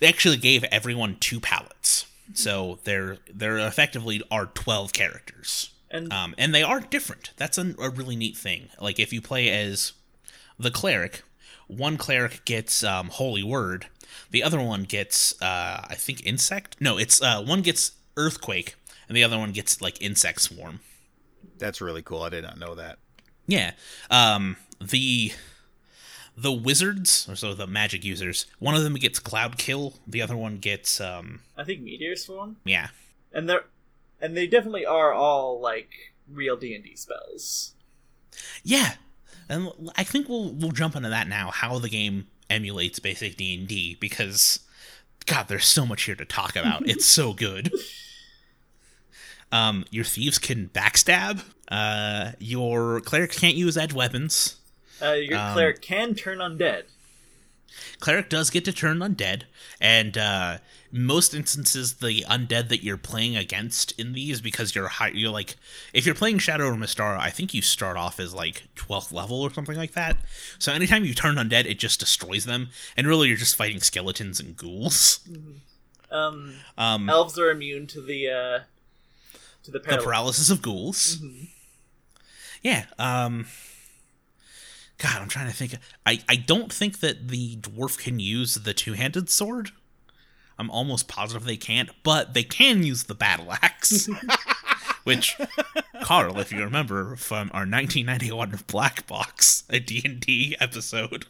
they 0.00 0.08
actually 0.08 0.36
gave 0.36 0.64
everyone 0.64 1.16
two 1.20 1.40
palettes. 1.40 2.06
So 2.34 2.78
there 2.84 3.18
there 3.32 3.58
effectively 3.58 4.22
are 4.30 4.46
12 4.46 4.92
characters. 4.92 5.70
And 5.90 6.12
Um, 6.12 6.34
and 6.36 6.54
they 6.54 6.62
are 6.62 6.80
different. 6.80 7.30
That's 7.36 7.58
a, 7.58 7.74
a 7.78 7.90
really 7.90 8.16
neat 8.16 8.36
thing. 8.36 8.68
Like 8.80 8.98
if 8.98 9.12
you 9.12 9.20
play 9.20 9.48
as 9.48 9.92
the 10.58 10.70
cleric, 10.70 11.22
one 11.66 11.96
cleric 11.96 12.44
gets 12.44 12.84
um, 12.84 13.08
holy 13.08 13.42
word, 13.42 13.86
the 14.30 14.42
other 14.42 14.60
one 14.60 14.84
gets 14.84 15.40
uh, 15.40 15.86
I 15.88 15.94
think 15.94 16.24
insect. 16.26 16.76
No, 16.80 16.98
it's 16.98 17.22
uh, 17.22 17.42
one 17.42 17.62
gets 17.62 17.92
earthquake, 18.16 18.76
and 19.08 19.16
the 19.16 19.24
other 19.24 19.38
one 19.38 19.52
gets 19.52 19.80
like 19.80 20.00
insect 20.02 20.42
swarm. 20.42 20.80
That's 21.58 21.80
really 21.80 22.02
cool. 22.02 22.22
I 22.22 22.28
did 22.28 22.44
not 22.44 22.58
know 22.58 22.74
that. 22.74 22.98
Yeah. 23.46 23.72
Um, 24.10 24.56
the 24.80 25.32
the 26.36 26.52
wizards, 26.52 27.26
or 27.28 27.34
so 27.34 27.52
the 27.54 27.66
magic 27.66 28.04
users, 28.04 28.46
one 28.58 28.74
of 28.74 28.82
them 28.84 28.94
gets 28.94 29.18
cloud 29.18 29.58
kill, 29.58 29.94
the 30.06 30.22
other 30.22 30.36
one 30.36 30.58
gets 30.58 31.00
um, 31.00 31.40
I 31.56 31.64
think 31.64 31.80
Meteor 31.82 32.14
Swarm, 32.14 32.56
yeah. 32.64 32.88
and 33.32 33.48
they're 33.48 33.64
and 34.20 34.36
they 34.36 34.46
definitely 34.46 34.86
are 34.86 35.12
all 35.12 35.60
like 35.60 35.90
real 36.30 36.56
D 36.56 36.74
and 36.74 36.84
D 36.84 36.96
spells. 36.96 37.74
Yeah, 38.62 38.94
and 39.48 39.70
I 39.96 40.04
think 40.04 40.28
we'll 40.28 40.52
we'll 40.52 40.72
jump 40.72 40.96
into 40.96 41.08
that 41.08 41.28
now. 41.28 41.50
How 41.50 41.78
the 41.78 41.88
game 41.88 42.26
emulates 42.50 42.98
basic 42.98 43.36
D 43.36 43.54
and 43.58 43.66
D 43.68 43.96
because, 44.00 44.60
God, 45.26 45.48
there's 45.48 45.66
so 45.66 45.84
much 45.86 46.02
here 46.04 46.14
to 46.16 46.24
talk 46.24 46.56
about. 46.56 46.88
it's 46.88 47.04
so 47.06 47.32
good. 47.34 47.70
Um, 49.50 49.84
your 49.90 50.04
thieves 50.04 50.38
can 50.38 50.68
backstab. 50.68 51.42
Uh, 51.68 52.32
your 52.38 53.00
clerics 53.00 53.38
can't 53.38 53.54
use 53.56 53.76
edge 53.76 53.92
weapons. 53.94 54.56
Uh, 55.00 55.12
your 55.12 55.38
Um, 55.38 55.52
cleric 55.54 55.80
can 55.80 56.14
turn 56.14 56.38
undead. 56.38 56.84
Cleric 58.00 58.28
does 58.28 58.50
get 58.50 58.64
to 58.64 58.72
turn 58.72 58.98
undead, 58.98 59.42
and 59.80 60.16
uh, 60.18 60.58
most 60.90 61.34
instances 61.34 61.94
the 61.94 62.22
undead 62.28 62.68
that 62.68 62.82
you're 62.82 62.96
playing 62.96 63.36
against 63.36 63.92
in 64.00 64.12
these 64.14 64.40
because 64.40 64.74
you're 64.74 64.88
high, 64.88 65.08
you're 65.08 65.30
like 65.30 65.56
if 65.92 66.06
you're 66.06 66.14
playing 66.14 66.38
Shadow 66.38 66.66
or 66.68 66.74
Mystara, 66.74 67.18
I 67.18 67.30
think 67.30 67.52
you 67.54 67.62
start 67.62 67.96
off 67.96 68.18
as 68.18 68.34
like 68.34 68.64
12th 68.76 69.12
level 69.12 69.40
or 69.42 69.52
something 69.52 69.76
like 69.76 69.92
that. 69.92 70.16
So 70.58 70.72
anytime 70.72 71.04
you 71.04 71.14
turn 71.14 71.36
undead, 71.36 71.66
it 71.66 71.78
just 71.78 72.00
destroys 72.00 72.44
them, 72.44 72.68
and 72.96 73.06
really 73.06 73.28
you're 73.28 73.36
just 73.36 73.56
fighting 73.56 73.80
skeletons 73.80 74.40
and 74.40 74.56
ghouls. 74.56 75.20
Um, 76.10 76.54
Um, 76.78 77.08
elves 77.08 77.38
are 77.38 77.50
immune 77.50 77.86
to 77.88 78.00
the 78.00 78.28
uh, 78.28 78.58
to 79.64 79.70
the, 79.70 79.78
the 79.78 79.98
paralysis 79.98 80.48
of 80.50 80.62
ghouls. 80.62 81.16
Mhm. 81.18 81.48
Yeah. 82.62 82.86
Um. 82.98 83.46
God, 84.98 85.22
I'm 85.22 85.28
trying 85.28 85.48
to 85.48 85.56
think. 85.56 85.76
I 86.04 86.20
I 86.28 86.36
don't 86.36 86.72
think 86.72 87.00
that 87.00 87.28
the 87.28 87.56
dwarf 87.56 87.98
can 87.98 88.18
use 88.20 88.54
the 88.56 88.74
two 88.74 88.94
handed 88.94 89.30
sword. 89.30 89.70
I'm 90.58 90.70
almost 90.70 91.06
positive 91.06 91.44
they 91.44 91.56
can't, 91.56 91.90
but 92.02 92.34
they 92.34 92.42
can 92.42 92.82
use 92.82 93.04
the 93.04 93.14
battle 93.14 93.52
axe. 93.52 94.08
Which, 95.04 95.36
Carl, 96.02 96.38
if 96.40 96.52
you 96.52 96.58
remember 96.58 97.14
from 97.16 97.50
our 97.54 97.60
1991 97.60 98.58
Black 98.66 99.06
Box, 99.06 99.62
a 99.70 99.78
D&D 99.78 100.56
episode, 100.60 101.26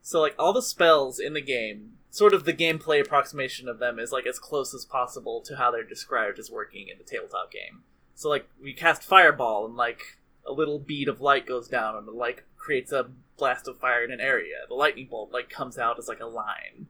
So 0.00 0.20
like 0.20 0.34
all 0.38 0.52
the 0.52 0.62
spells 0.62 1.18
in 1.18 1.34
the 1.34 1.42
game, 1.42 1.94
sort 2.10 2.32
of 2.32 2.44
the 2.44 2.54
gameplay 2.54 3.00
approximation 3.00 3.68
of 3.68 3.78
them 3.78 3.98
is 3.98 4.12
like 4.12 4.26
as 4.26 4.38
close 4.38 4.72
as 4.72 4.84
possible 4.84 5.42
to 5.42 5.56
how 5.56 5.70
they're 5.70 5.82
described 5.82 6.38
as 6.38 6.50
working 6.50 6.88
in 6.88 6.96
the 6.96 7.04
tabletop 7.04 7.50
game. 7.50 7.82
So 8.14 8.28
like 8.28 8.48
we 8.62 8.72
cast 8.72 9.02
fireball 9.02 9.66
and 9.66 9.76
like 9.76 10.18
a 10.46 10.52
little 10.52 10.78
bead 10.78 11.08
of 11.08 11.20
light 11.20 11.46
goes 11.46 11.68
down 11.68 11.96
and 11.96 12.08
it 12.08 12.14
like 12.14 12.44
creates 12.58 12.92
a 12.92 13.06
blast 13.38 13.68
of 13.68 13.78
fire 13.78 14.04
in 14.04 14.10
an 14.10 14.20
area. 14.20 14.56
The 14.68 14.74
lightning 14.74 15.06
bolt 15.10 15.32
like 15.32 15.48
comes 15.48 15.78
out 15.78 15.98
as 15.98 16.08
like 16.08 16.20
a 16.20 16.26
line. 16.26 16.86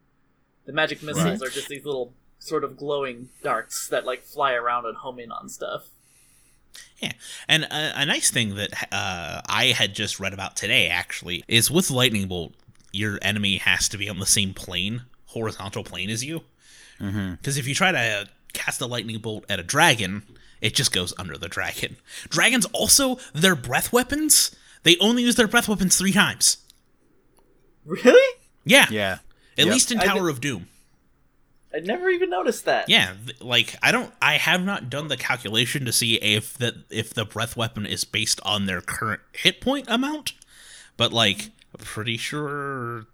The 0.67 0.73
magic 0.73 1.03
missiles 1.03 1.41
Right. 1.41 1.49
are 1.49 1.51
just 1.53 1.69
these 1.69 1.85
little 1.85 2.13
sort 2.39 2.65
of 2.65 2.77
glowing 2.77 3.29
darts 3.43 3.89
that 3.89 4.05
like 4.07 4.23
fly 4.23 4.53
around 4.55 4.87
and 4.87 4.97
home 4.97 5.19
in 5.19 5.31
on 5.33 5.49
stuff. 5.49 5.89
Yeah, 6.99 7.13
and 7.49 7.65
a, 7.65 8.01
a 8.03 8.07
nice 8.07 8.31
thing 8.31 8.55
that 8.57 8.71
uh, 8.93 9.41
I 9.49 9.67
had 9.67 9.95
just 9.95 10.19
read 10.21 10.35
about 10.35 10.57
today 10.57 10.89
actually 10.89 11.45
is 11.49 11.71
with 11.71 11.91
lightning 11.91 12.29
bolt, 12.29 12.55
your 12.93 13.19
enemy 13.23 13.57
has 13.59 13.89
to 13.91 13.99
be 13.99 14.09
on 14.09 14.19
the 14.19 14.27
same 14.27 14.53
plane, 14.55 15.03
horizontal 15.27 15.85
plane 15.85 16.11
as 16.11 16.25
you. 16.25 16.43
Mm-hmm. 17.01 17.33
Because 17.33 17.57
if 17.57 17.67
you 17.69 17.75
try 17.75 17.93
to 17.93 18.29
cast 18.53 18.81
a 18.81 18.87
lightning 18.87 19.19
bolt 19.21 19.45
at 19.49 19.61
a 19.61 19.63
dragon, 19.63 20.23
it 20.61 20.75
just 20.75 20.93
goes 20.93 21.13
under 21.19 21.39
the 21.39 21.49
dragon. 21.49 21.97
Dragons 22.29 22.67
also 22.67 23.19
their 23.33 23.55
breath 23.55 23.93
weapons. 23.93 24.55
They 24.83 24.97
only 24.99 25.23
use 25.23 25.35
their 25.37 25.49
breath 25.49 25.69
weapons 25.69 25.97
three 25.97 26.13
times. 26.13 26.59
Really? 27.85 28.39
Yeah, 28.65 28.87
Yeah. 28.91 29.19
at 29.57 29.65
Yep. 29.67 29.73
least 29.73 29.93
in 29.93 29.99
I 30.01 30.05
Tower 30.05 30.29
of 30.29 30.41
Doom. 30.41 30.69
I 31.75 31.81
never 31.81 32.09
even 32.09 32.31
noticed 32.31 32.65
that. 32.65 32.89
Yeah, 32.89 33.15
th- 33.27 33.41
like 33.41 33.77
I 33.83 33.93
don't 33.93 34.13
I 34.23 34.35
have 34.39 34.65
not 34.65 34.89
done 34.89 35.09
the 35.09 35.17
calculation 35.17 35.85
to 35.85 35.93
see 35.93 36.15
if 36.17 36.57
that 36.59 36.75
if 36.91 37.13
the 37.13 37.25
breath 37.25 37.57
weapon 37.57 37.85
is 37.87 38.05
based 38.05 38.41
on 38.43 38.67
their 38.67 38.81
current 38.81 39.21
hit 39.33 39.61
point 39.61 39.87
amount, 39.89 40.33
but 40.97 41.13
like 41.13 41.51
I'm 41.79 41.85
pretty 41.85 42.17
sure 42.17 43.07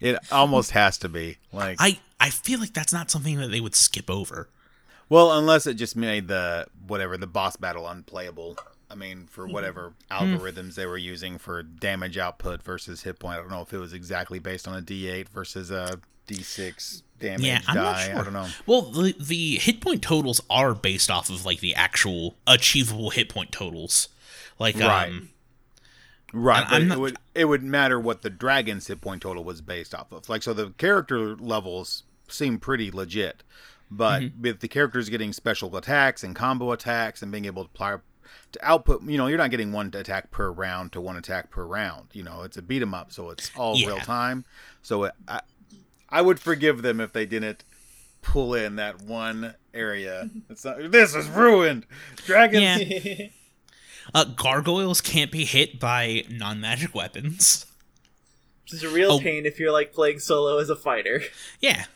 It 0.00 0.18
almost 0.30 0.72
has 0.72 0.98
to 0.98 1.08
be 1.08 1.38
like 1.52 1.78
I 1.80 1.98
I 2.20 2.28
feel 2.30 2.60
like 2.60 2.74
that's 2.74 2.92
not 2.92 3.10
something 3.10 3.38
that 3.38 3.48
they 3.50 3.60
would 3.60 3.74
skip 3.74 4.10
over. 4.10 4.48
well, 5.08 5.32
unless 5.38 5.66
it 5.66 5.74
just 5.74 5.96
made 5.96 6.28
the 6.28 6.66
whatever 6.86 7.16
the 7.16 7.26
boss 7.26 7.56
battle 7.56 7.88
unplayable. 7.88 8.58
I 8.90 8.94
mean, 8.94 9.26
for 9.30 9.46
whatever 9.46 9.94
algorithms 10.10 10.74
they 10.76 10.86
were 10.86 10.96
using 10.98 11.38
for 11.38 11.62
damage 11.62 12.16
output 12.18 12.62
versus 12.62 13.02
hit 13.02 13.18
point. 13.18 13.38
I 13.38 13.40
don't 13.40 13.50
know 13.50 13.62
if 13.62 13.72
it 13.72 13.78
was 13.78 13.92
exactly 13.92 14.38
based 14.38 14.68
on 14.68 14.78
a 14.78 14.82
D8 14.82 15.28
versus 15.28 15.70
a 15.70 15.98
D6 16.28 17.02
damage 17.18 17.44
yeah, 17.46 17.60
I'm 17.66 17.74
die. 17.74 17.82
not 17.82 18.00
sure. 18.00 18.18
I 18.18 18.24
don't 18.24 18.32
know. 18.32 18.46
Well, 18.66 18.82
the 18.82 19.14
the 19.18 19.56
hit 19.56 19.80
point 19.80 20.02
totals 20.02 20.40
are 20.48 20.74
based 20.74 21.10
off 21.10 21.30
of 21.30 21.44
like 21.44 21.60
the 21.60 21.74
actual 21.74 22.36
achievable 22.46 23.10
hit 23.10 23.28
point 23.28 23.50
totals. 23.52 24.08
Like 24.58 24.78
Right. 24.78 25.08
um 25.08 25.30
Right, 26.32 26.66
but 26.68 26.82
I'm 26.82 26.92
it 26.92 26.98
would 26.98 27.16
it 27.34 27.44
would 27.46 27.62
matter 27.62 27.98
what 28.00 28.22
the 28.22 28.30
dragon's 28.30 28.86
hit 28.88 29.00
point 29.00 29.22
total 29.22 29.44
was 29.44 29.60
based 29.62 29.94
off 29.94 30.12
of. 30.12 30.28
Like, 30.28 30.42
so 30.42 30.52
the 30.52 30.70
character 30.76 31.36
levels 31.36 32.02
seem 32.28 32.58
pretty 32.58 32.90
legit, 32.90 33.42
but 33.90 34.22
Mm-hmm. 34.22 34.42
with 34.42 34.60
the 34.60 34.68
characters 34.68 35.08
getting 35.08 35.32
special 35.32 35.74
attacks 35.76 36.24
and 36.24 36.34
combo 36.34 36.72
attacks 36.72 37.22
and 37.22 37.30
being 37.30 37.44
able 37.46 37.64
to 37.64 37.70
apply 37.72 37.96
to 38.52 38.64
output, 38.64 39.02
you 39.04 39.16
know, 39.18 39.26
you're 39.26 39.38
not 39.38 39.50
getting 39.50 39.72
one 39.72 39.90
attack 39.94 40.30
per 40.30 40.50
round 40.50 40.92
to 40.92 41.00
one 41.00 41.16
attack 41.16 41.50
per 41.50 41.64
round. 41.64 42.08
You 42.12 42.22
know, 42.22 42.42
it's 42.42 42.56
a 42.56 42.62
beat 42.62 42.82
'em 42.82 42.94
up, 42.94 43.12
so 43.12 43.30
it's 43.30 43.50
all 43.56 43.76
Yeah. 43.76 43.88
real 43.88 43.98
time. 43.98 44.44
So 44.82 45.04
it, 45.04 45.12
I 45.28 45.40
I 46.08 46.22
would 46.22 46.38
forgive 46.38 46.82
them 46.82 47.00
if 47.00 47.12
they 47.12 47.26
didn't 47.26 47.64
pull 48.22 48.54
in 48.54 48.76
that 48.76 49.02
one 49.02 49.54
area. 49.74 50.30
It's 50.50 50.64
not, 50.64 50.90
this 50.92 51.14
is 51.14 51.28
ruined. 51.28 51.86
Dragons. 52.24 52.82
Yeah. 53.04 53.26
uh, 54.14 54.24
gargoyles 54.24 55.00
can't 55.00 55.30
be 55.32 55.44
hit 55.44 55.78
by 55.80 56.24
non-magic 56.30 56.94
weapons. 56.94 57.66
Which 58.62 58.72
is 58.74 58.82
a 58.84 58.88
real 58.88 59.12
Oh. 59.12 59.20
pain 59.20 59.46
if 59.46 59.58
you're 59.60 59.72
like 59.72 59.92
playing 59.92 60.18
solo 60.20 60.58
as 60.58 60.70
a 60.70 60.76
fighter. 60.76 61.22
Yeah. 61.60 61.86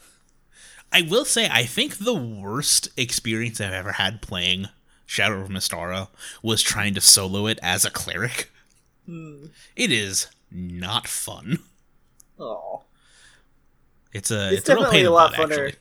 I 0.93 1.03
will 1.03 1.25
say, 1.25 1.49
I 1.49 1.65
think 1.67 1.99
the 1.99 2.15
worst 2.15 2.89
experience 2.97 3.61
I've 3.61 3.73
ever 3.73 3.93
had 3.93 4.21
playing 4.23 4.69
Shadow 5.11 5.41
of 5.41 5.49
Mystara 5.49 6.07
was 6.41 6.63
trying 6.63 6.95
to 6.95 7.01
solo 7.01 7.49
it 7.49 7.59
as 7.65 7.85
a 7.85 7.91
cleric. 7.91 8.49
It 9.09 9.91
is 9.91 10.29
not 10.53 11.09
fun. 11.09 11.59
Oh, 12.39 12.83
It's 14.13 14.31
a 14.31 14.51
it's, 14.51 14.59
it's, 14.61 14.69
a 14.69 14.75
definitely 14.75 15.01
a 15.01 15.05
the 15.07 15.11
lot 15.11 15.33
funner 15.35 15.67
actually. 15.67 15.75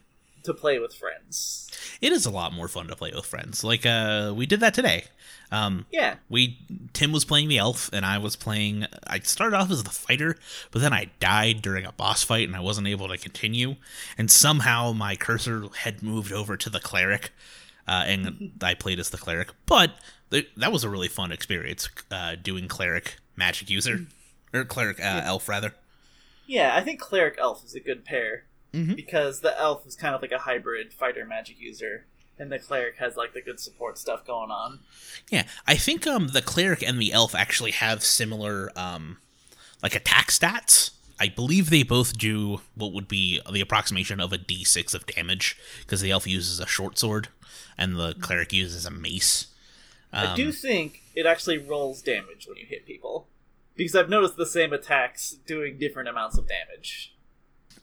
to 0.46 0.54
play 0.56 0.80
with 0.80 0.96
friends. 0.96 1.70
It 2.02 2.12
is 2.12 2.26
a 2.26 2.32
lot 2.32 2.54
more 2.54 2.68
fun 2.68 2.88
to 2.88 2.96
play 2.96 3.12
with 3.14 3.26
friends. 3.28 3.64
Like 3.64 3.86
uh 3.86 4.34
we 4.36 4.48
did 4.48 4.62
that 4.62 4.74
today. 4.74 5.04
Um 5.52 5.86
Yeah, 5.92 6.16
we 6.28 6.58
Tim 6.94 7.12
was 7.12 7.24
playing 7.24 7.50
the 7.50 7.60
elf 7.60 7.90
and 7.94 8.06
I 8.06 8.18
was 8.18 8.36
playing 8.36 8.88
I 9.06 9.20
started 9.20 9.56
off 9.56 9.70
as 9.70 9.84
the 9.84 9.90
fighter, 9.92 10.38
but 10.72 10.82
then 10.82 10.92
I 10.92 11.12
died 11.20 11.62
during 11.62 11.86
a 11.86 11.92
boss 11.92 12.24
fight 12.24 12.48
and 12.48 12.56
I 12.56 12.62
wasn't 12.62 12.88
able 12.88 13.08
to 13.10 13.18
continue. 13.18 13.76
And 14.18 14.32
somehow 14.32 14.92
my 14.92 15.16
cursor 15.16 15.66
had 15.84 16.02
moved 16.02 16.34
over 16.34 16.58
to 16.58 16.70
the 16.70 16.80
cleric, 16.80 17.32
uh, 17.90 18.04
and 18.06 18.52
I 18.62 18.74
played 18.76 19.00
as 19.00 19.10
the 19.10 19.18
cleric. 19.18 19.50
But 19.66 19.90
th- 20.32 20.48
that 20.58 20.72
was 20.72 20.84
a 20.84 20.90
really 20.90 21.08
fun 21.10 21.32
experience 21.32 21.90
uh, 22.12 22.36
doing 22.42 22.68
cleric 22.68 23.18
magic 23.36 23.70
user 23.70 24.06
or 24.54 24.64
cleric 24.64 25.00
uh, 25.00 25.22
elf 25.26 25.50
rather. 25.50 25.74
yeah. 26.48 26.76
I 26.76 26.82
think 26.82 27.00
cleric 27.00 27.36
elf 27.40 27.64
is 27.66 27.76
a 27.76 27.80
good 27.80 28.06
pair 28.06 28.44
Mhm. 28.74 28.96
because 28.96 29.42
the 29.42 29.60
elf 29.60 29.88
is 29.88 29.96
kind 29.96 30.14
of 30.16 30.22
like 30.22 30.32
a 30.32 30.38
hybrid 30.40 30.94
fighter 30.94 31.26
magic 31.26 31.60
user, 31.60 32.06
and 32.38 32.52
the 32.52 32.60
cleric 32.60 32.98
has 33.00 33.16
like 33.18 33.34
the 33.34 33.42
good 33.42 33.60
support 33.60 33.98
stuff 33.98 34.24
going 34.26 34.52
on. 34.52 34.80
Yeah, 35.32 35.44
I 35.66 35.76
think 35.76 36.06
um 36.06 36.28
the 36.30 36.42
cleric 36.44 36.84
and 36.88 37.02
the 37.02 37.12
elf 37.12 37.34
actually 37.34 37.72
have 37.72 38.04
similar 38.04 38.72
um 38.76 39.18
like 39.82 39.96
attack 39.96 40.28
stats. 40.30 40.92
I 41.20 41.28
believe 41.30 41.70
they 41.70 41.84
both 41.84 42.18
do 42.18 42.62
what 42.76 42.94
would 42.94 43.08
be 43.08 43.42
the 43.52 43.62
approximation 43.62 44.20
of 44.20 44.32
a 44.34 44.38
d6 44.38 44.94
of 44.94 45.06
damage 45.06 45.58
because 45.82 46.02
the 46.02 46.12
elf 46.12 46.26
uses 46.28 46.60
a 46.60 46.66
short 46.68 46.98
sword 46.98 47.28
and 47.78 47.98
the 47.98 48.14
cleric 48.22 48.54
uses 48.54 48.86
a 48.86 48.92
mace. 48.92 49.48
I 50.14 50.36
do 50.36 50.48
Um, 50.48 50.52
think 50.54 51.02
it 51.16 51.26
actually 51.26 51.58
rolls 51.58 52.02
damage 52.02 52.48
when 52.48 52.58
you 52.58 52.66
hit 52.66 52.86
people. 52.86 53.28
Because 53.76 53.96
I've 53.96 54.10
noticed 54.10 54.36
the 54.38 54.46
same 54.46 54.74
attacks 54.74 55.32
doing 55.46 55.78
different 55.78 56.10
amounts 56.10 56.38
of 56.38 56.48
damage. 56.48 57.14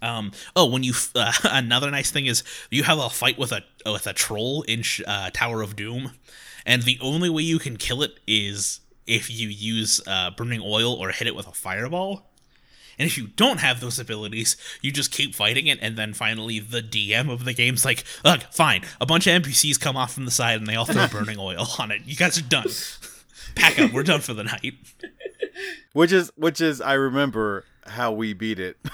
Um. 0.03 0.33
Oh, 0.55 0.67
when 0.67 0.83
you 0.83 0.93
f- 0.93 1.11
uh, 1.15 1.33
another 1.45 1.91
nice 1.91 2.11
thing 2.11 2.27
is 2.27 2.43
you 2.71 2.83
have 2.83 2.99
a 2.99 3.09
fight 3.09 3.39
with 3.39 3.51
a 3.53 3.63
with 3.87 4.07
a 4.07 4.13
troll 4.13 4.61
in 4.63 4.83
sh- 4.83 5.01
uh, 5.07 5.31
Tower 5.33 5.63
of 5.63 5.75
Doom, 5.75 6.13
and 6.67 6.83
the 6.83 6.99
only 7.01 7.31
way 7.31 7.43
you 7.45 7.59
can 7.59 7.79
kill 7.79 8.03
it 8.03 8.21
is 8.27 8.81
if 9.07 9.31
you 9.31 9.49
use 9.49 10.01
uh, 10.07 10.31
burning 10.33 10.61
oil 10.63 10.93
or 10.93 11.13
hit 11.13 11.27
it 11.29 11.35
with 11.35 11.47
a 11.47 11.53
fireball. 11.53 12.27
And 12.99 13.07
if 13.07 13.19
you 13.19 13.29
don't 13.29 13.61
have 13.61 13.81
those 13.81 13.99
abilities, 13.99 14.57
you 14.81 14.91
just 14.91 15.11
keep 15.11 15.35
fighting 15.35 15.67
it, 15.67 15.79
and 15.83 15.97
then 15.97 16.15
finally 16.15 16.59
the 16.59 16.81
DM 16.83 17.31
of 17.31 17.45
the 17.45 17.53
game's 17.53 17.85
like, 17.85 18.05
"Look, 18.25 18.43
fine." 18.53 18.83
A 19.01 19.07
bunch 19.07 19.27
of 19.27 19.43
NPCs 19.43 19.79
come 19.81 19.97
off 19.97 20.15
from 20.15 20.25
the 20.25 20.31
side, 20.31 20.59
and 20.59 20.67
they 20.67 20.77
all 20.77 20.87
throw 20.87 21.07
burning 21.11 21.39
oil 21.39 21.67
on 21.79 21.91
it. 21.91 22.03
You 22.05 22.17
guys 22.17 22.39
are 22.39 22.43
done. 22.43 22.67
Pack 23.55 23.79
up. 23.79 23.93
We're 23.93 24.03
done 24.03 24.21
for 24.21 24.35
the 24.35 24.45
night. 24.45 24.75
Which 25.93 26.13
is 26.13 26.31
which 26.37 26.61
is 26.61 26.83
I 26.83 26.93
remember 26.95 27.65
how 27.87 28.13
we 28.13 28.35
beat 28.35 28.59
it. 28.59 28.77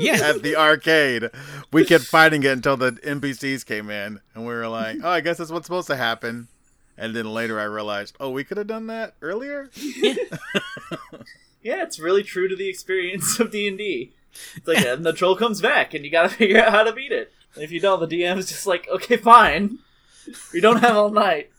Yeah. 0.00 0.18
At 0.22 0.42
the 0.42 0.54
arcade. 0.56 1.30
We 1.72 1.84
kept 1.84 2.04
fighting 2.04 2.42
it 2.44 2.52
until 2.52 2.76
the 2.76 2.92
NPCs 2.92 3.66
came 3.66 3.90
in 3.90 4.20
and 4.34 4.46
we 4.46 4.52
were 4.54 4.68
like, 4.68 4.98
Oh, 5.02 5.08
I 5.10 5.20
guess 5.20 5.38
that's 5.38 5.50
what's 5.50 5.66
supposed 5.66 5.88
to 5.88 5.96
happen. 5.96 6.48
And 6.96 7.14
then 7.14 7.32
later 7.32 7.58
I 7.60 7.64
realized, 7.64 8.16
oh, 8.18 8.30
we 8.30 8.42
could 8.44 8.56
have 8.58 8.66
done 8.66 8.88
that 8.88 9.14
earlier? 9.22 9.70
Yeah, 9.76 10.14
it's 11.62 11.98
really 11.98 12.22
true 12.22 12.48
to 12.48 12.56
the 12.56 12.68
experience 12.68 13.38
of 13.40 13.50
D 13.50 13.68
and 13.68 13.78
D. 13.78 14.12
It's 14.56 14.66
like, 14.68 14.78
and 14.84 15.04
the 15.04 15.12
troll 15.12 15.36
comes 15.36 15.60
back, 15.60 15.94
and 15.94 16.04
you 16.04 16.10
gotta 16.10 16.28
figure 16.34 16.62
out 16.62 16.70
how 16.72 16.82
to 16.84 16.92
beat 16.92 17.12
it. 17.12 17.32
And 17.54 17.64
if 17.64 17.70
you 17.72 17.80
don't, 17.80 18.00
the 18.00 18.06
DM 18.06 18.36
is 18.38 18.48
just 18.48 18.66
like, 18.66 18.86
okay, 18.88 19.16
fine. 19.16 19.78
We 20.52 20.60
don't 20.60 20.78
have 20.80 20.96
all 20.96 21.10
night. 21.10 21.50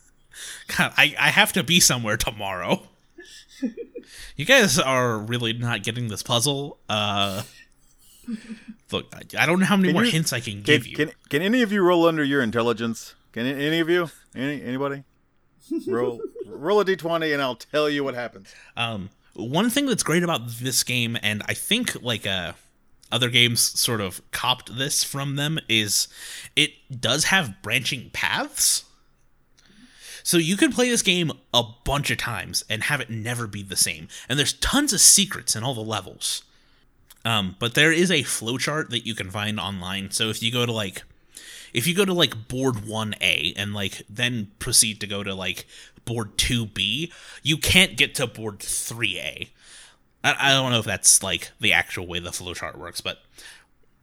God, 0.77 0.93
I, 0.95 1.15
I 1.19 1.29
have 1.29 1.51
to 1.53 1.63
be 1.63 1.79
somewhere 1.79 2.15
tomorrow. 2.17 2.83
you 4.37 4.45
guys 4.45 4.77
are 4.79 5.17
really 5.17 5.53
not 5.53 5.83
getting 5.83 6.07
this 6.07 6.21
puzzle. 6.23 6.77
Uh, 6.87 7.41
look, 8.91 9.07
I, 9.13 9.43
I 9.43 9.45
don't 9.45 9.59
know 9.59 9.65
how 9.65 9.75
many 9.75 9.89
Can 9.89 9.93
more 9.95 10.05
you- 10.05 10.11
hints 10.11 10.31
I 10.31 10.39
can 10.39 10.53
Can, 10.53 10.61
give 10.63 10.87
you. 10.87 10.95
can 10.95 11.11
can 11.29 11.41
any 11.41 11.61
of 11.61 11.71
you 11.71 11.81
roll 11.81 12.05
under 12.07 12.23
your 12.23 12.41
intelligence? 12.41 13.15
Can 13.33 13.45
any, 13.45 13.65
any 13.67 13.79
of 13.79 13.89
you? 13.89 14.09
Any 14.35 14.61
anybody? 14.61 15.03
Roll 15.87 16.21
roll 16.47 16.79
a 16.79 16.85
D 16.85 16.95
twenty 16.95 17.33
and 17.33 17.41
I'll 17.41 17.55
tell 17.55 17.89
you 17.89 18.03
what 18.03 18.13
happens. 18.15 18.53
Um, 18.77 19.09
one 19.39 19.69
thing 19.69 19.85
that's 19.85 20.03
great 20.03 20.23
about 20.23 20.47
this 20.47 20.83
game, 20.83 21.17
and 21.21 21.43
I 21.47 21.53
think 21.53 22.01
like 22.01 22.27
uh, 22.27 22.53
other 23.11 23.29
games 23.29 23.61
sort 23.79 24.01
of 24.01 24.21
copped 24.31 24.77
this 24.77 25.03
from 25.03 25.35
them, 25.35 25.59
is 25.67 26.07
it 26.55 26.71
does 26.99 27.25
have 27.25 27.61
branching 27.61 28.09
paths. 28.11 28.85
So 30.23 30.37
you 30.37 30.57
can 30.57 30.71
play 30.71 30.89
this 30.89 31.01
game 31.01 31.31
a 31.53 31.63
bunch 31.85 32.11
of 32.11 32.17
times 32.17 32.63
and 32.69 32.83
have 32.83 33.01
it 33.01 33.09
never 33.09 33.47
be 33.47 33.63
the 33.63 33.75
same. 33.75 34.07
And 34.27 34.37
there's 34.37 34.53
tons 34.53 34.93
of 34.93 35.01
secrets 35.01 35.55
in 35.55 35.63
all 35.63 35.73
the 35.73 35.81
levels. 35.81 36.43
Um, 37.25 37.55
but 37.59 37.73
there 37.73 37.91
is 37.91 38.11
a 38.11 38.23
flowchart 38.23 38.89
that 38.89 39.05
you 39.05 39.15
can 39.15 39.31
find 39.31 39.59
online. 39.59 40.11
So 40.11 40.29
if 40.29 40.43
you 40.43 40.51
go 40.51 40.65
to 40.65 40.71
like 40.71 41.03
if 41.73 41.87
you 41.87 41.93
go 41.95 42.05
to 42.05 42.13
like 42.13 42.47
board 42.47 42.75
1A 42.75 43.53
and 43.55 43.73
like 43.73 44.03
then 44.09 44.51
proceed 44.59 44.99
to 45.01 45.07
go 45.07 45.23
to 45.23 45.33
like 45.35 45.65
board 46.05 46.37
2B, 46.37 47.11
you 47.43 47.57
can't 47.57 47.97
get 47.97 48.15
to 48.15 48.27
board 48.27 48.59
3A. 48.59 49.49
I, 50.23 50.35
I 50.39 50.49
don't 50.51 50.71
know 50.71 50.79
if 50.79 50.85
that's 50.85 51.21
like 51.23 51.51
the 51.59 51.73
actual 51.73 52.07
way 52.07 52.19
the 52.19 52.31
flowchart 52.31 52.77
works, 52.77 53.01
but 53.01 53.19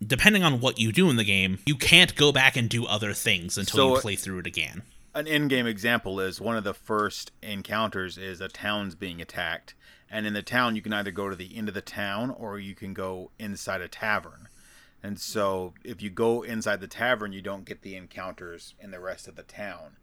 depending 0.04 0.42
on 0.44 0.60
what 0.60 0.78
you 0.78 0.92
do 0.92 1.10
in 1.10 1.16
the 1.16 1.24
game, 1.24 1.58
you 1.66 1.74
can't 1.76 2.14
go 2.14 2.32
back 2.32 2.56
and 2.56 2.68
do 2.68 2.86
other 2.86 3.12
things 3.12 3.58
until 3.58 3.76
So- 3.76 3.94
you 3.96 4.00
play 4.00 4.16
through 4.16 4.40
it 4.40 4.46
again. 4.46 4.82
An 5.14 5.26
in-game 5.26 5.66
example 5.66 6.20
is 6.20 6.42
one 6.42 6.58
of 6.58 6.64
the 6.64 6.74
first 6.74 7.32
encounters 7.42 8.18
is 8.18 8.42
a 8.42 8.48
town's 8.48 8.94
being 8.94 9.22
attacked, 9.22 9.72
and 10.10 10.26
in 10.26 10.34
the 10.34 10.42
town 10.42 10.76
you 10.76 10.82
can 10.82 10.92
either 10.92 11.10
go 11.10 11.30
to 11.30 11.36
the 11.36 11.56
end 11.56 11.68
of 11.68 11.74
the 11.74 11.80
town 11.80 12.30
or 12.30 12.58
you 12.58 12.74
can 12.74 12.92
go 12.92 13.30
inside 13.38 13.80
a 13.80 13.88
tavern. 13.88 14.48
And 15.02 15.20
so 15.20 15.74
if 15.84 16.02
you 16.02 16.10
go 16.10 16.42
inside 16.42 16.80
the 16.80 16.88
tavern, 16.88 17.32
you 17.32 17.42
don't 17.42 17.64
get 17.64 17.82
the 17.82 17.96
encounters 17.96 18.74
in 18.80 18.90
the 18.90 19.00
rest 19.00 19.28
of 19.28 19.36
the 19.36 19.42
town. 19.42 19.96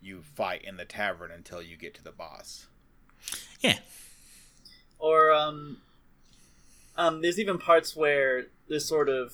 You 0.00 0.22
fight 0.22 0.62
in 0.64 0.76
the 0.76 0.84
tavern 0.84 1.30
until 1.30 1.60
you 1.60 1.76
get 1.76 1.94
to 1.94 2.04
the 2.04 2.12
boss. 2.12 2.66
Yeah. 3.60 3.78
Or 4.98 5.32
um, 5.32 5.78
um, 6.96 7.22
there's 7.22 7.38
even 7.38 7.58
parts 7.58 7.94
where 7.94 8.46
there's 8.68 8.88
sort 8.88 9.08
of 9.08 9.32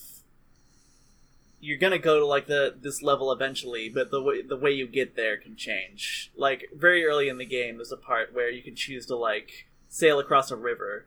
you're 1.61 1.79
gonna 1.79 1.99
go 1.99 2.19
to 2.19 2.27
like 2.27 2.49
the 2.49 2.75
this 2.81 3.03
level 3.03 3.31
eventually, 3.31 3.89
but 3.89 4.11
the 4.11 4.21
way 4.21 4.43
the 4.43 4.57
way 4.57 4.73
you 4.73 4.87
get 4.87 5.15
there 5.15 5.37
can 5.37 5.55
change. 5.55 6.33
Like 6.37 6.69
very 6.75 7.05
early 7.05 7.29
in 7.29 7.39
the 7.39 7.47
game, 7.47 7.77
there's 7.77 7.93
a 7.93 7.97
part 7.97 8.35
where 8.35 8.51
you 8.51 8.63
can 8.63 8.75
choose 8.75 9.07
to 9.07 9.17
like 9.17 9.69
sail 9.89 10.19
across 10.19 10.51
a 10.51 10.57
river, 10.57 11.07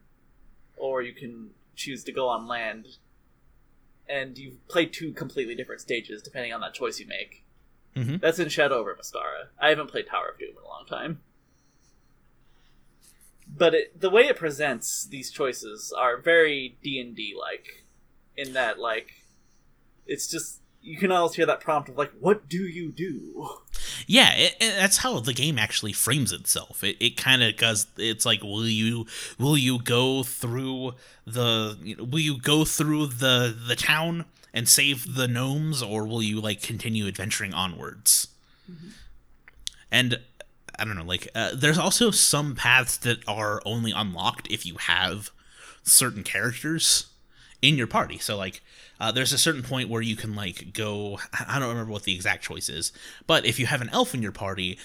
or 0.78 1.02
you 1.02 1.14
can 1.14 1.50
choose 1.76 2.06
to 2.06 2.14
go 2.14 2.30
on 2.30 2.48
land, 2.48 2.86
and 4.08 4.38
you 4.38 4.58
play 4.68 4.86
two 4.86 5.12
completely 5.14 5.56
different 5.56 5.82
stages 5.82 6.22
depending 6.22 6.54
on 6.54 6.62
that 6.62 6.74
choice 6.74 7.00
you 7.00 7.08
make. 7.08 7.44
Mhm. 7.96 8.20
That's 8.20 8.40
in 8.40 8.50
Shadow 8.50 8.76
over 8.76 8.96
Mystara. 8.96 9.50
I 9.60 9.70
haven't 9.70 9.88
played 9.88 10.08
Tower 10.08 10.30
of 10.30 10.40
Doom 10.40 10.52
in 10.52 10.64
a 10.64 10.68
long 10.68 10.86
time. 10.86 11.22
But 13.48 13.74
it, 13.74 14.00
the 14.02 14.10
way 14.10 14.24
it 14.28 14.38
presents 14.38 15.06
these 15.06 15.32
choices 15.32 15.94
are 15.96 16.18
very 16.18 16.78
D 16.82 17.00
and 17.00 17.16
D 17.16 17.36
like, 17.40 17.86
in 18.36 18.54
that 18.54 18.80
like, 18.80 19.24
it's 20.06 20.28
just 20.28 20.62
you 20.86 20.98
can 20.98 21.12
always 21.12 21.34
hear 21.36 21.46
that 21.48 21.60
prompt 21.62 21.90
of 21.90 21.98
like, 21.98 22.12
"What 22.20 22.48
do 22.48 22.60
you 22.64 22.92
do?" 22.92 23.50
Yeah, 24.08 24.34
it, 24.36 24.56
it- 24.62 24.76
that's 24.78 24.98
how 24.98 25.20
the 25.20 25.34
game 25.34 25.58
actually 25.58 25.94
frames 25.94 26.32
itself. 26.32 26.84
It, 26.84 26.96
it 27.00 27.18
kind 27.18 27.42
of 27.44 27.58
does. 27.58 27.88
It's 27.98 28.26
like, 28.26 28.44
will 28.44 28.68
you 28.68 29.06
will 29.40 29.58
you 29.58 29.80
go 29.82 30.24
through 30.24 30.94
the 31.26 31.78
you 31.84 31.96
know, 31.96 32.04
will 32.04 32.20
you 32.20 32.38
go 32.40 32.64
through 32.66 33.08
the 33.08 33.56
the 33.68 33.76
town 33.76 34.26
and 34.54 34.70
save 34.70 35.16
the 35.16 35.28
gnomes, 35.28 35.82
or 35.84 36.06
will 36.08 36.22
you 36.24 36.40
like 36.40 36.62
continue 36.62 37.08
adventuring 37.08 37.54
onwards? 37.54 38.28
And 39.92 40.20
I 40.78 40.86
don't 40.86 40.96
know, 40.96 41.04
like 41.04 41.28
uh, 41.36 41.52
there's 41.56 41.78
also 41.78 42.12
some 42.12 42.56
paths 42.56 42.98
that 42.98 43.20
are 43.28 43.62
only 43.66 43.92
unlocked 43.92 44.48
if 44.52 44.66
you 44.66 44.76
have 44.76 45.32
certain 45.84 46.24
characters 46.24 47.08
in 47.62 47.76
your 47.78 47.88
party. 47.88 48.18
So 48.18 48.36
like 48.38 48.62
uh, 49.00 49.12
there's 49.12 49.34
a 49.34 49.38
certain 49.38 49.64
point 49.64 49.90
where 49.90 50.02
you 50.02 50.16
can 50.16 50.36
like 50.36 50.74
go 50.74 51.20
I 51.48 51.60
don't 51.60 51.70
remember 51.70 51.92
what 51.92 52.04
the 52.04 52.14
exact 52.16 52.44
choice 52.44 52.70
is, 52.70 52.92
but 53.28 53.46
if 53.46 53.60
you 53.60 53.66
have 53.66 53.82
an 53.82 53.90
elf 53.90 54.14
in 54.14 54.22
your 54.22 54.32
party, 54.32 54.78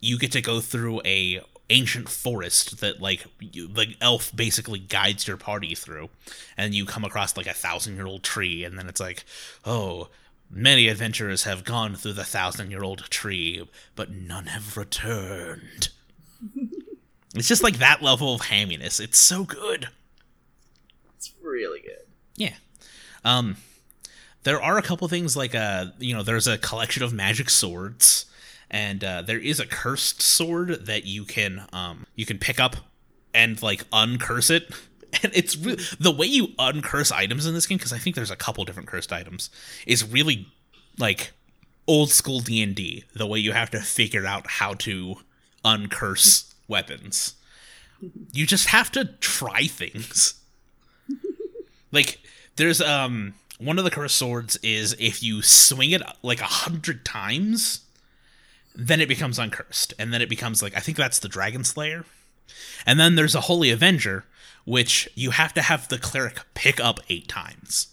you 0.00 0.18
get 0.18 0.32
to 0.32 0.40
go 0.42 0.60
through 0.60 1.00
a 1.04 1.40
ancient 1.70 2.10
forest 2.10 2.80
that 2.80 3.00
like 3.00 3.24
you, 3.40 3.66
the 3.66 3.94
elf 4.00 4.30
basically 4.36 4.78
guides 4.78 5.26
your 5.26 5.38
party 5.38 5.74
through 5.74 6.10
and 6.58 6.74
you 6.74 6.84
come 6.84 7.04
across 7.04 7.38
like 7.38 7.46
a 7.46 7.54
thousand 7.54 7.96
year 7.96 8.06
old 8.06 8.22
tree 8.22 8.64
and 8.64 8.78
then 8.78 8.86
it's 8.86 9.00
like 9.00 9.24
oh 9.64 10.08
many 10.50 10.88
adventurers 10.88 11.44
have 11.44 11.64
gone 11.64 11.94
through 11.94 12.12
the 12.12 12.22
thousand 12.22 12.70
year 12.70 12.82
old 12.82 13.08
tree 13.08 13.66
but 13.96 14.10
none 14.10 14.44
have 14.44 14.76
returned 14.76 15.88
it's 17.34 17.48
just 17.48 17.62
like 17.62 17.78
that 17.78 18.02
level 18.02 18.34
of 18.34 18.42
hamminess 18.42 19.00
it's 19.00 19.18
so 19.18 19.42
good 19.44 19.88
It's 21.16 21.32
really 21.42 21.80
good. 21.80 22.04
yeah. 22.36 22.54
Um 23.24 23.56
there 24.42 24.62
are 24.62 24.76
a 24.76 24.82
couple 24.82 25.08
things 25.08 25.36
like 25.36 25.54
uh 25.54 25.86
you 25.98 26.14
know, 26.14 26.22
there's 26.22 26.46
a 26.46 26.58
collection 26.58 27.02
of 27.02 27.12
magic 27.12 27.50
swords 27.50 28.26
and 28.70 29.02
uh 29.04 29.22
there 29.22 29.38
is 29.38 29.60
a 29.60 29.66
cursed 29.66 30.20
sword 30.22 30.86
that 30.86 31.04
you 31.04 31.24
can 31.24 31.66
um 31.72 32.06
you 32.14 32.26
can 32.26 32.38
pick 32.38 32.60
up 32.60 32.76
and 33.32 33.60
like 33.62 33.88
uncurse 33.90 34.50
it. 34.50 34.72
And 35.22 35.30
it's 35.32 35.56
re- 35.56 35.78
the 36.00 36.10
way 36.10 36.26
you 36.26 36.48
uncurse 36.58 37.12
items 37.12 37.46
in 37.46 37.54
this 37.54 37.68
game 37.68 37.78
cuz 37.78 37.92
I 37.92 37.98
think 37.98 38.16
there's 38.16 38.32
a 38.32 38.36
couple 38.36 38.64
different 38.64 38.88
cursed 38.88 39.12
items 39.12 39.48
is 39.86 40.02
really 40.02 40.48
like 40.98 41.30
old 41.86 42.10
school 42.10 42.40
D&D, 42.40 43.04
the 43.14 43.26
way 43.26 43.38
you 43.38 43.52
have 43.52 43.70
to 43.70 43.80
figure 43.80 44.26
out 44.26 44.46
how 44.48 44.74
to 44.74 45.18
uncurse 45.64 46.52
weapons. 46.66 47.34
You 48.32 48.44
just 48.44 48.66
have 48.68 48.90
to 48.92 49.04
try 49.20 49.66
things. 49.68 50.34
Like 51.92 52.18
there's 52.56 52.80
um 52.80 53.34
one 53.58 53.78
of 53.78 53.84
the 53.84 53.90
cursed 53.90 54.16
swords 54.16 54.56
is 54.62 54.96
if 54.98 55.22
you 55.22 55.42
swing 55.42 55.92
it 55.92 56.02
like 56.22 56.40
a 56.40 56.44
hundred 56.44 57.04
times, 57.04 57.80
then 58.74 59.00
it 59.00 59.08
becomes 59.08 59.38
uncursed, 59.38 59.94
and 59.98 60.12
then 60.12 60.22
it 60.22 60.28
becomes 60.28 60.62
like 60.62 60.76
I 60.76 60.80
think 60.80 60.96
that's 60.96 61.18
the 61.18 61.28
Dragon 61.28 61.64
Slayer, 61.64 62.04
and 62.84 62.98
then 62.98 63.14
there's 63.14 63.34
a 63.34 63.42
Holy 63.42 63.70
Avenger, 63.70 64.24
which 64.64 65.08
you 65.14 65.30
have 65.30 65.54
to 65.54 65.62
have 65.62 65.88
the 65.88 65.98
cleric 65.98 66.40
pick 66.54 66.80
up 66.80 67.00
eight 67.08 67.28
times. 67.28 67.88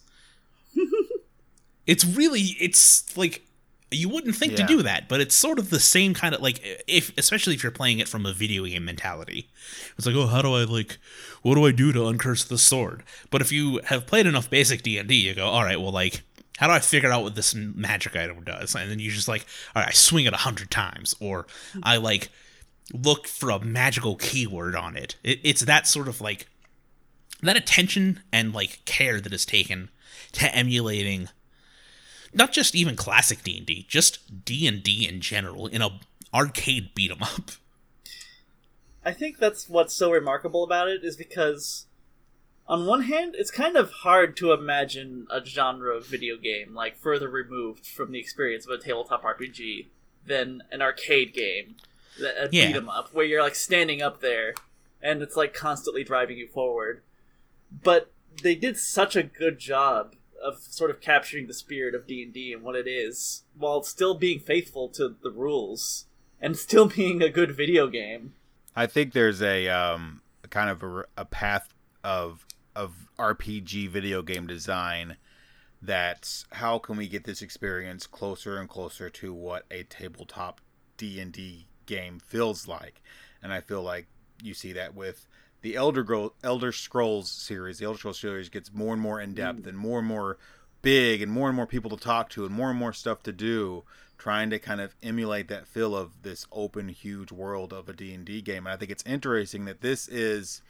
it's 1.88 2.06
really 2.06 2.56
it's 2.60 3.16
like 3.16 3.44
you 3.92 4.08
wouldn't 4.08 4.36
think 4.36 4.56
to 4.56 4.64
do 4.64 4.82
that, 4.84 5.10
but 5.10 5.20
it's 5.20 5.36
sort 5.36 5.60
of 5.60 5.70
the 5.70 5.80
same 5.80 6.14
kind 6.14 6.34
of 6.34 6.42
like 6.42 6.62
if 6.88 7.16
especially 7.18 7.54
if 7.54 7.64
you're 7.64 7.72
playing 7.72 8.00
it 8.00 8.08
from 8.08 8.26
a 8.26 8.34
video 8.34 8.66
game 8.66 8.86
mentality. 8.86 9.50
It's 9.98 10.06
like, 10.06 10.16
oh, 10.16 10.28
how 10.28 10.42
do 10.42 10.54
I 10.54 10.64
like 10.64 10.98
what 11.42 11.56
do 11.56 11.66
I 11.66 11.72
do 11.72 11.92
to 11.92 12.00
uncurse 12.00 12.48
the 12.48 12.58
sword? 12.58 13.04
But 13.30 13.42
if 13.42 13.52
you 13.52 13.82
have 13.86 14.08
played 14.08 14.26
enough 14.28 14.50
basic 14.50 14.84
D&D, 14.84 15.14
you 15.14 15.34
go, 15.34 15.48
all 15.48 15.64
right, 15.64 15.80
well 15.80 15.92
like 15.92 16.24
how 16.58 16.68
do 16.68 16.74
I 16.74 16.80
figure 16.80 17.12
out 17.12 17.24
what 17.24 17.36
this 17.36 17.56
magic 17.56 18.16
item 18.16 18.44
does? 18.44 18.76
And 18.76 18.90
then 18.90 19.00
you 19.00 19.10
just 19.12 19.28
like, 19.28 19.46
all 19.76 19.82
right, 19.82 19.90
I 19.90 19.94
swing 19.94 20.26
it 20.26 20.34
a 20.34 20.38
hundred 20.38 20.70
times, 20.70 21.16
or 21.20 21.48
I 21.84 21.98
like 21.98 22.30
look 22.94 23.28
for 23.28 23.50
a 23.50 23.60
magical 23.60 24.16
keyword 24.16 24.76
on 24.76 24.96
it. 24.96 25.16
it. 25.24 25.40
It's 25.44 25.62
that 25.62 25.88
sort 25.88 26.08
of 26.08 26.22
like 26.22 26.48
that 27.42 27.58
attention 27.58 28.22
and 28.32 28.54
like 28.54 28.86
care 28.86 29.20
that 29.20 29.34
is 29.34 29.46
taken 29.46 29.90
to 30.34 30.54
emulating 30.56 31.30
not 32.34 32.52
just 32.52 32.76
even 32.76 32.96
classic 32.96 33.44
D&D, 33.44 33.86
just 33.90 34.46
D&D 34.46 35.08
in 35.08 35.22
general 35.22 35.68
in 35.68 35.82
a 35.82 36.00
arcade 36.34 36.94
beat 36.96 37.12
'em 37.12 37.22
up. 37.24 37.52
I 39.04 39.12
think 39.14 39.38
that's 39.40 39.68
what's 39.68 39.94
so 39.94 40.12
remarkable 40.12 40.64
about 40.64 40.88
it 40.88 41.04
is 41.04 41.18
because, 41.18 41.86
on 42.68 42.86
one 42.86 43.04
hand, 43.04 43.36
it's 43.36 43.52
kind 43.52 43.76
of 43.76 43.92
hard 43.92 44.38
to 44.38 44.54
imagine 44.54 45.28
a 45.32 45.44
genre 45.44 45.96
of 45.96 46.06
video 46.06 46.38
game 46.38 46.74
like 46.76 46.98
further 46.98 47.28
removed 47.28 47.86
from 47.86 48.12
the 48.12 48.20
experience 48.20 48.66
of 48.66 48.72
a 48.72 48.78
tabletop 48.78 49.24
RPG 49.24 49.88
than 50.26 50.62
an 50.72 50.82
arcade 50.82 51.34
game, 51.34 51.76
a 52.20 52.48
Yeah. 52.52 52.68
beat 52.68 52.76
'em 52.76 52.90
up, 52.90 53.12
where 53.14 53.26
you're 53.26 53.42
like 53.42 53.56
standing 53.56 54.02
up 54.02 54.22
there 54.22 54.54
and 55.02 55.22
it's 55.24 55.36
like 55.36 55.54
constantly 55.54 56.04
driving 56.04 56.38
you 56.38 56.48
forward. 56.48 57.02
But 57.72 58.12
they 58.44 58.54
did 58.54 58.78
such 58.78 59.16
a 59.16 59.24
good 59.24 59.58
job 59.58 60.16
of 60.44 60.60
sort 60.60 60.90
of 60.92 61.02
capturing 61.02 61.48
the 61.48 61.54
spirit 61.54 61.96
of 61.96 62.08
D&D 62.08 62.54
and 62.54 62.64
what 62.64 62.76
it 62.76 62.88
is 62.88 63.44
while 63.58 63.84
still 63.84 64.16
being 64.16 64.40
faithful 64.40 64.90
to 64.90 65.16
the 65.22 65.32
rules 65.32 66.06
and 66.42 66.58
still 66.58 66.86
being 66.96 67.22
a 67.22 67.30
good 67.30 67.52
video 67.56 67.88
game. 67.88 68.34
I 68.76 68.88
think 68.88 69.14
there's 69.14 69.42
a 69.42 69.68
um, 69.68 70.22
kind 70.50 70.70
of 70.70 70.84
a, 70.84 71.06
a 71.18 71.26
path 71.26 71.70
of 72.04 72.46
of 72.74 73.10
RPG 73.20 73.90
video 73.90 74.22
game 74.22 74.48
design 74.48 75.18
that's 75.82 76.46
how 76.52 76.78
can 76.78 76.96
we 76.96 77.08
get 77.08 77.24
this 77.24 77.42
experience 77.42 78.08
closer 78.08 78.58
and 78.58 78.70
closer 78.70 79.10
to 79.10 79.34
what 79.34 79.66
a 79.72 79.84
tabletop 79.84 80.62
D&D 80.98 81.66
game 81.86 82.20
feels 82.20 82.68
like. 82.68 83.02
And 83.42 83.52
I 83.52 83.62
feel 83.62 83.82
like 83.82 84.08
you 84.44 84.54
see 84.54 84.74
that 84.74 84.96
with 84.96 85.26
the 85.62 85.76
Elder 85.76 86.04
Gro- 86.04 86.34
Elder 86.44 86.72
Scrolls 86.72 87.30
series. 87.30 87.80
The 87.80 87.86
Elder 87.86 88.00
Scrolls 88.00 88.20
series 88.20 88.50
gets 88.50 88.74
more 88.74 88.94
and 88.94 89.02
more 89.02 89.22
in 89.22 89.34
depth 89.34 89.68
and 89.68 89.78
more 89.78 90.00
and 90.00 90.08
more 90.08 90.38
big 90.82 91.22
and 91.22 91.32
more 91.32 91.48
and 91.48 91.56
more 91.56 91.68
people 91.68 91.92
to 91.92 92.04
talk 92.04 92.30
to 92.30 92.46
and 92.46 92.54
more 92.54 92.72
and 92.72 92.80
more 92.80 92.94
stuff 92.94 93.22
to 93.24 93.32
do 93.32 93.84
trying 94.18 94.52
to 94.52 94.60
kind 94.60 94.80
of 94.80 94.96
emulate 95.02 95.48
that 95.48 95.66
feel 95.66 95.96
of 95.96 96.22
this 96.22 96.46
open 96.52 96.90
huge 96.90 97.32
world 97.32 97.74
of 97.74 97.90
a 97.90 97.94
D&D 97.94 98.42
game. 98.44 98.68
And 98.68 98.74
I 98.74 98.78
think 98.78 98.92
it's 98.92 99.04
interesting 99.04 99.66
that 99.66 99.82
this 99.82 100.08
is 100.08 100.62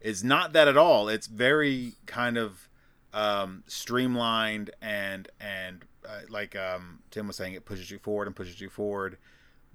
is 0.00 0.22
not 0.22 0.52
that 0.52 0.68
at 0.68 0.76
all. 0.76 1.08
It's 1.08 1.26
very 1.28 1.94
kind 2.06 2.36
of 2.36 2.68
um, 3.12 3.64
streamlined 3.66 4.70
and 4.80 5.28
and 5.40 5.84
uh, 6.08 6.20
like 6.28 6.54
um, 6.56 7.00
Tim 7.10 7.26
was 7.26 7.36
saying 7.36 7.54
it 7.54 7.64
pushes 7.64 7.90
you 7.90 7.98
forward 7.98 8.26
and 8.26 8.36
pushes 8.36 8.60
you 8.60 8.68
forward. 8.68 9.18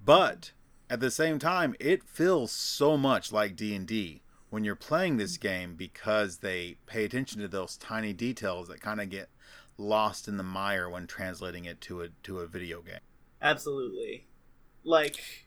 But 0.02 0.52
at 0.88 1.00
the 1.00 1.10
same 1.10 1.38
time 1.38 1.74
it 1.78 2.02
feels 2.04 2.50
so 2.50 2.96
much 2.96 3.30
like 3.30 3.56
D&D 3.56 4.22
when 4.50 4.64
you're 4.64 4.74
playing 4.74 5.16
this 5.16 5.36
game 5.36 5.74
because 5.74 6.38
they 6.38 6.76
pay 6.86 7.04
attention 7.04 7.40
to 7.40 7.48
those 7.48 7.76
tiny 7.76 8.12
details 8.12 8.68
that 8.68 8.80
kind 8.80 9.00
of 9.00 9.10
get 9.10 9.28
lost 9.76 10.26
in 10.26 10.36
the 10.36 10.42
mire 10.42 10.88
when 10.88 11.06
translating 11.06 11.64
it 11.64 11.80
to 11.80 12.02
a 12.02 12.08
to 12.22 12.40
a 12.40 12.46
video 12.46 12.80
game 12.80 12.98
Absolutely. 13.40 14.26
Like, 14.84 15.46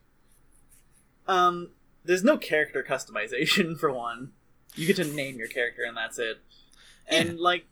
um, 1.28 1.72
there's 2.04 2.24
no 2.24 2.38
character 2.38 2.86
customization 2.88 3.78
for 3.80 3.92
one. 3.92 4.32
You 4.76 4.88
get 4.88 4.96
to 4.98 5.04
name 5.04 5.38
your 5.38 5.48
character 5.48 5.84
and 5.84 5.98
that's 5.98 6.18
it. 6.18 6.38
And 7.08 7.40
like, 7.40 7.66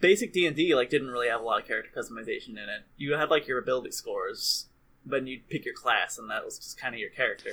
basic 0.00 0.32
D 0.32 0.46
and 0.46 0.56
D 0.56 0.74
like 0.74 0.90
didn't 0.90 1.10
really 1.10 1.28
have 1.28 1.40
a 1.40 1.44
lot 1.44 1.60
of 1.60 1.68
character 1.68 1.90
customization 1.94 2.50
in 2.50 2.58
it. 2.58 2.82
You 2.96 3.14
had 3.14 3.30
like 3.30 3.46
your 3.46 3.58
ability 3.58 3.90
scores, 3.90 4.66
but 5.04 5.26
you'd 5.26 5.48
pick 5.48 5.66
your 5.66 5.74
class, 5.74 6.16
and 6.16 6.30
that 6.30 6.44
was 6.44 6.58
just 6.58 6.78
kind 6.78 6.94
of 6.94 7.00
your 7.00 7.10
character. 7.10 7.50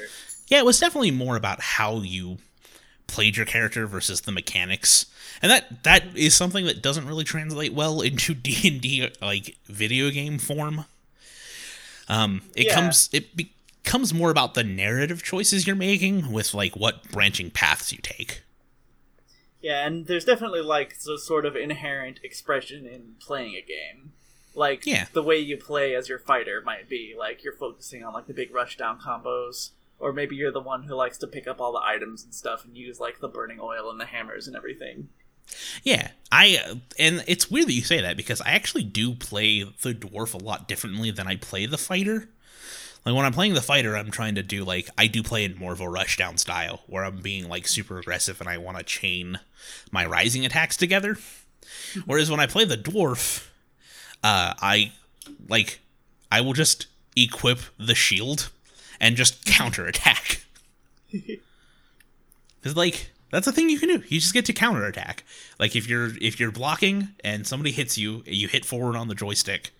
Yeah, 0.47 0.59
it 0.59 0.65
was 0.65 0.79
definitely 0.79 1.11
more 1.11 1.35
about 1.35 1.59
how 1.59 1.97
you 1.97 2.37
played 3.11 3.37
your 3.37 3.45
character 3.45 3.85
versus 3.87 4.21
the 4.21 4.31
mechanics. 4.31 5.05
And 5.41 5.51
that 5.51 5.83
that 5.83 6.15
is 6.15 6.35
something 6.35 6.65
that 6.65 6.81
doesn't 6.81 7.07
really 7.07 7.23
translate 7.23 7.73
well 7.73 8.01
into 8.01 8.33
D&D 8.35 9.09
like 9.21 9.57
video 9.67 10.09
game 10.09 10.37
form. 10.39 10.85
Um 12.07 12.41
it 12.55 12.67
Yeah. 12.67 12.75
comes 12.75 13.09
it 13.13 13.35
becomes 13.35 14.13
more 14.13 14.31
about 14.31 14.53
the 14.53 14.63
narrative 14.63 15.23
choices 15.23 15.65
you're 15.67 15.75
making 15.75 16.31
with 16.31 16.53
like 16.53 16.75
what 16.75 17.09
branching 17.11 17.51
paths 17.51 17.91
you 17.91 17.99
take. 18.01 18.43
Yeah, 19.61 19.85
and 19.85 20.07
there's 20.07 20.25
definitely 20.25 20.61
like 20.61 20.99
the 21.01 21.19
sort 21.19 21.45
of 21.45 21.55
inherent 21.55 22.19
expression 22.23 22.87
in 22.87 23.13
playing 23.19 23.55
a 23.55 23.61
game. 23.61 24.13
Like 24.55 24.85
Yeah. 24.85 25.05
the 25.13 25.23
way 25.23 25.37
you 25.37 25.55
play 25.57 25.95
as 25.95 26.09
your 26.09 26.19
fighter 26.19 26.61
might 26.65 26.89
be 26.89 27.13
like 27.17 27.43
you're 27.43 27.53
focusing 27.55 28.03
on 28.03 28.13
like 28.13 28.27
the 28.27 28.33
big 28.33 28.51
rushdown 28.51 28.99
combos, 28.99 29.69
or 30.01 30.11
maybe 30.11 30.35
you're 30.35 30.51
the 30.51 30.59
one 30.59 30.83
who 30.83 30.95
likes 30.95 31.17
to 31.19 31.27
pick 31.27 31.47
up 31.47 31.61
all 31.61 31.71
the 31.71 31.81
items 31.83 32.23
and 32.23 32.33
stuff 32.33 32.65
and 32.65 32.75
use 32.75 32.99
like 32.99 33.19
the 33.19 33.27
burning 33.27 33.59
oil 33.61 33.89
and 33.89 33.99
the 33.99 34.05
hammers 34.05 34.47
and 34.47 34.55
everything. 34.55 35.09
Yeah, 35.83 36.11
I 36.31 36.59
uh, 36.65 36.75
and 36.97 37.23
it's 37.27 37.51
weird 37.51 37.67
that 37.67 37.73
you 37.73 37.81
say 37.81 38.01
that 38.01 38.17
because 38.17 38.41
I 38.41 38.51
actually 38.51 38.83
do 38.83 39.13
play 39.13 39.63
the 39.63 39.93
dwarf 39.93 40.33
a 40.33 40.43
lot 40.43 40.67
differently 40.67 41.11
than 41.11 41.27
I 41.27 41.35
play 41.35 41.65
the 41.65 41.77
fighter. 41.77 42.29
Like 43.05 43.15
when 43.15 43.25
I'm 43.25 43.33
playing 43.33 43.55
the 43.55 43.61
fighter, 43.61 43.97
I'm 43.97 44.11
trying 44.11 44.35
to 44.35 44.43
do 44.43 44.63
like 44.63 44.89
I 44.97 45.07
do 45.07 45.23
play 45.23 45.43
in 45.43 45.57
more 45.57 45.73
of 45.73 45.81
a 45.81 45.85
rushdown 45.85 46.37
style 46.37 46.81
where 46.87 47.03
I'm 47.03 47.21
being 47.21 47.49
like 47.49 47.67
super 47.67 47.99
aggressive 47.99 48.39
and 48.39 48.49
I 48.49 48.57
want 48.57 48.77
to 48.77 48.83
chain 48.83 49.39
my 49.91 50.05
rising 50.05 50.45
attacks 50.45 50.77
together. 50.77 51.17
Whereas 52.05 52.29
when 52.29 52.39
I 52.39 52.47
play 52.47 52.65
the 52.65 52.77
dwarf, 52.77 53.47
uh, 54.23 54.53
I 54.61 54.91
like 55.49 55.79
I 56.31 56.41
will 56.41 56.53
just 56.53 56.87
equip 57.15 57.59
the 57.77 57.95
shield 57.95 58.51
and 59.01 59.17
just 59.17 59.43
counter 59.45 59.85
attack. 59.85 60.45
Cause 62.63 62.77
like 62.77 63.09
that's 63.31 63.47
a 63.47 63.51
thing 63.51 63.69
you 63.69 63.79
can 63.79 63.89
do. 63.89 64.03
You 64.07 64.19
just 64.19 64.33
get 64.33 64.45
to 64.45 64.53
counter 64.53 64.85
attack. 64.85 65.25
Like 65.59 65.75
if 65.75 65.89
you're 65.89 66.11
if 66.21 66.39
you're 66.39 66.51
blocking 66.51 67.09
and 67.23 67.45
somebody 67.45 67.71
hits 67.71 67.97
you, 67.97 68.23
you 68.25 68.47
hit 68.47 68.63
forward 68.63 68.95
on 68.95 69.09
the 69.09 69.15
joystick, 69.15 69.71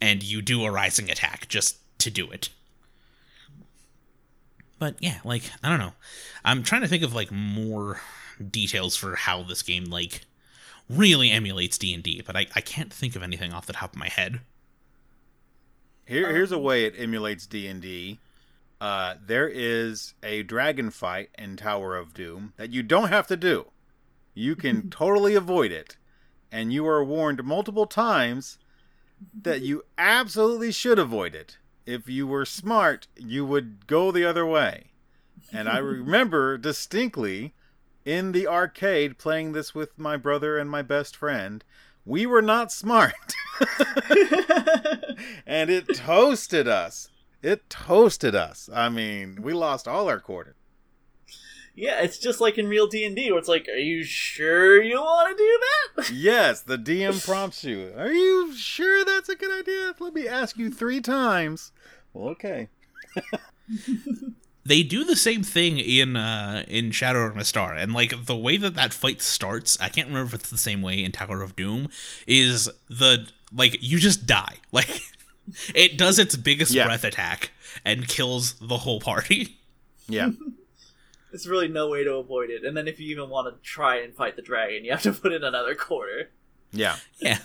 and 0.00 0.22
you 0.22 0.42
do 0.42 0.64
a 0.64 0.70
rising 0.70 1.10
attack 1.10 1.48
just 1.48 1.78
to 1.98 2.10
do 2.10 2.30
it. 2.30 2.50
But 4.78 4.96
yeah, 5.00 5.18
like 5.24 5.44
I 5.64 5.70
don't 5.70 5.78
know. 5.78 5.94
I'm 6.44 6.62
trying 6.62 6.82
to 6.82 6.88
think 6.88 7.02
of 7.02 7.14
like 7.14 7.32
more 7.32 8.00
details 8.50 8.94
for 8.96 9.16
how 9.16 9.42
this 9.42 9.62
game 9.62 9.84
like 9.84 10.20
really 10.90 11.30
emulates 11.30 11.78
D 11.78 11.94
and 11.94 12.02
D, 12.02 12.22
but 12.24 12.36
I, 12.36 12.46
I 12.54 12.60
can't 12.60 12.92
think 12.92 13.16
of 13.16 13.22
anything 13.22 13.54
off 13.54 13.66
the 13.66 13.72
top 13.72 13.94
of 13.94 13.98
my 13.98 14.08
head. 14.08 14.40
Here, 16.04 16.30
here's 16.30 16.52
a 16.52 16.58
way 16.58 16.84
it 16.84 16.94
emulates 16.98 17.46
D 17.46 17.66
and 17.66 17.80
D. 17.80 18.20
Uh, 18.80 19.14
there 19.24 19.48
is 19.48 20.14
a 20.22 20.42
dragon 20.42 20.90
fight 20.90 21.30
in 21.38 21.56
Tower 21.56 21.96
of 21.96 22.12
Doom 22.12 22.52
that 22.56 22.72
you 22.72 22.82
don't 22.82 23.08
have 23.08 23.26
to 23.28 23.36
do. 23.36 23.66
You 24.34 24.54
can 24.54 24.90
totally 24.90 25.34
avoid 25.34 25.72
it, 25.72 25.96
and 26.52 26.72
you 26.72 26.86
are 26.86 27.04
warned 27.04 27.42
multiple 27.44 27.86
times 27.86 28.58
that 29.42 29.62
you 29.62 29.82
absolutely 29.96 30.72
should 30.72 30.98
avoid 30.98 31.34
it. 31.34 31.58
If 31.86 32.08
you 32.08 32.26
were 32.26 32.44
smart, 32.44 33.06
you 33.16 33.46
would 33.46 33.86
go 33.86 34.10
the 34.10 34.24
other 34.24 34.44
way. 34.44 34.90
And 35.52 35.68
I 35.68 35.78
remember 35.78 36.58
distinctly 36.58 37.54
in 38.04 38.32
the 38.32 38.46
arcade 38.46 39.18
playing 39.18 39.52
this 39.52 39.74
with 39.74 39.98
my 39.98 40.16
brother 40.16 40.58
and 40.58 40.68
my 40.70 40.82
best 40.82 41.16
friend. 41.16 41.64
We 42.04 42.26
were 42.26 42.42
not 42.42 42.70
smart. 42.70 43.34
and 45.46 45.70
it 45.70 45.94
toasted 45.94 46.68
us. 46.68 47.08
It 47.46 47.70
toasted 47.70 48.34
us. 48.34 48.68
I 48.74 48.88
mean, 48.88 49.38
we 49.40 49.52
lost 49.52 49.86
all 49.86 50.08
our 50.08 50.18
quarter. 50.18 50.56
Yeah, 51.76 52.00
it's 52.00 52.18
just 52.18 52.40
like 52.40 52.58
in 52.58 52.66
real 52.66 52.88
D 52.88 53.04
and 53.04 53.14
D, 53.14 53.30
where 53.30 53.38
it's 53.38 53.46
like, 53.46 53.68
"Are 53.68 53.78
you 53.78 54.02
sure 54.02 54.82
you 54.82 54.96
want 54.96 55.30
to 55.30 55.44
do 55.44 55.60
that?" 55.60 56.10
Yes, 56.12 56.62
the 56.62 56.76
DM 56.76 57.24
prompts 57.24 57.62
you. 57.62 57.92
Are 57.96 58.10
you 58.10 58.52
sure 58.56 59.04
that's 59.04 59.28
a 59.28 59.36
good 59.36 59.56
idea? 59.56 59.94
Let 60.00 60.12
me 60.12 60.26
ask 60.26 60.56
you 60.56 60.70
three 60.72 61.00
times. 61.00 61.70
Well, 62.12 62.30
okay. 62.30 62.68
they 64.64 64.82
do 64.82 65.04
the 65.04 65.14
same 65.14 65.44
thing 65.44 65.78
in 65.78 66.16
uh 66.16 66.64
in 66.66 66.90
Shadow 66.90 67.26
of 67.26 67.34
Mystara, 67.34 67.80
and 67.80 67.92
like 67.92 68.26
the 68.26 68.36
way 68.36 68.56
that 68.56 68.74
that 68.74 68.92
fight 68.92 69.22
starts, 69.22 69.78
I 69.80 69.88
can't 69.88 70.08
remember 70.08 70.34
if 70.34 70.40
it's 70.40 70.50
the 70.50 70.58
same 70.58 70.82
way 70.82 71.04
in 71.04 71.12
Tower 71.12 71.42
of 71.42 71.54
Doom. 71.54 71.90
Is 72.26 72.68
the 72.88 73.28
like 73.54 73.78
you 73.80 74.00
just 74.00 74.26
die 74.26 74.56
like 74.72 75.00
it 75.74 75.96
does 75.98 76.18
its 76.18 76.36
biggest 76.36 76.72
Yeah. 76.72 76.86
breath 76.86 77.04
attack 77.04 77.50
and 77.84 78.06
kills 78.08 78.54
the 78.54 78.78
whole 78.78 79.00
party. 79.00 79.58
Yeah. 80.08 80.30
There's 81.30 81.48
really 81.48 81.68
no 81.68 81.88
way 81.90 82.04
to 82.04 82.14
avoid 82.14 82.50
it. 82.50 82.64
And 82.64 82.76
then 82.76 82.88
if 82.88 82.98
you 83.00 83.08
even 83.10 83.28
want 83.28 83.54
to 83.54 83.60
try 83.68 83.96
and 83.96 84.14
fight 84.14 84.36
the 84.36 84.42
dragon, 84.42 84.84
you 84.84 84.92
have 84.92 85.02
to 85.02 85.12
put 85.20 85.32
in 85.32 85.44
another 85.44 85.74
quarter. 85.74 86.30
Yeah. 86.72 86.96
Yeah. 87.20 87.38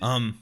Um, 0.00 0.38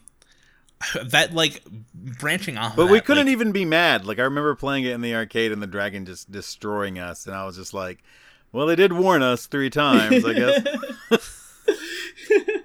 that 1.04 1.32
like 1.32 1.62
branching 1.94 2.58
off. 2.58 2.76
But 2.76 2.82
of 2.84 2.90
we 2.90 3.00
couldn't 3.00 3.26
like, 3.26 3.32
even 3.32 3.52
be 3.52 3.64
mad. 3.64 4.04
Like 4.04 4.18
I 4.18 4.22
remember 4.22 4.54
playing 4.54 4.84
it 4.84 4.90
in 4.92 5.00
the 5.00 5.14
arcade 5.14 5.52
and 5.52 5.62
the 5.62 5.66
dragon 5.66 6.04
just 6.04 6.30
destroying 6.30 6.98
us, 6.98 7.26
and 7.26 7.34
I 7.34 7.44
was 7.46 7.56
just 7.56 7.72
like, 7.72 8.02
"Well, 8.50 8.66
they 8.66 8.76
did 8.76 8.92
warn 8.92 9.22
us 9.22 9.46
three 9.46 9.70
times, 9.70 10.24
I 10.24 10.32
guess." 10.32 10.64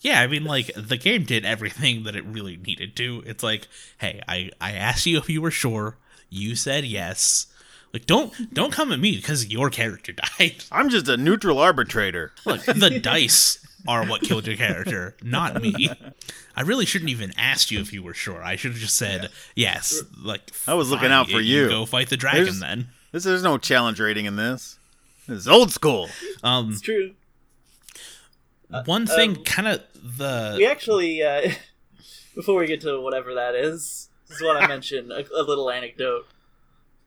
Yeah, 0.00 0.20
I 0.20 0.26
mean, 0.26 0.44
like 0.44 0.70
the 0.76 0.96
game 0.96 1.24
did 1.24 1.44
everything 1.44 2.04
that 2.04 2.16
it 2.16 2.24
really 2.24 2.56
needed 2.56 2.96
to. 2.96 3.22
It's 3.26 3.42
like, 3.42 3.68
hey, 3.98 4.22
I 4.26 4.50
I 4.60 4.72
asked 4.72 5.06
you 5.06 5.18
if 5.18 5.28
you 5.28 5.42
were 5.42 5.50
sure. 5.50 5.96
You 6.30 6.56
said 6.56 6.84
yes. 6.84 7.46
Like, 7.92 8.06
don't 8.06 8.54
don't 8.54 8.72
come 8.72 8.92
at 8.92 9.00
me 9.00 9.16
because 9.16 9.46
your 9.48 9.68
character 9.68 10.12
died. 10.38 10.64
I'm 10.72 10.88
just 10.90 11.08
a 11.08 11.16
neutral 11.16 11.58
arbitrator. 11.58 12.32
Look, 12.46 12.62
the 12.64 12.98
dice 13.02 13.58
are 13.88 14.06
what 14.06 14.20
killed 14.22 14.46
your 14.46 14.56
character, 14.56 15.16
not 15.22 15.60
me. 15.60 15.88
I 16.54 16.60
really 16.62 16.84
shouldn't 16.86 17.10
even 17.10 17.32
asked 17.38 17.70
you 17.70 17.80
if 17.80 17.92
you 17.92 18.02
were 18.02 18.12
sure. 18.14 18.42
I 18.42 18.56
should 18.56 18.72
have 18.72 18.80
just 18.80 18.96
said 18.96 19.30
yes. 19.54 20.02
Like 20.22 20.42
I 20.66 20.74
was 20.74 20.90
looking 20.90 21.10
out 21.12 21.28
for 21.30 21.40
you. 21.40 21.68
Go 21.68 21.84
fight 21.86 22.08
the 22.10 22.16
dragon 22.16 22.44
There's- 22.44 22.60
then. 22.60 22.88
This 23.12 23.24
there's 23.24 23.42
no 23.42 23.58
challenge 23.58 23.98
rating 24.00 24.26
in 24.26 24.36
this. 24.36 24.78
This 25.26 25.38
is 25.38 25.48
old 25.48 25.72
school. 25.72 26.08
Um, 26.44 26.70
It's 26.70 26.80
true. 26.80 27.12
one 28.84 29.06
thing, 29.06 29.38
um, 29.38 29.44
kind 29.44 29.66
of 29.68 29.82
the 30.02 30.54
We 30.56 30.66
actually, 30.66 31.22
uh, 31.22 31.50
before 32.34 32.58
we 32.58 32.66
get 32.66 32.80
to 32.82 33.00
whatever 33.00 33.34
that 33.34 33.54
is, 33.54 34.08
this 34.28 34.38
is 34.38 34.42
what 34.42 34.62
I 34.62 34.66
mentioned 34.68 35.12
a, 35.12 35.24
a 35.34 35.42
little 35.42 35.70
anecdote 35.70 36.26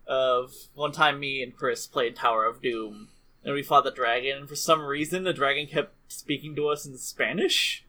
of 0.07 0.53
one 0.73 0.91
time 0.91 1.19
me 1.19 1.41
and 1.41 1.55
Chris 1.55 1.87
played 1.87 2.15
Tower 2.15 2.45
of 2.45 2.61
Doom, 2.61 3.09
and 3.43 3.53
we 3.53 3.63
fought 3.63 3.83
the 3.83 3.91
dragon, 3.91 4.37
and 4.37 4.49
for 4.49 4.55
some 4.55 4.81
reason 4.81 5.23
the 5.23 5.33
dragon 5.33 5.67
kept 5.67 5.93
speaking 6.11 6.55
to 6.55 6.67
us 6.67 6.85
in 6.85 6.97
Spanish. 6.97 7.85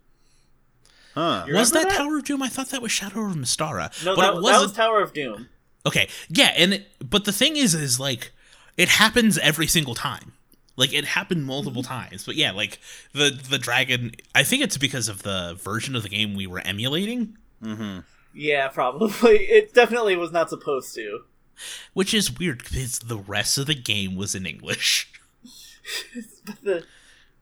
Huh. 1.15 1.47
Was 1.49 1.71
that, 1.73 1.89
that? 1.89 1.97
Tower 1.97 2.19
of 2.19 2.25
Doom? 2.25 2.43
I 2.43 2.49
thought 2.49 2.71
that 2.71 2.83
was 2.83 2.91
Shadow 2.91 3.27
of 3.27 3.37
Mystara. 3.37 4.05
No, 4.05 4.17
but 4.17 4.23
that, 4.23 4.37
it 4.37 4.43
wasn't. 4.43 4.63
was 4.63 4.73
Tower 4.73 5.01
of 5.01 5.13
Doom. 5.13 5.49
Okay, 5.87 6.09
yeah, 6.29 6.53
and 6.57 6.75
it, 6.75 6.89
but 6.99 7.25
the 7.25 7.33
thing 7.33 7.57
is, 7.57 7.75
is 7.75 8.01
like 8.01 8.33
it 8.77 8.89
happens 8.89 9.39
every 9.39 9.67
single 9.67 9.95
time. 9.95 10.33
Like 10.77 10.93
it 10.93 11.05
happened 11.05 11.45
multiple 11.47 11.83
Mm-hmm. 11.83 11.93
times, 12.11 12.25
but 12.27 12.35
yeah, 12.37 12.51
like 12.53 12.79
the 13.13 13.31
the 13.31 13.59
dragon. 13.59 14.13
I 14.35 14.43
think 14.43 14.63
it's 14.63 14.77
because 14.77 15.09
of 15.09 15.23
the 15.23 15.57
version 15.63 15.95
of 15.95 16.03
the 16.03 16.09
game 16.09 16.35
we 16.35 16.47
were 16.47 16.61
emulating, 16.61 17.37
Mm-hmm. 17.63 18.01
Yeah, 18.35 18.69
probably. 18.69 19.37
It 19.49 19.73
definitely 19.75 20.17
was 20.17 20.33
not 20.33 20.51
supposed 20.51 20.95
to. 20.97 21.21
which 21.93 22.13
is 22.13 22.37
weird 22.37 22.59
because 22.65 22.99
the 22.99 23.17
rest 23.19 23.59
of 23.59 23.67
the 23.67 23.75
game 23.77 24.17
was 24.17 24.35
in 24.35 24.45
English. 24.47 25.11
But 26.47 26.63
the, 26.63 26.85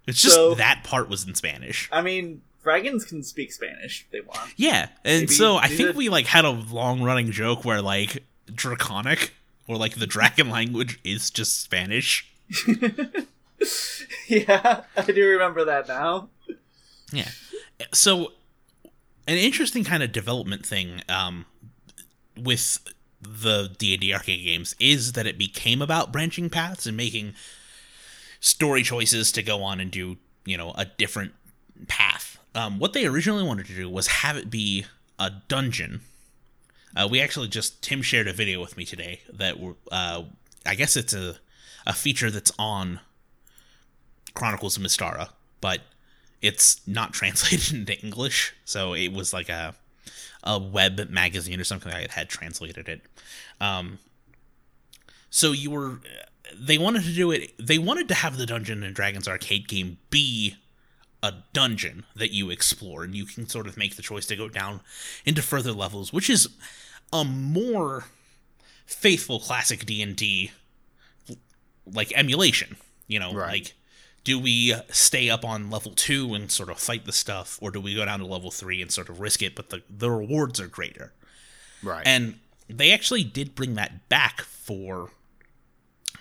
It's 0.06 0.20
just 0.20 0.34
So- 0.34 0.54
that 0.54 0.84
part 0.84 1.08
was 1.08 1.26
in 1.26 1.34
Spanish. 1.34 1.88
I 1.92 2.02
mean, 2.02 2.42
dragons 2.62 3.04
can 3.04 3.22
speak 3.22 3.52
Spanish 3.52 4.02
if 4.06 4.10
they 4.10 4.20
want. 4.20 4.52
Yeah, 4.56 4.88
and 5.04 5.22
Maybe 5.22 5.32
so 5.32 5.56
I 5.56 5.68
think 5.68 5.90
are- 5.90 5.92
we 5.98 6.08
like 6.08 6.26
had 6.26 6.44
a 6.44 6.50
long 6.50 7.02
running 7.02 7.30
joke 7.30 7.64
where 7.64 7.80
like 7.80 8.24
draconic 8.52 9.32
or 9.68 9.76
like 9.76 9.94
the 9.96 10.06
dragon 10.06 10.50
language 10.58 11.00
is 11.04 11.30
just 11.30 11.62
Spanish. 11.62 12.28
yeah, 14.28 14.82
I 14.96 15.02
do 15.02 15.28
remember 15.28 15.64
that 15.64 15.88
now. 15.88 16.28
Yeah. 17.12 17.28
So 17.92 18.32
an 19.26 19.36
interesting 19.36 19.84
kind 19.84 20.02
of 20.02 20.12
development 20.12 20.66
thing 20.66 21.02
um, 21.08 21.46
with 22.36 22.80
the 23.20 23.70
D&D 23.78 24.12
arcade 24.12 24.44
games 24.44 24.74
is 24.80 25.12
that 25.12 25.26
it 25.26 25.38
became 25.38 25.80
about 25.80 26.12
branching 26.12 26.50
paths 26.50 26.86
and 26.86 26.96
making 26.96 27.34
story 28.40 28.82
choices 28.82 29.30
to 29.32 29.42
go 29.42 29.62
on 29.62 29.80
and 29.80 29.90
do, 29.90 30.16
you 30.44 30.56
know, 30.56 30.72
a 30.76 30.84
different 30.84 31.32
path. 31.86 32.38
Um, 32.54 32.78
what 32.78 32.92
they 32.92 33.06
originally 33.06 33.44
wanted 33.44 33.66
to 33.66 33.74
do 33.74 33.88
was 33.88 34.08
have 34.08 34.36
it 34.36 34.50
be 34.50 34.86
a 35.18 35.30
dungeon. 35.48 36.00
Uh, 36.96 37.08
we 37.10 37.20
actually 37.20 37.48
just 37.48 37.82
Tim 37.82 38.02
shared 38.02 38.28
a 38.28 38.32
video 38.32 38.60
with 38.60 38.76
me 38.76 38.84
today 38.84 39.20
that 39.32 39.56
uh, 39.90 40.24
I 40.66 40.74
guess 40.74 40.96
it's 40.96 41.14
a 41.14 41.36
a 41.86 41.92
feature 41.92 42.30
that's 42.30 42.52
on 42.58 43.00
Chronicles 44.34 44.76
of 44.76 44.82
Mystara, 44.82 45.30
but 45.60 45.80
it's 46.40 46.80
not 46.86 47.12
translated 47.12 47.72
into 47.72 47.98
English, 48.00 48.54
so 48.64 48.94
it 48.94 49.12
was 49.12 49.32
like 49.32 49.48
a 49.48 49.74
a 50.44 50.58
web 50.58 51.08
magazine 51.08 51.60
or 51.60 51.64
something 51.64 51.92
that 51.92 52.10
had 52.10 52.28
translated 52.28 52.88
it. 52.88 53.02
Um, 53.60 54.00
so 55.30 55.52
you 55.52 55.70
were 55.70 56.00
they 56.54 56.78
wanted 56.78 57.04
to 57.04 57.12
do 57.12 57.30
it. 57.30 57.52
They 57.58 57.78
wanted 57.78 58.08
to 58.08 58.14
have 58.14 58.36
the 58.36 58.46
Dungeon 58.46 58.82
and 58.82 58.94
Dragons 58.94 59.28
arcade 59.28 59.68
game 59.68 59.98
be 60.10 60.56
a 61.22 61.34
dungeon 61.52 62.04
that 62.16 62.32
you 62.32 62.50
explore, 62.50 63.04
and 63.04 63.14
you 63.14 63.24
can 63.24 63.48
sort 63.48 63.66
of 63.66 63.76
make 63.76 63.96
the 63.96 64.02
choice 64.02 64.26
to 64.26 64.36
go 64.36 64.48
down 64.48 64.80
into 65.24 65.40
further 65.40 65.72
levels, 65.72 66.12
which 66.12 66.28
is 66.28 66.48
a 67.12 67.24
more 67.24 68.06
faithful 68.84 69.38
classic 69.38 69.86
D 69.86 70.02
and 70.02 70.16
D 70.16 70.50
like 71.86 72.12
emulation. 72.14 72.76
You 73.08 73.18
know, 73.20 73.32
Right. 73.34 73.52
like 73.64 73.74
do 74.24 74.38
we 74.38 74.74
stay 74.90 75.28
up 75.28 75.44
on 75.44 75.68
level 75.70 75.92
two 75.92 76.32
and 76.34 76.50
sort 76.50 76.68
of 76.70 76.78
fight 76.78 77.04
the 77.04 77.12
stuff, 77.12 77.58
or 77.60 77.70
do 77.72 77.80
we 77.80 77.94
go 77.94 78.04
down 78.04 78.20
to 78.20 78.26
level 78.26 78.50
three 78.50 78.80
and 78.80 78.90
sort 78.92 79.08
of 79.08 79.20
risk 79.20 79.42
it, 79.42 79.54
but 79.56 79.70
the 79.70 79.82
the 79.90 80.10
rewards 80.10 80.60
are 80.60 80.68
greater. 80.68 81.12
Right. 81.82 82.02
And 82.06 82.38
they 82.68 82.92
actually 82.92 83.24
did 83.24 83.54
bring 83.54 83.74
that 83.74 84.08
back 84.08 84.42
for 84.42 85.10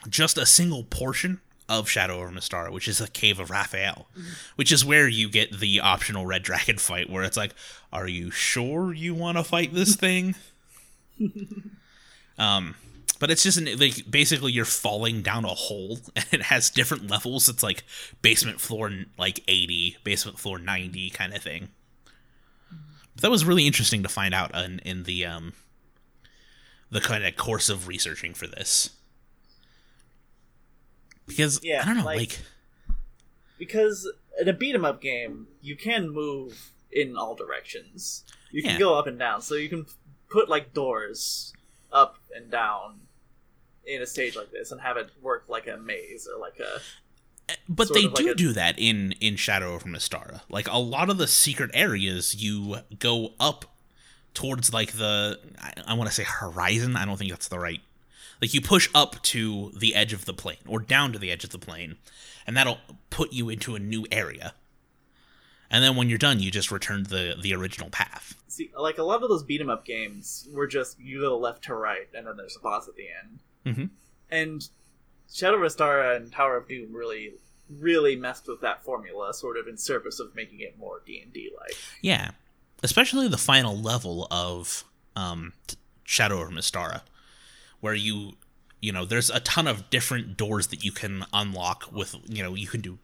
just 0.10 0.38
a 0.38 0.46
single 0.48 0.84
portion 0.84 1.40
of 1.70 1.88
Shadow 1.88 2.18
over 2.20 2.32
Mystara, 2.32 2.72
which 2.72 2.88
is 2.88 2.98
the 2.98 3.08
Cave 3.08 3.40
of 3.40 3.50
Raphael, 3.52 4.08
which 4.56 4.72
is 4.72 4.84
where 4.84 5.08
you 5.08 5.30
get 5.30 5.60
the 5.60 5.80
optional 5.80 6.26
red 6.26 6.42
dragon 6.44 6.78
fight, 6.80 7.10
where 7.10 7.24
it's 7.24 7.38
like, 7.38 7.54
are 7.94 8.08
you 8.08 8.32
sure 8.32 8.92
you 8.92 9.14
want 9.14 9.38
to 9.38 9.44
fight 9.44 9.74
this 9.74 9.96
thing? 9.96 10.36
um, 12.38 12.76
but 13.20 13.30
it's 13.32 13.44
just 13.44 13.58
an, 13.58 13.66
like 13.78 14.10
basically 14.10 14.52
you're 14.52 14.66
falling 14.66 15.22
down 15.22 15.46
a 15.46 15.50
hole, 15.50 16.00
and 16.16 16.26
it 16.32 16.44
has 16.44 16.70
different 16.70 17.10
levels. 17.10 17.48
It's 17.50 17.64
like 17.64 17.84
basement 18.22 18.60
floor 18.62 18.92
like 19.18 19.42
80, 19.48 19.98
basement 20.04 20.40
floor 20.40 20.58
90 20.60 21.10
kind 21.12 21.34
of 21.34 21.42
thing. 21.44 21.70
But 23.16 23.24
that 23.24 23.32
was 23.32 23.46
really 23.46 23.68
interesting 23.68 24.04
to 24.04 24.10
find 24.10 24.34
out 24.34 24.56
in, 24.56 24.80
in 24.80 25.04
the 25.04 25.26
um 25.26 25.54
the 26.90 27.02
kind 27.02 27.24
of 27.26 27.36
course 27.38 27.70
of 27.70 27.88
researching 27.88 28.34
for 28.34 28.48
this. 28.48 28.90
Because 31.28 31.60
Yeah, 31.64 31.82
I 31.84 31.86
don't 31.86 31.98
know, 31.98 32.04
like- 32.06 32.18
like, 32.20 32.40
Because 33.58 34.12
in 34.40 34.48
a 34.50 34.54
beat 34.54 34.74
'em 34.76 34.84
up 34.86 35.02
game, 35.02 35.48
you 35.62 35.76
can 35.76 36.10
move 36.10 36.72
in 36.92 37.16
all 37.16 37.36
directions. 37.36 38.24
You 38.52 38.62
can 38.64 38.72
Yeah. 38.74 38.80
go 38.80 38.96
up 38.98 39.08
and 39.08 39.18
down, 39.20 39.42
so 39.42 39.56
you 39.56 39.70
can 39.70 39.86
put 40.30 40.50
like 40.50 40.74
doors 40.74 41.54
up 41.92 42.18
and 42.36 42.50
down 42.52 43.00
in 43.86 44.02
a 44.02 44.06
stage 44.06 44.36
like 44.36 44.52
this 44.52 44.72
and 44.72 44.82
have 44.82 44.98
it 44.98 45.10
work 45.22 45.46
like 45.48 45.68
a 45.68 45.78
maze 45.78 46.28
or 46.32 46.40
like 46.40 46.60
a 46.60 46.80
but 47.68 47.94
they 47.94 48.06
of 48.06 48.14
like 48.14 48.24
do 48.24 48.32
a- 48.32 48.36
do 48.36 48.54
that 48.54 48.78
in 48.78 49.14
in 49.20 49.36
Shadow 49.36 49.74
over 49.74 49.88
Mystara. 49.88 50.42
Like 50.50 50.68
a 50.70 50.78
lot 50.78 51.10
of 51.10 51.18
the 51.18 51.28
secret 51.28 51.72
areas, 51.74 52.36
you 52.36 52.78
go 53.00 53.34
up 53.40 53.66
towards 54.34 54.74
like 54.74 54.94
the 54.94 55.40
I, 55.60 55.74
I 55.88 55.94
want 55.96 56.10
to 56.10 56.16
say 56.16 56.24
horizon. 56.24 56.96
I 56.96 57.06
don't 57.06 57.18
think 57.18 57.32
that's 57.32 57.48
the 57.48 57.60
right. 57.60 57.82
Like 58.42 58.54
you 58.54 58.62
push 58.62 58.90
up 58.96 59.22
to 59.24 59.72
the 59.76 59.96
edge 59.96 60.14
of 60.14 60.26
the 60.26 60.34
plane 60.34 60.58
or 60.68 60.80
down 60.80 61.14
to 61.14 61.20
the 61.20 61.32
edge 61.32 61.44
of 61.44 61.52
the 61.52 61.60
plane, 61.60 61.98
and 62.48 62.56
that'll 62.56 62.80
put 63.10 63.34
you 63.34 63.50
into 63.50 63.76
a 63.76 63.80
new 63.80 64.06
area. 64.12 64.54
And 65.72 65.84
then 65.84 65.96
when 65.96 66.10
you're 66.10 66.18
done, 66.18 66.40
you 66.42 66.52
just 66.52 66.70
return 66.70 67.06
to 67.06 67.10
the 67.10 67.36
the 67.42 67.56
original 67.56 67.90
path. 67.90 68.36
See, 68.48 68.70
like 68.78 68.98
a 68.98 69.04
lot 69.04 69.24
of 69.24 69.30
those 69.30 69.44
beat 69.44 69.62
'em 69.62 69.70
up 69.70 69.86
games 69.86 70.48
were 70.52 70.68
just 70.68 71.00
you 71.00 71.22
go 71.22 71.38
left 71.38 71.64
to 71.64 71.74
right, 71.74 72.08
and 72.14 72.28
then 72.28 72.36
there's 72.38 72.58
a 72.58 72.60
boss 72.60 72.88
at 72.88 72.96
the 72.96 73.08
end. 73.10 73.40
Mhm. 73.78 73.90
And 74.30 74.68
Shadow 75.34 75.56
of 75.56 75.62
Mystara 75.62 76.16
and 76.18 76.32
Tower 76.32 76.58
of 76.58 76.68
Doom 76.68 76.94
really, 76.94 77.36
really 77.70 78.18
messed 78.18 78.48
with 78.48 78.60
that 78.62 78.84
formula, 78.84 79.34
sort 79.34 79.58
of 79.58 79.68
in 79.68 79.78
service 79.78 80.20
of 80.20 80.36
making 80.36 80.60
it 80.60 80.78
more 80.78 81.02
D 81.06 81.22
and 81.22 81.32
D 81.32 81.52
like. 81.58 81.78
Yeah, 82.02 82.32
especially 82.84 83.30
the 83.30 83.38
final 83.38 83.78
level 83.80 84.28
of 84.30 84.84
um, 85.16 85.54
Shadow 86.04 86.42
of 86.42 86.50
Mystara, 86.50 87.02
where 87.80 87.94
you, 87.94 88.34
you 88.82 88.92
know, 88.92 89.06
there's 89.06 89.30
a 89.30 89.40
ton 89.40 89.68
of 89.68 89.90
different 89.90 90.36
doors 90.36 90.68
that 90.68 90.84
you 90.84 90.92
can 90.92 91.26
unlock 91.32 91.92
with, 91.92 92.16
you 92.28 92.44
know, 92.44 92.56
you 92.56 92.68
can 92.68 92.82
do. 92.82 92.98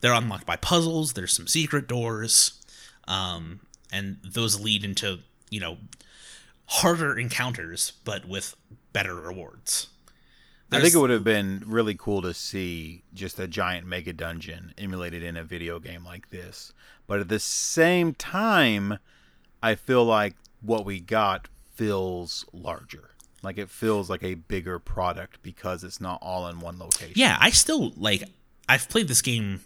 They're 0.00 0.14
unlocked 0.14 0.46
by 0.46 0.56
puzzles. 0.56 1.12
There's 1.12 1.34
some 1.34 1.46
secret 1.46 1.86
doors, 1.86 2.62
um, 3.06 3.60
and 3.92 4.18
those 4.22 4.60
lead 4.60 4.84
into 4.84 5.20
you 5.50 5.60
know 5.60 5.78
harder 6.66 7.18
encounters, 7.18 7.92
but 8.04 8.26
with 8.26 8.56
better 8.92 9.14
rewards. 9.14 9.88
I 10.70 10.80
think 10.80 10.94
it 10.94 10.98
would 10.98 11.08
have 11.08 11.24
been 11.24 11.62
really 11.66 11.94
cool 11.94 12.20
to 12.22 12.34
see 12.34 13.02
just 13.14 13.38
a 13.38 13.48
giant 13.48 13.86
mega 13.86 14.12
dungeon 14.12 14.74
emulated 14.76 15.22
in 15.22 15.36
a 15.38 15.42
video 15.42 15.78
game 15.78 16.04
like 16.04 16.28
this. 16.28 16.74
But 17.06 17.20
at 17.20 17.30
the 17.30 17.38
same 17.38 18.12
time, 18.12 18.98
I 19.62 19.76
feel 19.76 20.04
like 20.04 20.34
what 20.60 20.84
we 20.84 21.00
got 21.00 21.48
feels 21.74 22.44
larger. 22.52 23.12
Like 23.42 23.58
it 23.58 23.70
feels 23.70 24.10
like 24.10 24.22
a 24.22 24.34
bigger 24.34 24.78
product 24.78 25.42
because 25.42 25.84
it's 25.84 26.00
not 26.00 26.18
all 26.22 26.48
in 26.48 26.60
one 26.60 26.78
location. 26.78 27.14
Yeah, 27.16 27.36
I 27.40 27.50
still 27.50 27.92
like. 27.96 28.24
I've 28.68 28.88
played 28.88 29.08
this 29.08 29.22
game 29.22 29.60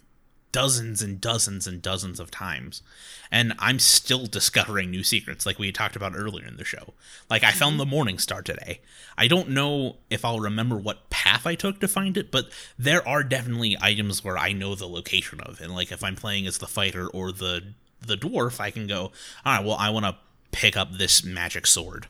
dozens 0.53 1.01
and 1.01 1.19
dozens 1.19 1.67
and 1.67 1.81
dozens 1.81 2.21
of 2.21 2.31
times. 2.31 2.81
And 3.29 3.53
I'm 3.59 3.79
still 3.79 4.25
discovering 4.27 4.89
new 4.89 5.03
secrets, 5.03 5.45
like 5.45 5.59
we 5.59 5.65
had 5.65 5.75
talked 5.75 5.97
about 5.97 6.13
earlier 6.15 6.47
in 6.47 6.55
the 6.55 6.63
show. 6.63 6.93
Like, 7.29 7.43
I 7.43 7.51
found 7.51 7.77
the 7.77 7.83
mm-hmm. 7.83 7.91
Morning 7.91 8.19
Star 8.19 8.41
today. 8.41 8.79
I 9.17 9.27
don't 9.27 9.49
know 9.49 9.97
if 10.09 10.23
I'll 10.23 10.39
remember 10.39 10.77
what 10.77 11.09
path 11.09 11.45
I 11.45 11.55
took 11.55 11.81
to 11.81 11.87
find 11.89 12.15
it, 12.15 12.31
but 12.31 12.49
there 12.79 13.05
are 13.05 13.23
definitely 13.23 13.75
items 13.81 14.23
where 14.23 14.37
I 14.37 14.53
know 14.53 14.75
the 14.75 14.87
location 14.87 15.41
of. 15.41 15.59
And, 15.59 15.75
like, 15.75 15.91
if 15.91 16.03
I'm 16.03 16.15
playing 16.15 16.47
as 16.47 16.59
the 16.59 16.67
fighter 16.67 17.07
or 17.07 17.33
the, 17.33 17.73
the 17.99 18.15
dwarf, 18.15 18.61
I 18.61 18.71
can 18.71 18.87
go, 18.87 19.11
all 19.43 19.57
right, 19.57 19.65
well, 19.65 19.77
I 19.77 19.89
want 19.89 20.05
to 20.05 20.15
pick 20.51 20.77
up 20.77 20.93
this 20.93 21.23
magic 21.23 21.65
sword 21.65 22.07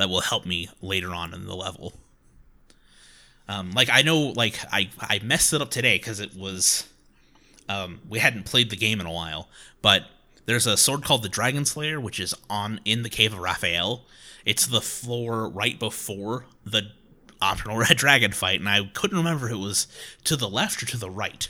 that 0.00 0.08
will 0.08 0.20
help 0.20 0.46
me 0.46 0.68
later 0.80 1.10
on 1.10 1.34
in 1.34 1.46
the 1.46 1.54
level. 1.54 1.92
Um, 3.48 3.72
like 3.72 3.88
I 3.90 4.02
know, 4.02 4.18
like 4.18 4.58
I 4.72 4.90
I 5.00 5.20
messed 5.22 5.52
it 5.52 5.60
up 5.60 5.70
today 5.70 5.98
because 5.98 6.20
it 6.20 6.36
was, 6.36 6.88
um, 7.68 8.00
we 8.08 8.20
hadn't 8.20 8.44
played 8.44 8.70
the 8.70 8.76
game 8.76 9.00
in 9.00 9.06
a 9.06 9.12
while, 9.12 9.48
but 9.82 10.04
there's 10.46 10.66
a 10.66 10.76
sword 10.76 11.04
called 11.04 11.22
the 11.22 11.28
Dragon 11.28 11.64
Slayer, 11.64 12.00
which 12.00 12.20
is 12.20 12.34
on 12.48 12.80
in 12.84 13.02
the 13.02 13.10
cave 13.10 13.32
of 13.32 13.40
Raphael. 13.40 14.04
It's 14.44 14.66
the 14.66 14.80
floor 14.80 15.48
right 15.48 15.78
before 15.78 16.46
the 16.64 16.92
optional 17.42 17.76
red 17.78 17.96
dragon 17.96 18.32
fight, 18.32 18.60
and 18.60 18.68
I 18.68 18.84
couldn't 18.94 19.18
remember 19.18 19.46
if 19.46 19.52
it 19.52 19.56
was 19.56 19.86
to 20.24 20.36
the 20.36 20.48
left 20.48 20.82
or 20.82 20.86
to 20.86 20.96
the 20.96 21.10
right. 21.10 21.48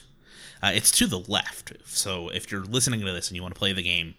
Uh, 0.63 0.73
it's 0.75 0.91
to 0.93 1.07
the 1.07 1.21
left. 1.21 1.73
So 1.85 2.29
if 2.29 2.51
you're 2.51 2.65
listening 2.65 3.01
to 3.01 3.13
this 3.13 3.29
and 3.29 3.37
you 3.37 3.43
want 3.43 3.55
to 3.55 3.59
play 3.59 3.73
the 3.73 3.83
game, 3.83 4.15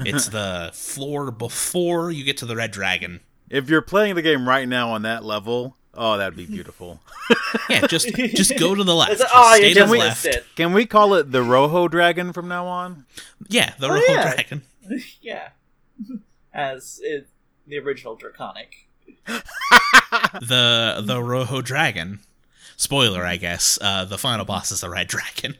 it's 0.00 0.28
the 0.30 0.70
floor 0.74 1.30
before 1.30 2.10
you 2.10 2.24
get 2.24 2.36
to 2.38 2.46
the 2.46 2.56
red 2.56 2.70
dragon. 2.70 3.20
If 3.50 3.68
you're 3.70 3.82
playing 3.82 4.14
the 4.14 4.22
game 4.22 4.48
right 4.48 4.68
now 4.68 4.90
on 4.90 5.02
that 5.02 5.24
level, 5.24 5.76
oh, 5.94 6.16
that'd 6.18 6.36
be 6.36 6.46
beautiful. 6.46 7.00
yeah, 7.70 7.86
just 7.86 8.08
just 8.14 8.58
go 8.58 8.74
to 8.74 8.84
the 8.84 8.94
left. 8.94 9.12
Just 9.18 9.24
oh, 9.34 9.54
stay 9.56 9.68
you 9.68 9.74
to 9.74 9.80
just 9.80 9.92
the 9.92 9.98
left. 9.98 10.24
it. 10.26 10.44
Can 10.56 10.72
we 10.72 10.86
call 10.86 11.14
it 11.14 11.30
the 11.32 11.42
Rojo 11.42 11.88
Dragon 11.88 12.32
from 12.32 12.48
now 12.48 12.66
on? 12.66 13.06
Yeah, 13.48 13.74
the 13.78 13.86
Oh, 13.88 13.94
Rojo 13.94 14.12
yeah. 14.12 14.32
Dragon. 14.34 14.62
yeah, 15.20 15.48
as 16.52 17.00
it, 17.02 17.28
the 17.66 17.78
original 17.78 18.16
Draconic. 18.16 18.88
The 20.40 21.02
the 21.04 21.22
Rojo 21.22 21.60
Dragon. 21.60 22.20
Spoiler, 22.76 23.24
I 23.24 23.36
guess. 23.36 23.78
Uh, 23.80 24.04
the 24.04 24.16
final 24.18 24.44
boss 24.44 24.70
is 24.72 24.80
the 24.80 24.88
Red 24.88 25.08
Dragon 25.08 25.56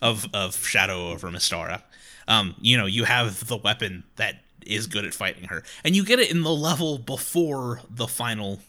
of 0.00 0.26
of 0.32 0.64
Shadow 0.66 1.08
over 1.08 1.28
Mystara. 1.30 1.82
Um, 2.28 2.54
you 2.60 2.76
know, 2.76 2.86
you 2.86 3.04
have 3.04 3.46
the 3.48 3.56
weapon 3.56 4.04
that 4.16 4.43
is 4.66 4.86
good 4.86 5.04
at 5.04 5.14
fighting 5.14 5.44
her, 5.44 5.62
and 5.84 5.94
you 5.96 6.04
get 6.04 6.18
it 6.20 6.30
in 6.30 6.42
the 6.42 6.52
level 6.54 6.98
before 6.98 7.80
the 7.90 8.06
final. 8.06 8.60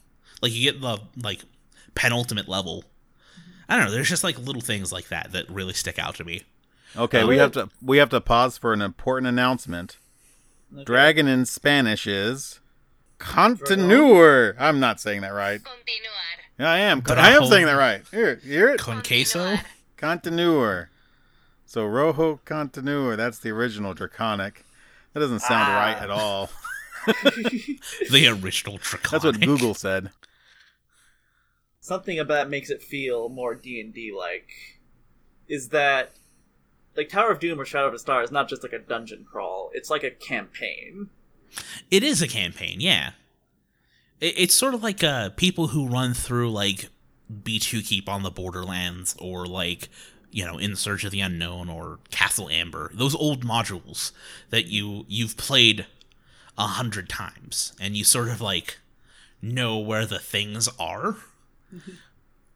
Like 0.42 0.54
you 0.54 0.72
get 0.72 0.82
the 0.82 1.00
like 1.22 1.42
penultimate 1.96 2.48
level. 2.48 2.84
I 3.68 3.76
don't 3.78 3.86
know. 3.86 3.92
There's 3.92 4.10
just 4.10 4.24
like 4.24 4.38
little 4.38 4.62
things 4.62 4.92
like 4.92 5.08
that 5.08 5.32
that 5.32 5.50
really 5.50 5.74
stick 5.74 5.98
out 5.98 6.16
to 6.16 6.24
me. 6.24 6.44
Okay, 6.98 7.22
Oh. 7.24 7.28
we 7.28 7.38
have 7.38 7.52
to 7.54 7.70
we 7.82 7.98
have 7.98 8.10
to 8.10 8.22
pause 8.22 8.58
for 8.58 8.74
an 8.74 8.82
important 8.82 9.28
announcement. 9.28 9.98
Dragon 10.84 11.28
in 11.28 11.46
Spanish 11.46 12.06
is 12.08 12.60
continuer. 13.18 14.56
I'm 14.60 14.80
not 14.80 15.00
saying 15.00 15.22
that 15.22 15.34
right. 15.34 15.62
Yeah, 16.60 16.70
I 16.72 16.80
am. 16.80 17.02
I 17.08 17.32
am 17.32 17.46
saying 17.46 17.66
that 17.66 17.74
right. 17.74 18.04
Here, 18.12 18.40
you 18.44 18.52
hear 18.52 18.70
it? 18.70 18.80
Con 18.80 19.02
queso. 19.02 19.58
Continuer. 19.98 20.90
So 21.66 21.86
Rojo 21.86 22.40
Continuer. 22.46 23.16
That's 23.16 23.40
the 23.40 23.50
original 23.50 23.94
Draconic. 23.94 24.64
That 25.16 25.22
doesn't 25.22 25.40
sound 25.40 25.64
Ah. 25.72 25.80
right 25.80 25.98
at 25.98 26.10
all. 26.12 26.50
The 28.12 28.28
original 28.28 28.78
Draconic. 28.78 29.12
That's 29.12 29.24
what 29.24 29.40
Google 29.40 29.74
said. 29.74 30.12
Something 31.80 32.20
about 32.20 32.50
makes 32.50 32.70
it 32.70 32.82
feel 32.82 33.30
more 33.30 33.56
D 33.56 33.80
and 33.80 33.94
D 33.94 34.12
like 34.16 34.50
is 35.48 35.70
that 35.70 36.12
like 36.98 37.10
Tower 37.10 37.32
of 37.32 37.40
Doom 37.40 37.60
or 37.62 37.66
Shadow 37.66 37.88
of 37.88 37.94
Mystara 37.94 38.24
is 38.24 38.32
not 38.32 38.50
just 38.50 38.64
like 38.64 38.74
a 38.74 38.80
dungeon 38.80 39.24
crawl; 39.30 39.70
it's 39.74 39.90
like 39.90 40.04
a 40.04 40.10
campaign. 40.12 41.10
It 41.92 42.04
is 42.04 42.22
a 42.22 42.28
campaign, 42.28 42.82
yeah. 42.82 43.12
It, 44.20 44.34
it's 44.38 44.56
sort 44.56 44.74
of 44.74 44.82
like 44.84 45.04
uh, 45.04 45.30
people 45.30 45.68
who 45.68 45.88
run 45.88 46.14
through 46.14 46.52
like 46.52 46.90
B2 47.32 47.86
Keep 47.86 48.10
on 48.10 48.24
the 48.24 48.32
Borderlands 48.32 49.16
or 49.20 49.46
like, 49.46 49.90
you 50.36 50.44
know, 50.46 50.58
In 50.58 50.76
Search 50.76 51.06
of 51.06 51.12
the 51.12 51.22
Unknown 51.22 51.70
or 51.70 52.00
Castle 52.12 52.50
Amber. 52.50 52.92
Those 52.94 53.16
old 53.16 53.46
modules 53.46 54.12
that 54.50 54.66
you 54.66 55.06
you've 55.08 55.38
played 55.38 55.86
a 56.58 56.68
hundred 56.68 57.08
times 57.08 57.72
and 57.80 57.96
you 57.96 58.04
sort 58.04 58.28
of 58.28 58.42
like 58.42 58.80
know 59.42 59.78
where 59.78 60.06
the 60.06 60.20
things 60.20 60.68
are. 60.78 61.16
Mm-hmm. 61.74 61.92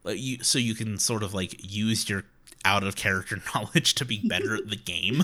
But 0.02 0.18
you 0.18 0.42
so 0.44 0.58
you 0.58 0.74
can 0.74 0.98
sort 0.98 1.22
of 1.22 1.32
like 1.32 1.54
use 1.58 2.06
your 2.10 2.24
out 2.66 2.84
of 2.84 2.96
character 2.96 3.38
knowledge 3.54 3.94
to 3.94 4.04
be 4.04 4.20
better 4.28 4.54
at 4.56 4.68
the 4.68 4.76
game. 4.76 5.18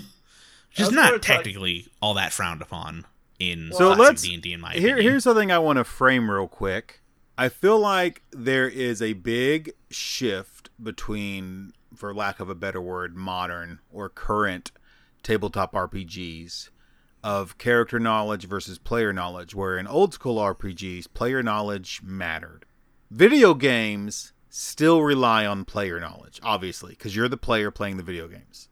Which 0.70 0.80
is 0.80 0.90
not 0.92 1.12
what 1.12 1.14
it's 1.16 1.28
like- 1.28 1.36
technically 1.44 1.88
all 2.00 2.14
that 2.14 2.32
frowned 2.32 2.62
upon 2.62 3.04
in 3.38 3.70
So 3.72 3.94
classic 3.94 3.98
let's 3.98 4.22
D&D 4.22 4.52
in 4.54 4.60
my 4.62 4.72
here. 4.72 4.94
opinion. 4.94 5.10
Here's 5.12 5.24
something 5.24 5.52
I 5.52 5.58
want 5.58 5.76
to 5.76 5.84
frame 5.84 6.30
real 6.30 6.48
quick. 6.48 7.00
I 7.36 7.50
feel 7.50 7.78
like 7.78 8.22
there 8.30 8.66
is 8.66 9.02
a 9.02 9.12
big 9.12 9.72
shift 9.90 10.70
between, 10.82 11.74
for 11.96 12.14
lack 12.14 12.40
of 12.40 12.48
a 12.48 12.54
better 12.54 12.80
word, 12.80 13.16
modern 13.16 13.80
or 13.90 14.08
current 14.08 14.72
tabletop 15.22 15.72
RPGs 15.72 16.70
of 17.24 17.58
character 17.58 17.98
knowledge 17.98 18.46
versus 18.46 18.78
player 18.78 19.12
knowledge, 19.12 19.54
where 19.54 19.76
in 19.76 19.86
old 19.86 20.14
school 20.14 20.36
RPGs, 20.36 21.12
player 21.12 21.42
knowledge 21.42 22.00
mattered. 22.04 22.64
Video 23.10 23.54
games 23.54 24.32
still 24.48 25.02
rely 25.02 25.44
on 25.44 25.64
player 25.64 25.98
knowledge, 25.98 26.40
obviously, 26.42 26.90
because 26.92 27.16
you're 27.16 27.28
the 27.28 27.36
player 27.36 27.70
playing 27.70 27.96
the 27.96 28.02
video 28.02 28.28
games. 28.28 28.68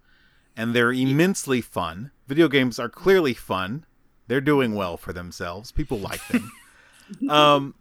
And 0.56 0.72
they're 0.74 0.92
immensely 0.92 1.60
fun. 1.60 2.12
Video 2.28 2.46
games 2.46 2.78
are 2.78 2.88
clearly 2.88 3.34
fun. 3.34 3.84
They're 4.28 4.40
doing 4.40 4.74
well 4.74 4.96
for 4.96 5.12
themselves. 5.12 5.72
People 5.72 5.98
like 5.98 6.26
them. 6.28 6.52
um, 7.28 7.74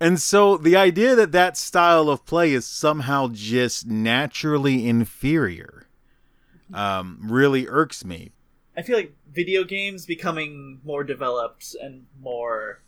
and 0.00 0.20
so 0.20 0.56
the 0.56 0.76
idea 0.76 1.14
that 1.14 1.32
that 1.32 1.56
style 1.56 2.08
of 2.08 2.26
play 2.26 2.52
is 2.52 2.66
somehow 2.66 3.28
just 3.32 3.86
naturally 3.86 4.88
inferior 4.88 5.86
um, 6.72 7.18
really 7.22 7.68
irks 7.68 8.04
me. 8.04 8.32
I 8.76 8.82
feel 8.82 8.96
like 8.96 9.14
video 9.30 9.64
games 9.64 10.06
becoming 10.06 10.80
more 10.84 11.04
developed 11.04 11.76
and 11.80 12.06
more 12.20 12.82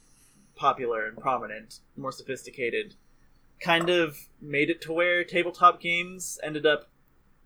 popular 0.56 1.06
and 1.06 1.16
prominent, 1.16 1.80
more 1.96 2.12
sophisticated, 2.12 2.94
kind 3.60 3.88
of 3.88 4.28
made 4.40 4.70
it 4.70 4.80
to 4.82 4.92
where 4.92 5.22
tabletop 5.22 5.80
games 5.80 6.38
ended 6.42 6.66
up 6.66 6.88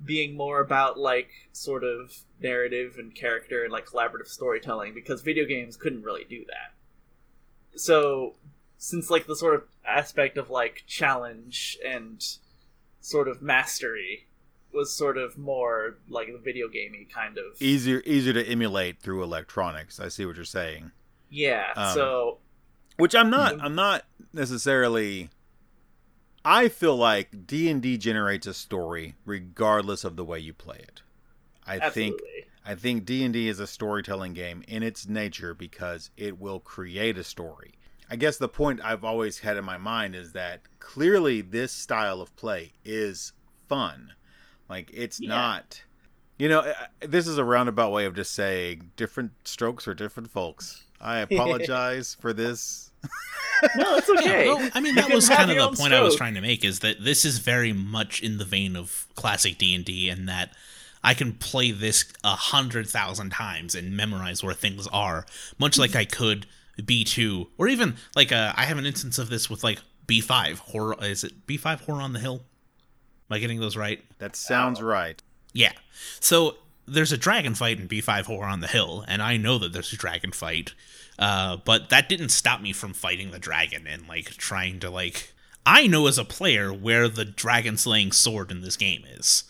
being 0.03 0.35
more 0.35 0.61
about 0.61 0.99
like 0.99 1.31
sort 1.53 1.85
of 1.85 2.25
narrative 2.41 2.97
and 2.99 3.15
character 3.15 3.63
and 3.63 3.73
like 3.73 3.87
collaborative 3.87 4.27
storytelling 4.27 4.95
because 4.95 5.21
video 5.21 5.45
games 5.45 5.77
couldn't 5.77 6.03
really 6.03 6.25
do 6.25 6.45
that. 6.47 7.79
So 7.79 8.35
since 8.83 9.11
like 9.11 9.27
the 9.27 9.37
sort 9.37 9.55
of 9.55 9.65
aspect 9.87 10.39
of 10.39 10.49
like 10.49 10.85
challenge 10.87 11.77
and 11.87 12.25
sort 13.03 13.29
of 13.29 13.43
mastery 13.43 14.27
was 14.73 14.91
sort 14.91 15.19
of 15.19 15.37
more 15.37 15.99
like 16.09 16.29
the 16.33 16.39
video 16.39 16.67
gamey 16.67 17.07
kind 17.15 17.37
of 17.37 17.61
Easier, 17.61 18.03
easier 18.07 18.33
to 18.33 18.43
emulate 18.49 19.01
through 19.01 19.23
electronics. 19.23 20.01
I 20.01 20.09
see 20.09 20.25
what 20.25 20.37
you're 20.37 20.45
saying. 20.47 20.93
yeah 21.29 21.73
Um, 21.77 21.95
so 21.95 22.39
which 22.97 23.15
i'm 23.15 23.29
not 23.31 23.61
i'm 23.63 23.75
not 23.75 24.05
necessarily 24.33 25.29
i 26.45 26.69
feel 26.69 26.97
like 26.97 27.47
d&d 27.47 27.97
generates 27.99 28.47
a 28.47 28.55
story 28.55 29.15
regardless 29.25 30.05
of 30.05 30.17
the 30.17 30.25
way 30.25 30.39
you 30.39 30.53
play 30.53 30.77
it 30.79 31.03
i 31.67 31.89
think 31.91 32.19
i 32.67 32.75
think 32.75 33.05
d&d 33.07 33.49
is 33.49 33.59
a 33.61 33.67
storytelling 33.67 34.33
game 34.35 34.63
in 34.69 34.83
its 34.83 35.09
nature 35.09 35.55
because 35.55 36.11
it 36.17 36.39
will 36.39 36.61
create 36.61 37.17
a 37.17 37.25
story 37.25 37.73
i 38.11 38.17
guess 38.17 38.37
the 38.37 38.49
point 38.49 38.81
i've 38.85 39.05
always 39.05 39.39
had 39.39 39.57
in 39.57 39.65
my 39.65 39.79
mind 39.79 40.15
is 40.15 40.33
that 40.33 40.61
clearly 40.79 41.41
this 41.41 41.73
style 41.73 42.21
of 42.21 42.35
play 42.37 42.73
is 42.85 43.33
fun. 43.69 44.15
Like 44.69 44.91
it's 44.93 45.21
Yeah. 45.21 45.29
not 45.29 45.83
you 46.39 46.49
know 46.49 46.61
I- 46.61 46.89
I- 47.03 47.07
this 47.07 47.27
is 47.29 47.39
a 47.39 47.45
roundabout 47.45 47.93
way 47.93 48.05
of 48.05 48.15
just 48.17 48.33
saying 48.35 48.91
different 48.97 49.33
strokes 49.45 49.85
for 49.85 49.95
different 49.95 50.31
folks. 50.31 50.83
I 51.01 51.19
apologize 51.29 52.17
for 52.21 52.33
this. 52.33 52.91
No 53.77 53.97
it's 53.97 54.09
okay. 54.09 54.47
Yeah, 54.47 54.55
well, 54.55 54.71
I 54.75 54.81
mean, 54.81 54.95
that 54.97 55.07
can 55.07 55.15
was 55.15 55.29
kind 55.29 55.51
of 55.51 55.57
the 55.57 55.63
own 55.63 55.77
point 55.77 55.93
I 55.93 56.03
was 56.03 56.17
trying 56.17 56.35
to 56.35 56.41
make 56.41 56.65
is 56.65 56.81
that 56.81 57.05
this 57.05 57.25
is 57.25 57.39
very 57.39 57.73
much 57.73 58.23
in 58.23 58.39
the 58.39 58.45
vein 58.45 58.75
of 58.75 59.07
classic 59.15 59.59
D 59.59 59.75
and 59.75 59.85
D, 59.85 60.09
and 60.09 60.29
that 60.29 60.51
I 61.05 61.15
can 61.15 61.35
play 61.35 61.71
this 61.71 62.05
a 62.25 62.35
hundred 62.35 62.89
thousand 62.89 63.31
times 63.31 63.75
and 63.75 63.97
memorize 63.97 64.43
where 64.43 64.55
things 64.55 64.87
are, 64.89 65.27
much 65.59 65.79
like 65.79 65.91
mm-hmm. 65.91 65.99
I 65.99 66.05
could 66.07 66.47
B 66.85 67.05
two, 67.05 67.49
or 67.59 67.69
even 67.69 67.97
like 68.15 68.33
uh, 68.33 68.53
I 68.57 68.65
have 68.65 68.79
an 68.79 68.87
instance 68.87 69.19
of 69.19 69.29
this 69.29 69.51
with 69.51 69.63
like 69.65 69.81
B 70.07 70.21
five 70.21 70.59
horror. 70.59 70.97
Is 71.03 71.25
it 71.25 71.47
B 71.47 71.57
five 71.57 71.83
horror 71.83 72.01
on 72.01 72.13
the 72.13 72.21
hill? 72.21 72.45
Am 73.31 73.37
I 73.37 73.39
getting 73.39 73.61
those 73.61 73.77
right? 73.77 74.03
that 74.19 74.35
sounds 74.35 74.83
right 74.83 75.23
Yeah. 75.53 75.73
So 76.19 76.57
there's 76.87 77.13
a 77.13 77.17
dragon 77.17 77.55
fight 77.55 77.79
in 77.79 77.89
B5 77.89 78.25
Horror 78.25 78.47
on 78.47 78.61
the 78.61 78.67
Hill, 78.67 79.05
and 79.07 79.23
I 79.23 79.37
know 79.37 79.59
that 79.59 79.73
there's 79.73 79.93
a 79.93 79.97
dragon 79.97 80.33
fight. 80.33 80.75
Uh, 81.19 81.59
but 81.65 81.91
that 81.91 82.09
didn't 82.09 82.31
stop 82.31 82.61
me 82.61 82.73
from 82.73 82.95
fighting 82.95 83.31
the 83.31 83.39
dragon 83.39 83.87
and 83.87 84.09
like 84.09 84.31
trying 84.37 84.81
to 84.81 84.91
like 84.91 85.33
I 85.67 85.87
know 85.87 86.07
as 86.07 86.17
a 86.19 86.25
player 86.25 86.73
where 86.73 87.09
the 87.09 87.27
dragon 87.27 87.77
slaying 87.77 88.13
sword 88.13 88.51
in 88.51 88.63
this 88.63 88.77
game 88.77 89.05
is. 89.07 89.45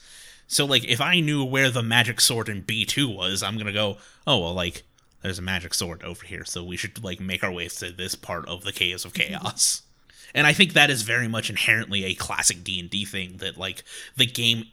So 0.48 0.64
like 0.64 0.84
if 0.84 1.00
I 1.00 1.20
knew 1.20 1.44
where 1.44 1.70
the 1.70 1.82
magic 1.82 2.20
sword 2.20 2.48
in 2.48 2.64
B2 2.64 3.16
was, 3.16 3.42
I'm 3.42 3.54
going 3.54 3.66
to 3.66 3.72
go, 3.72 3.98
"Oh, 4.26 4.40
well 4.40 4.54
like 4.54 4.82
there's 5.22 5.38
a 5.38 5.42
magic 5.42 5.74
sword 5.74 6.02
over 6.02 6.24
here, 6.26 6.44
so 6.44 6.62
we 6.64 6.76
should 6.76 7.02
like 7.04 7.20
make 7.20 7.42
our 7.44 7.52
way 7.52 7.68
to 7.68 7.92
this 7.92 8.14
part 8.14 8.46
of 8.48 8.64
the 8.64 8.72
Caves 8.72 9.04
of 9.04 9.14
Chaos." 9.14 9.82
and 10.34 10.46
I 10.46 10.52
think 10.52 10.72
that 10.74 10.90
is 10.90 11.02
very 11.02 11.26
much 11.28 11.50
inherently 11.50 12.04
a 12.04 12.14
classic 12.14 12.62
D&D 12.62 13.04
thing 13.04 13.38
that 13.38 13.56
like 13.58 13.82
the 14.16 14.26
game 14.26 14.66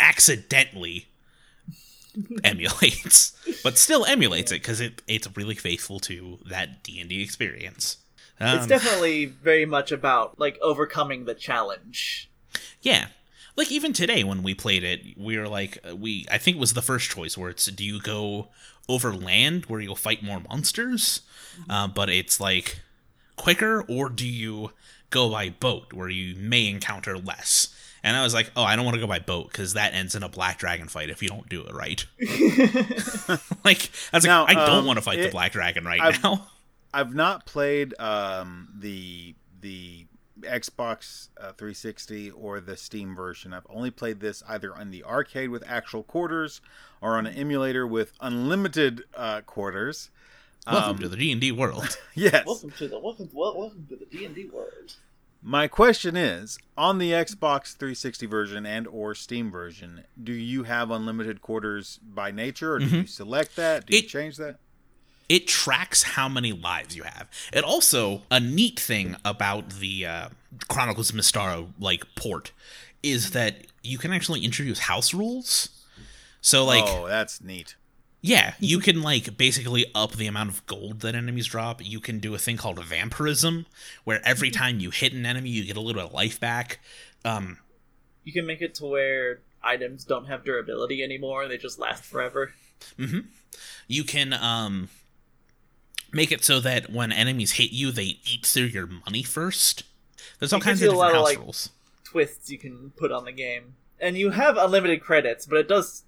accidentally 0.00 1.06
emulates, 2.44 3.32
but 3.62 3.78
still 3.78 4.04
emulates 4.04 4.52
it 4.52 4.56
because 4.62 4.80
it 4.80 5.02
it's 5.06 5.28
really 5.36 5.54
faithful 5.54 6.00
to 6.00 6.38
that 6.48 6.82
D 6.82 7.00
and 7.00 7.08
D 7.08 7.22
experience. 7.22 7.98
it's 8.40 8.62
Um, 8.64 8.68
definitely 8.68 9.26
very 9.26 9.64
much 9.64 9.92
about 9.92 10.38
like 10.38 10.58
overcoming 10.60 11.24
the 11.24 11.34
challenge. 11.34 12.28
yeah, 12.82 13.06
like 13.56 13.70
even 13.70 13.92
today 13.92 14.24
when 14.24 14.42
we 14.42 14.54
played 14.54 14.84
it, 14.84 15.16
we 15.16 15.38
were 15.38 15.48
like 15.48 15.78
uh, 15.88 15.96
we 15.96 16.26
I 16.30 16.38
think 16.38 16.56
it 16.56 16.60
was 16.60 16.74
the 16.74 16.82
first 16.82 17.10
choice 17.10 17.38
where 17.38 17.50
it's 17.50 17.66
do 17.66 17.84
you 17.84 18.00
go 18.00 18.48
over 18.88 19.14
land 19.14 19.66
where 19.66 19.80
you'll 19.80 19.94
fight 19.96 20.22
more 20.22 20.40
monsters, 20.48 21.22
uh, 21.70 21.86
but 21.88 22.08
it's 22.10 22.40
like 22.40 22.80
quicker, 23.36 23.82
or 23.88 24.08
do 24.08 24.26
you 24.26 24.72
go 25.10 25.30
by 25.30 25.50
boat 25.50 25.92
where 25.92 26.08
you 26.08 26.34
may 26.36 26.68
encounter 26.68 27.16
less? 27.18 27.68
And 28.04 28.16
I 28.16 28.22
was 28.24 28.34
like, 28.34 28.50
oh, 28.56 28.64
I 28.64 28.74
don't 28.74 28.84
want 28.84 28.96
to 28.96 29.00
go 29.00 29.06
by 29.06 29.20
boat 29.20 29.48
because 29.52 29.74
that 29.74 29.94
ends 29.94 30.16
in 30.16 30.24
a 30.24 30.28
black 30.28 30.58
dragon 30.58 30.88
fight 30.88 31.08
if 31.08 31.22
you 31.22 31.28
don't 31.28 31.48
do 31.48 31.62
it 31.64 31.72
right. 31.72 32.04
like, 33.64 33.90
I 34.12 34.16
was 34.16 34.24
Now, 34.24 34.44
like, 34.44 34.56
I 34.56 34.66
don't 34.66 34.78
um, 34.80 34.86
want 34.86 34.98
to 34.98 35.02
fight 35.02 35.20
the 35.20 35.30
black 35.30 35.52
dragon 35.52 35.84
right 35.84 36.00
I've- 36.00 36.18
now. 36.22 36.48
I've 36.94 37.14
not 37.14 37.46
played 37.46 37.94
um, 37.98 38.68
the 38.78 39.34
the 39.62 40.04
Xbox 40.42 41.28
uh, 41.38 41.52
360 41.52 42.30
or 42.30 42.60
the 42.60 42.76
Steam 42.76 43.14
version. 43.14 43.52
I've 43.52 43.66
only 43.68 43.90
played 43.90 44.20
this 44.20 44.42
either 44.48 44.74
on 44.76 44.90
the 44.90 45.04
arcade 45.04 45.50
with 45.50 45.62
actual 45.66 46.02
quarters 46.02 46.60
or 47.00 47.16
on 47.18 47.26
an 47.26 47.34
emulator 47.34 47.86
with 47.86 48.12
unlimited 48.20 49.02
uh, 49.14 49.40
quarters. 49.42 50.10
Welcome 50.66 50.90
Um, 50.90 50.98
to 50.98 51.08
the 51.08 51.16
D 51.16 51.32
and 51.32 51.40
D 51.40 51.50
world. 51.52 51.98
yes. 52.14 52.46
Welcome 52.46 52.70
to 52.72 52.88
the 52.88 52.98
welcome 52.98 53.28
welcome 53.32 53.86
to 53.88 53.96
the 53.96 54.04
D 54.06 54.24
and 54.24 54.34
D 54.34 54.48
world. 54.52 54.94
My 55.44 55.66
question 55.66 56.16
is, 56.16 56.56
on 56.78 56.98
the 56.98 57.10
Xbox 57.10 57.74
360 57.76 58.26
version 58.26 58.64
and 58.64 58.86
or 58.86 59.12
Steam 59.16 59.50
version, 59.50 60.04
do 60.22 60.32
you 60.32 60.62
have 60.62 60.92
unlimited 60.92 61.42
quarters 61.42 61.98
by 62.00 62.30
nature 62.30 62.74
or 62.74 62.78
do 62.78 62.86
you 62.86 63.06
select 63.08 63.56
that? 63.56 63.86
Do 63.86 63.96
you 63.96 64.02
change 64.02 64.36
that? 64.36 64.58
It 65.32 65.46
tracks 65.46 66.02
how 66.02 66.28
many 66.28 66.52
lives 66.52 66.94
you 66.94 67.04
have. 67.04 67.26
It 67.54 67.64
also 67.64 68.20
a 68.30 68.38
neat 68.38 68.78
thing 68.78 69.16
about 69.24 69.70
the 69.70 70.04
uh, 70.04 70.28
Chronicles 70.68 71.08
of 71.08 71.16
Mystara 71.16 71.72
like 71.80 72.04
port 72.16 72.52
is 73.02 73.30
that 73.30 73.66
you 73.82 73.96
can 73.96 74.12
actually 74.12 74.44
introduce 74.44 74.80
house 74.80 75.14
rules. 75.14 75.70
So 76.42 76.66
like 76.66 76.84
oh, 76.86 77.08
that's 77.08 77.40
neat. 77.40 77.76
yeah, 78.20 78.52
you 78.60 78.78
can 78.78 79.00
like 79.00 79.38
basically 79.38 79.86
up 79.94 80.12
the 80.12 80.26
amount 80.26 80.50
of 80.50 80.66
gold 80.66 81.00
that 81.00 81.14
enemies 81.14 81.46
drop. 81.46 81.82
You 81.82 81.98
can 81.98 82.18
do 82.18 82.34
a 82.34 82.38
thing 82.38 82.58
called 82.58 82.84
vampirism 82.84 83.64
where 84.04 84.20
every 84.26 84.50
time 84.50 84.80
you 84.80 84.90
hit 84.90 85.14
an 85.14 85.24
enemy 85.24 85.48
you 85.48 85.64
get 85.64 85.78
a 85.78 85.80
little 85.80 86.02
bit 86.02 86.08
of 86.10 86.12
life 86.12 86.38
back. 86.38 86.80
Um 87.24 87.56
You 88.22 88.34
can 88.34 88.44
make 88.44 88.60
it 88.60 88.74
to 88.74 88.84
where 88.84 89.40
items 89.62 90.04
don't 90.04 90.26
have 90.26 90.44
durability 90.44 91.02
anymore; 91.02 91.48
they 91.48 91.56
just 91.56 91.78
last 91.78 92.04
forever. 92.04 92.52
you 93.88 94.04
can 94.04 94.34
um 94.34 94.90
make 96.12 96.30
it 96.32 96.44
so 96.44 96.60
that 96.60 96.90
when 96.90 97.10
enemies 97.12 97.52
hit 97.52 97.72
you 97.72 97.90
they 97.90 98.18
eat 98.24 98.44
through 98.46 98.64
your 98.64 98.86
money 98.86 99.22
first. 99.22 99.84
There's 100.38 100.52
all 100.52 100.60
It 100.60 100.64
kinds 100.64 100.80
gives 100.80 100.92
of 100.92 100.94
you 100.94 100.98
a 100.98 101.00
lot 101.00 101.06
different 101.08 101.16
of, 101.16 101.28
house 101.28 101.36
like, 101.36 101.38
rules. 101.38 101.70
Twists 102.04 102.50
you 102.50 102.58
can 102.58 102.90
put 102.96 103.10
on 103.12 103.24
the 103.24 103.32
game, 103.32 103.74
and 104.00 104.16
you 104.18 104.30
have 104.30 104.56
unlimited 104.56 105.00
credits, 105.02 105.46
but 105.46 105.58
it 105.58 105.68
does. 105.68 106.04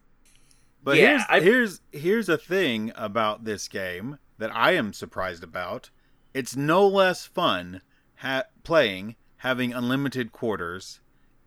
But 0.82 0.96
Yeah, 0.98 1.08
here's 1.08 1.22
I- 1.30 1.40
here's 1.40 1.80
here's 1.92 2.28
a 2.28 2.38
thing 2.38 2.92
about 2.94 3.44
this 3.44 3.68
game 3.68 4.18
that 4.38 4.54
I 4.54 4.72
am 4.72 4.92
surprised 4.92 5.42
about. 5.44 5.90
It's 6.34 6.56
no 6.56 6.86
less 6.86 7.24
fun 7.26 7.80
ha- 8.16 8.44
playing 8.64 9.16
having 9.38 9.72
unlimited 9.72 10.32
quarters 10.32 11.00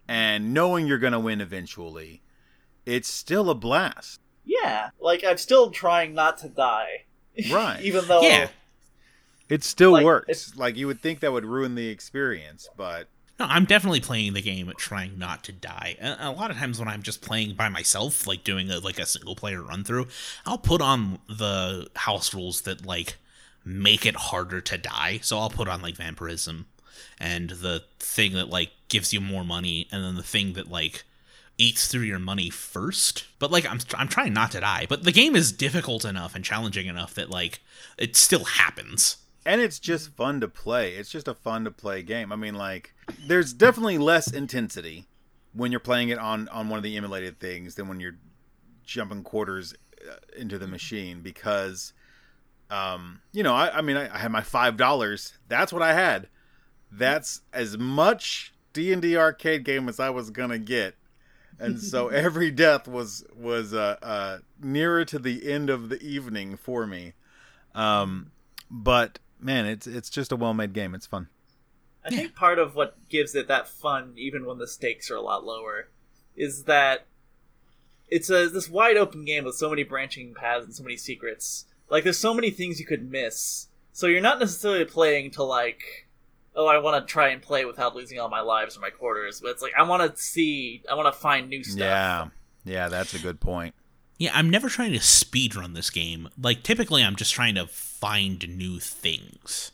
and 0.08 0.54
knowing 0.54 0.88
you're 0.88 0.98
going 0.98 1.14
to 1.14 1.20
win 1.20 1.42
eventually. 1.42 2.22
It's 2.86 3.10
still 3.10 3.50
a 3.50 3.56
blast. 3.56 4.22
Yeah, 4.46 4.92
like 5.00 5.24
I'm 5.26 5.38
still 5.38 5.72
trying 5.72 6.14
not 6.14 6.38
to 6.40 6.48
die, 6.50 7.06
Right. 7.52 7.82
even 7.84 8.08
though 8.08 8.22
Yeah. 8.22 8.50
It 9.50 9.64
still 9.64 9.92
Like, 9.92 10.06
works. 10.06 10.56
Like 10.56 10.76
you 10.76 10.88
would 10.88 11.02
think 11.02 11.22
that 11.22 11.32
would 11.32 11.46
ruin 11.46 11.76
the 11.76 11.88
experience, 11.88 12.68
but 12.76 13.08
No, 13.40 13.46
I'm 13.46 13.66
definitely 13.66 14.02
playing 14.02 14.34
the 14.34 14.42
game 14.42 14.72
trying 14.78 15.18
not 15.18 15.44
to 15.46 15.52
die. 15.54 15.96
A, 16.02 16.30
a 16.30 16.32
lot 16.32 16.52
of 16.52 16.58
times 16.58 16.80
when 16.80 16.88
I'm 16.88 17.02
just 17.02 17.22
playing 17.22 17.56
by 17.56 17.70
myself, 17.70 18.28
like 18.28 18.44
doing 18.44 18.70
a 18.70 18.80
like 18.80 19.00
a 19.00 19.06
single 19.06 19.36
player 19.36 19.62
run 19.62 19.84
through, 19.84 20.08
I'll 20.46 20.58
put 20.58 20.82
on 20.82 21.20
the 21.30 21.88
house 21.96 22.34
rules 22.34 22.62
that 22.62 22.86
like 22.86 23.16
make 23.64 24.06
it 24.06 24.16
harder 24.16 24.60
to 24.62 24.78
die. 24.78 25.20
So 25.22 25.38
I'll 25.40 25.50
put 25.50 25.68
on 25.68 25.82
like 25.82 25.96
vampirism 25.96 26.66
and 27.20 27.50
the 27.52 27.84
thing 28.00 28.34
that 28.34 28.50
like 28.50 28.72
gives 28.90 29.14
you 29.14 29.22
more 29.22 29.44
money 29.44 29.88
and 29.92 30.04
then 30.04 30.16
the 30.16 30.24
thing 30.24 30.54
that 30.54 30.70
like 30.70 31.04
eats 31.58 31.88
through 31.88 32.02
your 32.02 32.20
money 32.20 32.50
first. 32.50 33.26
But 33.40 33.52
like 33.52 33.66
I'm 33.66 33.80
I'm 33.98 34.08
trying 34.08 34.34
not 34.34 34.52
to 34.52 34.60
die. 34.60 34.86
But 34.88 35.04
the 35.04 35.12
game 35.12 35.36
is 35.36 35.52
difficult 35.52 36.06
enough 36.06 36.36
and 36.36 36.44
challenging 36.46 36.88
enough 36.88 37.14
that 37.16 37.30
like 37.30 37.62
it 37.98 38.16
still 38.16 38.46
happens. 38.46 39.18
and 39.46 39.62
it's 39.62 39.80
just 39.80 40.10
fun 40.16 40.42
to 40.42 40.48
play. 40.48 40.94
It's 40.96 41.10
just 41.10 41.28
a 41.28 41.34
fun 41.34 41.64
to 41.64 41.72
play 41.72 42.04
game. 42.04 42.32
I 42.34 42.36
mean, 42.36 42.56
like, 42.56 42.94
there's 43.26 43.54
definitely 43.54 43.98
less 43.98 44.32
intensity 44.32 45.08
when 45.54 45.72
you're 45.72 45.80
playing 45.80 46.10
it 46.10 46.20
on 46.20 46.48
on 46.50 46.70
one 46.70 46.78
of 46.78 46.84
the 46.84 46.98
emulated 46.98 47.40
things 47.40 47.76
than 47.76 47.88
when 47.88 48.00
you're 48.00 48.18
jumping 48.86 49.24
quarters 49.24 49.74
uh, 50.08 50.16
into 50.38 50.58
the 50.60 50.68
machine 50.68 51.22
because, 51.22 51.94
um, 52.70 53.22
you 53.32 53.42
know, 53.44 53.54
I, 53.56 53.78
I 53.78 53.82
mean, 53.82 53.98
I, 53.98 54.14
I 54.14 54.20
had 54.20 54.32
my 54.32 54.42
five 54.42 54.78
dollars. 54.78 55.38
That's 55.48 55.72
what 55.74 55.82
I 55.82 55.94
had. 55.94 56.28
That's 56.92 57.42
as 57.54 57.78
much 57.78 58.54
D 58.74 58.92
and 58.94 59.02
D 59.02 59.18
arcade 59.18 59.64
game 59.64 59.88
as 59.90 60.00
I 60.00 60.10
was 60.10 60.30
gonna 60.30 60.60
get. 60.60 60.96
And 61.60 61.80
so 61.82 62.10
every 62.10 62.52
death 62.52 62.88
was 62.88 63.24
was 63.36 63.74
uh, 63.74 63.98
uh, 64.02 64.38
nearer 64.62 65.06
to 65.06 65.20
the 65.20 65.52
end 65.52 65.70
of 65.70 65.90
the 65.90 66.02
evening 66.02 66.58
for 66.58 66.86
me. 66.88 67.14
Um, 67.76 68.32
but 68.70 69.20
man, 69.40 69.66
it's 69.66 69.88
it's 69.88 70.10
just 70.10 70.32
a 70.32 70.36
well-made 70.36 70.74
game. 70.74 70.96
It's 70.96 71.06
fun. 71.06 71.28
I 72.06 72.10
think 72.10 72.36
part 72.36 72.58
of 72.58 72.74
what 72.74 72.96
gives 73.10 73.36
it 73.36 73.50
that 73.50 73.68
fun, 73.68 74.14
even 74.16 74.46
when 74.46 74.60
the 74.60 74.68
stakes 74.68 75.12
are 75.12 75.16
a 75.16 75.22
lot 75.22 75.44
lower, 75.44 75.90
is 76.38 76.64
that 76.64 77.06
it's 78.08 78.30
a 78.30 78.48
this 78.48 78.70
wide 78.70 78.98
open 78.98 79.26
game 79.26 79.44
with 79.44 79.56
so 79.56 79.70
many 79.70 79.84
branching 79.84 80.34
paths 80.34 80.66
and 80.66 80.74
so 80.74 80.84
many 80.84 80.96
secrets. 80.96 81.66
Like 81.90 82.04
there's 82.04 82.18
so 82.18 82.34
many 82.34 82.50
things 82.50 82.80
you 82.80 82.86
could 82.86 83.12
miss. 83.12 83.68
So 83.92 84.08
you're 84.08 84.22
not 84.22 84.40
necessarily 84.40 84.86
playing 84.86 85.32
to 85.32 85.44
like, 85.44 86.07
oh, 86.58 86.66
I 86.66 86.80
want 86.80 87.08
to 87.08 87.10
try 87.10 87.30
and 87.30 87.42
play 87.42 87.64
without 87.64 87.96
losing 87.96 88.20
all 88.20 88.28
my 88.28 88.42
lives 88.42 88.76
or 88.76 88.82
my 88.82 88.90
quarters. 88.90 89.40
But 89.40 89.52
it's 89.52 89.62
like 89.62 89.74
I 89.78 89.84
want 89.84 90.12
to 90.12 90.22
see, 90.22 90.84
I 90.92 90.96
want 90.96 91.14
to 91.14 91.18
find 91.18 91.48
new 91.48 91.64
stuff. 91.64 91.80
Yeah, 91.80 92.28
yeah, 92.66 92.90
that's 92.90 93.14
a 93.14 93.20
good 93.20 93.40
point. 93.40 93.74
Yeah, 94.18 94.32
I'm 94.34 94.50
never 94.50 94.68
trying 94.68 94.94
to 94.94 95.00
speed 95.00 95.56
run 95.56 95.74
this 95.74 95.92
game. 95.92 96.28
Like 96.42 96.64
typically 96.64 97.04
I'm 97.04 97.16
just 97.16 97.34
trying 97.34 97.56
to 97.56 97.68
find 97.68 98.58
new 98.58 98.80
things. 98.80 99.72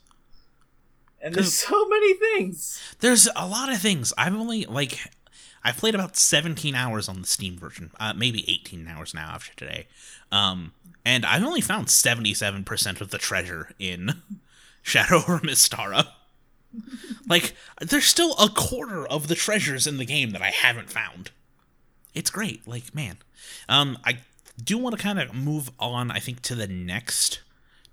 And 1.22 1.34
there's 1.34 1.54
so 1.54 1.88
many 1.88 2.14
things. 2.16 2.96
There's 3.00 3.30
a 3.34 3.48
lot 3.48 3.72
of 3.72 3.80
things. 3.80 4.14
I've 4.18 4.36
only 4.36 4.66
like 4.66 5.00
I've 5.64 5.78
played 5.78 5.96
about 5.96 6.18
17 6.18 6.76
hours 6.76 7.08
on 7.08 7.22
the 7.22 7.28
Steam 7.28 7.58
version. 7.58 7.92
Uh, 7.98 8.14
maybe 8.14 8.44
18 8.52 8.86
hours 8.90 9.14
now 9.14 9.30
after 9.30 9.56
today. 9.56 9.88
Um 10.32 10.74
and 11.06 11.26
I've 11.26 11.44
only 11.44 11.62
found 11.62 11.88
77% 11.88 13.02
of 13.02 13.10
the 13.12 13.18
treasure 13.18 13.72
in 13.80 14.22
Shadow 14.82 15.18
over 15.18 15.40
Mystara. 15.40 16.08
Like 17.28 17.56
there's 17.82 18.06
still 18.06 18.34
a 18.40 18.50
quarter 18.50 19.06
of 19.08 19.28
the 19.28 19.36
treasures 19.36 19.88
in 19.88 19.98
the 19.98 20.06
game 20.06 20.32
that 20.32 20.42
I 20.42 20.50
haven't 20.50 20.90
found. 20.90 21.32
It's 22.14 22.30
great. 22.30 22.68
Like, 22.68 22.94
man. 22.94 23.18
Um 23.70 23.98
I 24.04 24.20
do 24.64 24.78
want 24.78 24.96
to 24.96 25.02
kind 25.02 25.20
of 25.20 25.34
move 25.34 25.70
on 25.80 26.12
I 26.12 26.20
think 26.20 26.42
to 26.44 26.56
the 26.56 26.68
next 26.68 27.42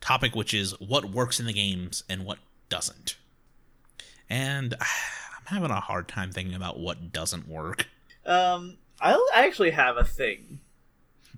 topic 0.00 0.34
which 0.34 0.54
is 0.54 0.78
what 0.80 1.04
works 1.06 1.40
in 1.40 1.46
the 1.46 1.52
games 1.52 2.04
and 2.08 2.24
what 2.24 2.38
doesn't. 2.68 3.16
And 4.28 4.74
I'm 4.80 5.46
having 5.46 5.70
a 5.70 5.80
hard 5.80 6.08
time 6.08 6.32
thinking 6.32 6.54
about 6.54 6.78
what 6.78 7.12
doesn't 7.12 7.48
work. 7.48 7.86
Um, 8.24 8.78
I 9.00 9.12
I 9.34 9.46
actually 9.46 9.70
have 9.70 9.96
a 9.96 10.04
thing, 10.04 10.60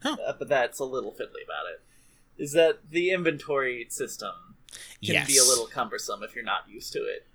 uh, 0.04 0.16
but 0.38 0.48
that's 0.48 0.78
a 0.78 0.84
little 0.84 1.12
fiddly 1.12 1.44
about 1.44 1.66
it. 1.72 1.82
Is 2.36 2.52
that 2.52 2.90
the 2.90 3.10
inventory 3.10 3.86
system 3.88 4.32
can 5.04 5.26
be 5.26 5.38
a 5.38 5.44
little 5.44 5.66
cumbersome 5.66 6.22
if 6.22 6.34
you're 6.34 6.44
not 6.44 6.68
used 6.68 6.92
to 6.92 7.00
it. 7.00 7.26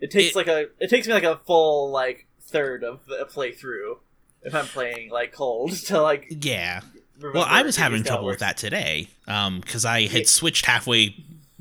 It 0.00 0.10
takes 0.10 0.30
It- 0.30 0.36
like 0.36 0.46
a 0.48 0.66
it 0.78 0.88
takes 0.90 1.06
me 1.06 1.12
like 1.14 1.22
a 1.24 1.36
full 1.46 1.90
like 1.90 2.26
third 2.42 2.84
of 2.84 3.00
a 3.08 3.24
playthrough 3.24 3.98
if 4.42 4.54
I'm 4.54 4.66
playing 4.66 5.10
like 5.10 5.32
cold 5.32 5.72
to 5.86 6.00
like. 6.00 6.26
Yeah. 6.30 6.80
Well, 7.20 7.44
I 7.46 7.62
was 7.62 7.76
having 7.76 7.98
least 8.00 8.08
how 8.08 8.14
it 8.14 8.18
trouble 8.18 8.26
with 8.28 8.40
that 8.40 8.58
today 8.58 9.08
um, 9.26 9.60
because 9.60 9.84
I 9.86 10.02
had 10.02 10.20
Yeah. 10.22 10.26
switched 10.26 10.66
halfway 10.66 11.16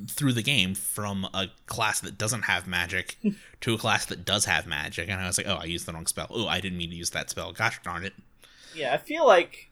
through 0.10 0.34
the 0.34 0.42
game 0.44 0.76
from 0.76 1.24
a 1.34 1.48
class 1.66 2.02
that 2.02 2.18
doesn't 2.18 2.42
have 2.44 2.68
magic 2.68 3.16
to 3.62 3.74
a 3.74 3.78
class 3.78 4.06
that 4.08 4.26
does 4.26 4.44
have 4.46 4.68
magic, 4.68 5.08
and 5.10 5.22
I 5.22 5.26
was 5.28 5.38
like, 5.38 5.48
"Oh, 5.48 5.56
I 5.56 5.64
used 5.64 5.86
the 5.86 5.94
wrong 5.94 6.06
spell. 6.08 6.28
Oh, 6.30 6.48
I 6.50 6.60
didn't 6.60 6.78
mean 6.78 6.90
to 6.90 6.96
use 6.98 7.12
that 7.12 7.30
spell. 7.30 7.54
Gosh 7.54 7.80
darn 7.84 8.04
it!" 8.04 8.14
Yeah, 8.76 8.94
I 8.94 8.98
feel 8.98 9.26
like 9.26 9.70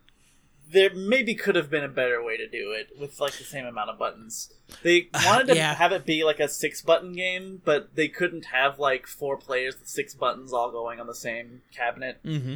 there 0.73 0.93
maybe 0.93 1.35
could 1.35 1.55
have 1.55 1.69
been 1.69 1.83
a 1.83 1.89
better 1.89 2.21
way 2.23 2.35
to 2.35 2.49
do 2.49 2.71
it 2.71 2.99
with 2.99 3.19
like 3.19 3.33
the 3.33 3.43
same 3.43 3.65
amount 3.65 3.91
of 3.91 3.99
buttons. 3.99 4.51
They 4.81 5.09
wanted 5.25 5.47
to 5.47 5.55
yeah. 5.55 5.75
have 5.75 5.91
it 5.91 6.05
be 6.05 6.23
like 6.23 6.39
a 6.39 6.49
six 6.49 6.81
button 6.81 7.13
game, 7.13 7.61
but 7.63 7.95
they 7.95 8.07
couldn't 8.07 8.45
have 8.45 8.79
like 8.79 9.05
four 9.05 9.37
players 9.37 9.79
with 9.79 9.87
six 9.87 10.15
buttons 10.15 10.51
all 10.51 10.71
going 10.71 10.99
on 10.99 11.07
the 11.07 11.15
same 11.15 11.61
cabinet. 11.71 12.19
Mm-hmm. 12.25 12.55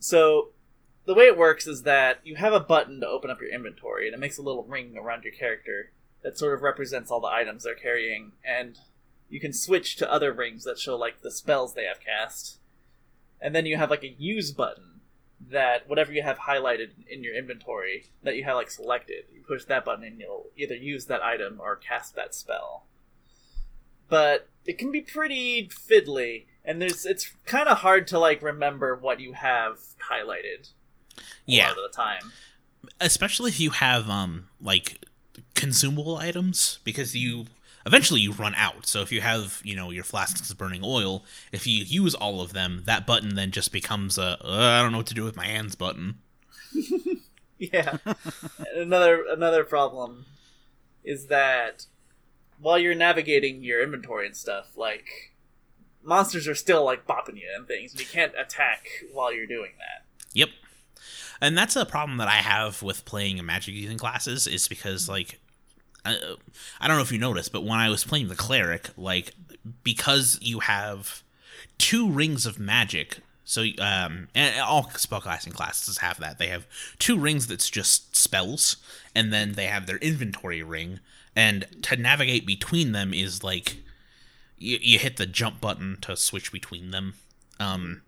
So 0.00 0.50
the 1.06 1.14
way 1.14 1.24
it 1.24 1.38
works 1.38 1.68
is 1.68 1.84
that 1.84 2.18
you 2.24 2.34
have 2.34 2.52
a 2.52 2.60
button 2.60 3.00
to 3.00 3.06
open 3.06 3.30
up 3.30 3.40
your 3.40 3.50
inventory, 3.50 4.06
and 4.06 4.14
it 4.14 4.20
makes 4.20 4.38
a 4.38 4.42
little 4.42 4.64
ring 4.64 4.96
around 4.98 5.22
your 5.22 5.32
character 5.32 5.92
that 6.22 6.36
sort 6.36 6.54
of 6.54 6.62
represents 6.62 7.10
all 7.10 7.20
the 7.20 7.28
items 7.28 7.62
they're 7.62 7.74
carrying, 7.76 8.32
and 8.44 8.78
you 9.28 9.38
can 9.38 9.52
switch 9.52 9.96
to 9.96 10.12
other 10.12 10.32
rings 10.32 10.64
that 10.64 10.78
show 10.78 10.96
like 10.96 11.22
the 11.22 11.30
spells 11.30 11.74
they 11.74 11.84
have 11.84 12.00
cast. 12.00 12.58
And 13.40 13.54
then 13.54 13.66
you 13.66 13.76
have 13.76 13.90
like 13.90 14.02
a 14.02 14.16
use 14.18 14.50
button 14.50 14.85
that 15.50 15.88
whatever 15.88 16.12
you 16.12 16.22
have 16.22 16.38
highlighted 16.38 16.88
in 17.08 17.22
your 17.22 17.34
inventory 17.36 18.06
that 18.22 18.36
you 18.36 18.44
have 18.44 18.56
like 18.56 18.70
selected, 18.70 19.24
you 19.32 19.42
push 19.46 19.64
that 19.64 19.84
button 19.84 20.04
and 20.04 20.18
you'll 20.20 20.46
either 20.56 20.74
use 20.74 21.06
that 21.06 21.22
item 21.22 21.58
or 21.60 21.76
cast 21.76 22.14
that 22.16 22.34
spell. 22.34 22.84
But 24.08 24.48
it 24.64 24.78
can 24.78 24.90
be 24.92 25.00
pretty 25.00 25.68
fiddly, 25.68 26.46
and 26.64 26.80
there's 26.80 27.04
it's 27.06 27.32
kind 27.44 27.68
of 27.68 27.78
hard 27.78 28.06
to 28.08 28.18
like 28.18 28.40
remember 28.42 28.94
what 28.94 29.20
you 29.20 29.32
have 29.32 29.78
highlighted. 30.10 30.70
Yeah, 31.44 31.68
A 31.68 31.70
lot 31.70 31.78
of 31.84 31.90
the 31.90 31.96
time. 31.96 32.32
especially 33.00 33.50
if 33.50 33.58
you 33.60 33.70
have 33.70 34.08
um 34.10 34.48
like 34.60 35.04
consumable 35.54 36.16
items 36.16 36.78
because 36.84 37.16
you 37.16 37.46
eventually 37.86 38.20
you 38.20 38.32
run 38.32 38.54
out 38.56 38.84
so 38.86 39.00
if 39.00 39.10
you 39.10 39.20
have 39.22 39.60
you 39.64 39.74
know 39.74 39.90
your 39.90 40.04
flasks 40.04 40.52
burning 40.52 40.82
oil 40.84 41.24
if 41.52 41.66
you 41.66 41.84
use 41.84 42.14
all 42.14 42.40
of 42.42 42.52
them 42.52 42.82
that 42.84 43.06
button 43.06 43.34
then 43.36 43.50
just 43.50 43.72
becomes 43.72 44.18
a 44.18 44.36
"Uh, 44.44 44.58
i 44.78 44.82
don't 44.82 44.92
know 44.92 44.98
what 44.98 45.06
to 45.06 45.14
do 45.14 45.24
with 45.24 45.36
my 45.36 45.46
hands 45.46 45.74
button 45.74 46.16
Yeah. 47.58 47.96
another 48.74 49.24
another 49.30 49.64
problem 49.64 50.26
is 51.04 51.26
that 51.28 51.86
while 52.60 52.78
you're 52.78 52.94
navigating 52.94 53.62
your 53.62 53.82
inventory 53.82 54.26
and 54.26 54.36
stuff, 54.36 54.76
like 54.76 55.32
monsters 56.02 56.46
are 56.48 56.54
still 56.54 56.84
like 56.84 57.06
bopping 57.06 57.36
you 57.36 57.48
and 57.56 57.66
things, 57.66 57.92
and 57.92 58.00
you 58.00 58.06
can't 58.06 58.32
attack 58.38 58.86
while 59.12 59.32
you're 59.32 59.46
doing 59.46 59.72
that. 59.78 60.04
Yep. 60.34 60.50
And 61.40 61.56
that's 61.56 61.76
a 61.76 61.86
problem 61.86 62.18
that 62.18 62.28
I 62.28 62.36
have 62.36 62.82
with 62.82 63.04
playing 63.04 63.44
magic 63.44 63.74
using 63.74 63.98
classes 63.98 64.46
is 64.46 64.68
because 64.68 65.08
like 65.08 65.38
I, 66.06 66.34
I 66.80 66.88
don't 66.88 66.96
know 66.96 67.02
if 67.02 67.12
you 67.12 67.18
noticed, 67.18 67.52
but 67.52 67.64
when 67.64 67.78
I 67.78 67.88
was 67.88 68.04
playing 68.04 68.28
the 68.28 68.36
cleric, 68.36 68.90
like 68.96 69.34
because 69.82 70.38
you 70.40 70.60
have 70.60 71.22
two 71.78 72.10
rings 72.10 72.46
of 72.46 72.58
magic, 72.58 73.18
so 73.44 73.62
um 73.78 74.28
and 74.34 74.60
all 74.60 74.84
spellcasting 74.94 75.54
classes 75.54 75.98
have 75.98 76.18
that. 76.20 76.38
They 76.38 76.48
have 76.48 76.66
two 76.98 77.18
rings 77.18 77.46
that's 77.46 77.70
just 77.70 78.16
spells 78.16 78.76
and 79.14 79.32
then 79.32 79.52
they 79.52 79.66
have 79.66 79.86
their 79.86 79.98
inventory 79.98 80.62
ring 80.62 81.00
and 81.34 81.66
to 81.82 81.96
navigate 81.96 82.46
between 82.46 82.92
them 82.92 83.14
is 83.14 83.44
like 83.44 83.76
you, 84.58 84.78
you 84.80 84.98
hit 84.98 85.16
the 85.16 85.26
jump 85.26 85.60
button 85.60 85.98
to 86.00 86.16
switch 86.16 86.50
between 86.50 86.90
them. 86.90 87.14
Um 87.60 88.02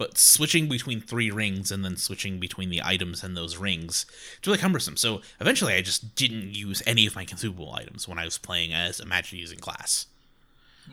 but 0.00 0.16
switching 0.16 0.66
between 0.66 0.98
three 1.00 1.30
rings 1.30 1.70
and 1.70 1.84
then 1.84 1.94
switching 1.96 2.38
between 2.40 2.70
the 2.70 2.80
items 2.82 3.22
and 3.22 3.36
those 3.36 3.58
rings 3.58 4.06
it's 4.38 4.46
really 4.46 4.58
cumbersome 4.58 4.96
so 4.96 5.20
eventually 5.40 5.74
i 5.74 5.82
just 5.82 6.14
didn't 6.16 6.54
use 6.54 6.82
any 6.86 7.06
of 7.06 7.14
my 7.14 7.24
consumable 7.24 7.72
items 7.74 8.08
when 8.08 8.18
i 8.18 8.24
was 8.24 8.38
playing 8.38 8.72
as 8.72 8.98
a 8.98 9.04
magic 9.06 9.38
using 9.38 9.58
class 9.58 10.06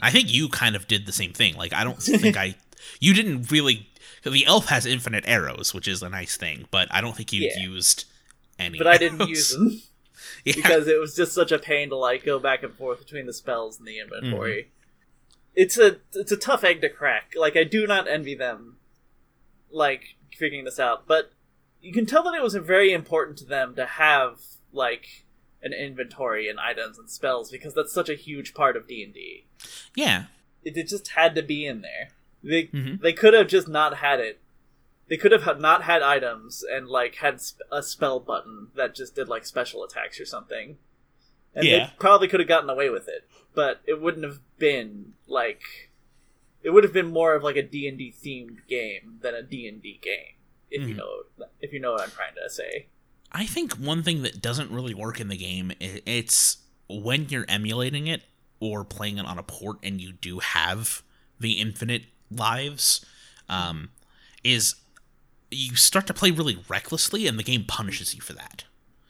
i 0.02 0.12
think 0.12 0.32
you 0.32 0.50
kind 0.50 0.76
of 0.76 0.88
did 0.88 1.06
the 1.06 1.12
same 1.14 1.32
thing 1.32 1.56
like 1.56 1.74
i 1.74 1.84
don't 1.86 2.02
think 2.04 2.36
i 2.36 2.54
you 3.00 3.14
didn't 3.14 3.50
really 3.52 3.88
the 4.24 4.46
elf 4.46 4.68
has 4.68 4.86
infinite 4.86 5.24
arrows 5.26 5.74
which 5.74 5.88
is 5.88 6.04
a 6.04 6.10
nice 6.10 6.36
thing 6.36 6.66
but 6.70 6.88
i 6.92 7.00
don't 7.02 7.16
think 7.16 7.32
you 7.32 7.44
Yeah. 7.56 7.60
used 7.64 8.04
any 8.60 8.78
But 8.78 8.88
I 8.88 8.98
didn't 8.98 9.22
arrows. 9.22 9.30
use 9.30 9.52
them 9.52 9.82
Yeah. 10.46 10.54
because 10.56 10.88
it 10.88 11.00
was 11.00 11.16
just 11.16 11.32
such 11.34 11.52
a 11.52 11.60
pain 11.60 11.90
to 11.90 11.96
like 11.96 12.26
go 12.26 12.40
back 12.40 12.64
and 12.64 12.74
forth 12.74 13.00
between 13.00 13.26
the 13.28 13.34
spells 13.34 13.78
and 13.80 13.88
the 13.88 14.00
inventory. 14.00 14.64
Mm-hmm. 14.64 14.72
It's 15.56 15.78
a 15.78 15.98
it's 16.14 16.32
a 16.32 16.38
tough 16.38 16.64
egg 16.64 16.82
to 16.82 16.90
crack. 16.90 17.34
Like 17.38 17.56
I 17.56 17.64
do 17.64 17.86
not 17.86 18.08
envy 18.08 18.34
them 18.36 18.77
like 19.72 20.16
figuring 20.36 20.66
this 20.66 20.80
out, 20.80 21.08
but 21.08 21.32
you 21.82 21.92
can 21.94 22.06
tell 22.06 22.24
that 22.24 22.34
it 22.34 22.42
was 22.44 22.56
very 22.56 22.92
important 22.94 23.38
to 23.40 23.46
them 23.46 23.76
to 23.76 23.86
have 23.86 24.40
like 24.74 25.26
an 25.62 25.74
inventory 25.74 26.48
and 26.50 26.60
items 26.60 26.98
and 26.98 27.10
spells 27.10 27.50
because 27.52 27.74
that's 27.74 27.94
such 27.94 28.10
a 28.10 28.14
huge 28.16 28.54
part 28.54 28.76
of 28.78 28.88
D&D. 28.88 29.46
yeah 29.96 30.26
It, 30.64 30.78
it 30.78 30.88
just 30.88 31.10
had 31.10 31.34
to 31.36 31.42
be 31.42 31.66
in 31.66 31.82
there. 31.82 32.10
They 32.44 32.66
Mhm. 32.66 33.02
they 33.02 33.14
could 33.14 33.34
have 33.34 33.48
just 33.48 33.68
not 33.68 33.98
had 33.98 34.20
it. 34.20 34.40
They 35.08 35.18
could 35.18 35.32
have 35.32 35.60
not 35.60 35.84
had 35.84 36.02
items 36.04 36.64
and 36.64 36.88
like 36.88 37.16
had 37.16 37.40
a 37.72 37.82
spell 37.82 38.20
button 38.20 38.68
that 38.76 38.94
just 38.96 39.16
did 39.16 39.28
like 39.30 39.46
special 39.46 39.84
attacks 39.84 40.20
or 40.20 40.26
something. 40.26 40.78
And 41.56 41.66
Yeah. 41.66 41.78
they 41.88 41.94
probably 41.98 42.28
could 42.28 42.40
have 42.40 42.50
gotten 42.50 42.70
away 42.70 42.90
with 42.90 43.08
it, 43.08 43.28
but 43.56 43.82
it 43.86 44.00
wouldn't 44.02 44.26
have 44.26 44.40
been 44.60 45.14
like 45.26 45.87
it 46.68 46.74
would 46.74 46.84
have 46.84 46.92
been 46.92 47.08
more 47.08 47.34
of 47.34 47.44
like 47.44 47.56
a 47.56 47.64
D&D 47.64 48.14
themed 48.22 48.58
game 48.68 49.20
than 49.22 49.34
a 49.34 49.42
D&D 49.42 50.02
game. 50.04 50.36
If 50.70 50.82
you 50.90 50.96
Mhm. 50.96 50.98
know 50.98 51.24
if 51.62 51.72
you 51.72 51.80
know 51.80 51.94
what 51.94 52.02
I'm 52.02 52.12
trying 52.12 52.36
to 52.36 52.50
say. 52.50 52.88
I 53.32 53.46
think 53.46 53.76
one 53.76 54.04
thing 54.04 54.22
that 54.24 54.42
doesn't 54.42 54.70
really 54.70 54.94
work 54.94 55.22
in 55.22 55.30
the 55.30 55.38
game 55.38 55.72
it's 55.80 56.58
when 56.90 57.30
you're 57.30 57.46
emulating 57.48 58.08
it 58.08 58.24
or 58.60 58.84
playing 58.84 59.18
it 59.18 59.26
on 59.26 59.38
a 59.38 59.44
port 59.44 59.78
and 59.82 60.02
you 60.02 60.12
do 60.12 60.40
have 60.40 61.04
the 61.40 61.54
infinite 61.54 62.04
lives 62.30 63.06
um, 63.48 63.92
is 64.44 64.76
you 65.50 65.78
start 65.78 66.06
to 66.08 66.14
play 66.14 66.32
really 66.32 66.58
recklessly 66.68 67.28
and 67.28 67.40
the 67.40 67.44
game 67.44 67.64
punishes 67.64 68.14
you 68.14 68.20
for 68.20 68.34
that. 68.34 68.66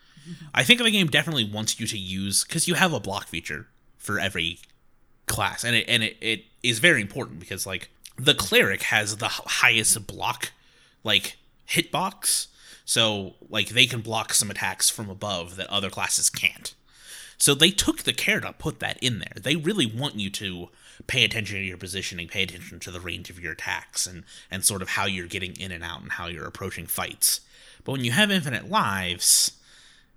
I 0.54 0.64
think 0.64 0.80
the 0.80 0.92
game 0.92 1.08
definitely 1.08 1.50
wants 1.50 1.80
you 1.80 1.88
to 1.88 1.98
use 1.98 2.44
because 2.44 2.68
you 2.68 2.76
have 2.76 2.94
a 2.94 3.00
block 3.00 3.28
feature 3.28 3.68
for 3.98 4.20
every 4.20 4.60
class 5.28 5.64
and 5.64 5.76
it 5.76 5.86
and 5.88 6.04
it, 6.04 6.18
it 6.22 6.46
is 6.64 6.80
very 6.80 7.02
important 7.02 7.40
because 7.40 7.66
like 7.66 7.90
the 8.18 8.34
cleric 8.34 8.84
has 8.84 9.18
the 9.18 9.28
highest 9.28 10.08
block 10.08 10.52
like 11.04 11.38
hitbox 11.70 12.48
so 12.88 13.36
like 13.50 13.70
they 13.70 13.86
can 13.86 14.00
block 14.00 14.34
some 14.34 14.50
attacks 14.50 14.90
from 14.90 15.10
above 15.10 15.58
that 15.58 15.70
other 15.70 15.90
classes 15.90 16.30
can't. 16.30 16.74
So 17.38 17.54
they 17.54 17.70
took 17.70 18.04
the 18.04 18.14
care 18.14 18.40
to 18.40 18.54
put 18.54 18.80
that 18.80 18.98
in 19.00 19.20
there. 19.20 19.34
They 19.36 19.58
really 19.58 19.86
want 19.86 20.16
you 20.16 20.30
to 20.32 20.70
pay 21.06 21.26
attention 21.26 21.58
to 21.58 21.64
your 21.64 21.78
positioning 21.78 22.28
pay 22.28 22.44
attention 22.44 22.80
to 22.80 22.90
the 22.90 23.00
range 23.02 23.30
of 23.30 23.40
your 23.40 23.52
attacks 23.52 24.08
and 24.08 24.24
and 24.50 24.64
sort 24.64 24.82
of 24.82 24.90
how 24.90 25.06
you're 25.06 25.28
getting 25.28 25.56
in 25.60 25.72
and 25.72 25.84
out 25.84 26.02
and 26.02 26.14
how 26.14 26.28
you're 26.28 26.48
approaching 26.48 26.88
fights. 26.88 27.42
But 27.84 27.92
when 27.92 28.06
you 28.06 28.12
have 28.12 28.32
infinite 28.32 28.70
lives 28.70 29.52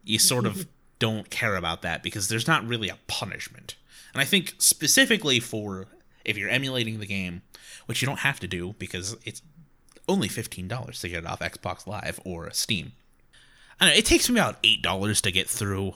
you 0.04 0.18
sort 0.18 0.46
of 0.46 0.66
don't 1.00 1.28
care 1.28 1.56
about 1.56 1.82
that 1.82 2.02
because 2.02 2.28
there's 2.28 2.46
not 2.46 2.66
really 2.66 2.88
a 2.88 2.98
punishment. 3.08 3.74
And 4.12 4.20
I 4.20 4.24
think 4.24 4.54
specifically 4.58 5.40
for 5.40 5.86
if 6.24 6.36
you're 6.36 6.50
emulating 6.50 7.00
the 7.00 7.06
game, 7.06 7.42
which 7.86 8.02
you 8.02 8.06
don't 8.06 8.20
have 8.20 8.40
to 8.40 8.48
do 8.48 8.74
because 8.78 9.16
it's 9.24 9.42
only 10.08 10.28
$15 10.28 11.00
to 11.00 11.08
get 11.08 11.18
it 11.18 11.26
off 11.26 11.40
Xbox 11.40 11.86
Live 11.86 12.20
or 12.24 12.50
Steam. 12.50 12.92
I 13.80 13.86
know, 13.86 13.92
it 13.92 14.04
takes 14.04 14.28
me 14.28 14.38
about 14.38 14.62
$8 14.62 15.20
to 15.22 15.32
get 15.32 15.48
through 15.48 15.94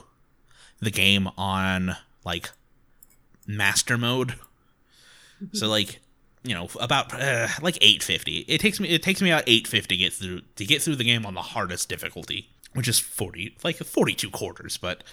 the 0.79 0.91
game 0.91 1.29
on 1.37 1.95
like 2.23 2.49
master 3.45 3.97
mode. 3.97 4.35
So 5.53 5.67
like, 5.67 5.99
you 6.43 6.55
know, 6.55 6.69
about 6.79 7.13
uh, 7.13 7.47
like 7.61 7.77
850. 7.81 8.45
It 8.47 8.59
takes 8.59 8.79
me 8.79 8.89
it 8.89 9.03
takes 9.03 9.21
me 9.21 9.31
about 9.31 9.43
850 9.47 9.95
to 9.95 9.99
get 9.99 10.13
through 10.13 10.41
to 10.55 10.65
get 10.65 10.81
through 10.81 10.95
the 10.95 11.03
game 11.03 11.25
on 11.25 11.33
the 11.33 11.41
hardest 11.41 11.89
difficulty 11.89 12.49
which 12.75 12.87
is 12.87 12.99
40 12.99 13.57
like 13.63 13.77
42 13.77 14.29
quarters 14.29 14.77
but 14.77 15.03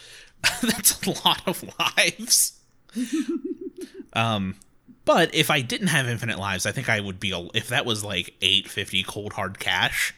that's 0.62 1.00
a 1.06 1.10
lot 1.24 1.42
of 1.46 1.64
lives 1.78 2.60
um 4.12 4.56
but 5.04 5.34
if 5.34 5.50
i 5.50 5.60
didn't 5.60 5.88
have 5.88 6.06
infinite 6.08 6.38
lives 6.38 6.66
i 6.66 6.72
think 6.72 6.88
i 6.88 7.00
would 7.00 7.18
be 7.18 7.30
a, 7.32 7.48
if 7.54 7.68
that 7.68 7.84
was 7.86 8.04
like 8.04 8.34
850 8.40 9.02
cold 9.04 9.32
hard 9.34 9.58
cash 9.58 10.14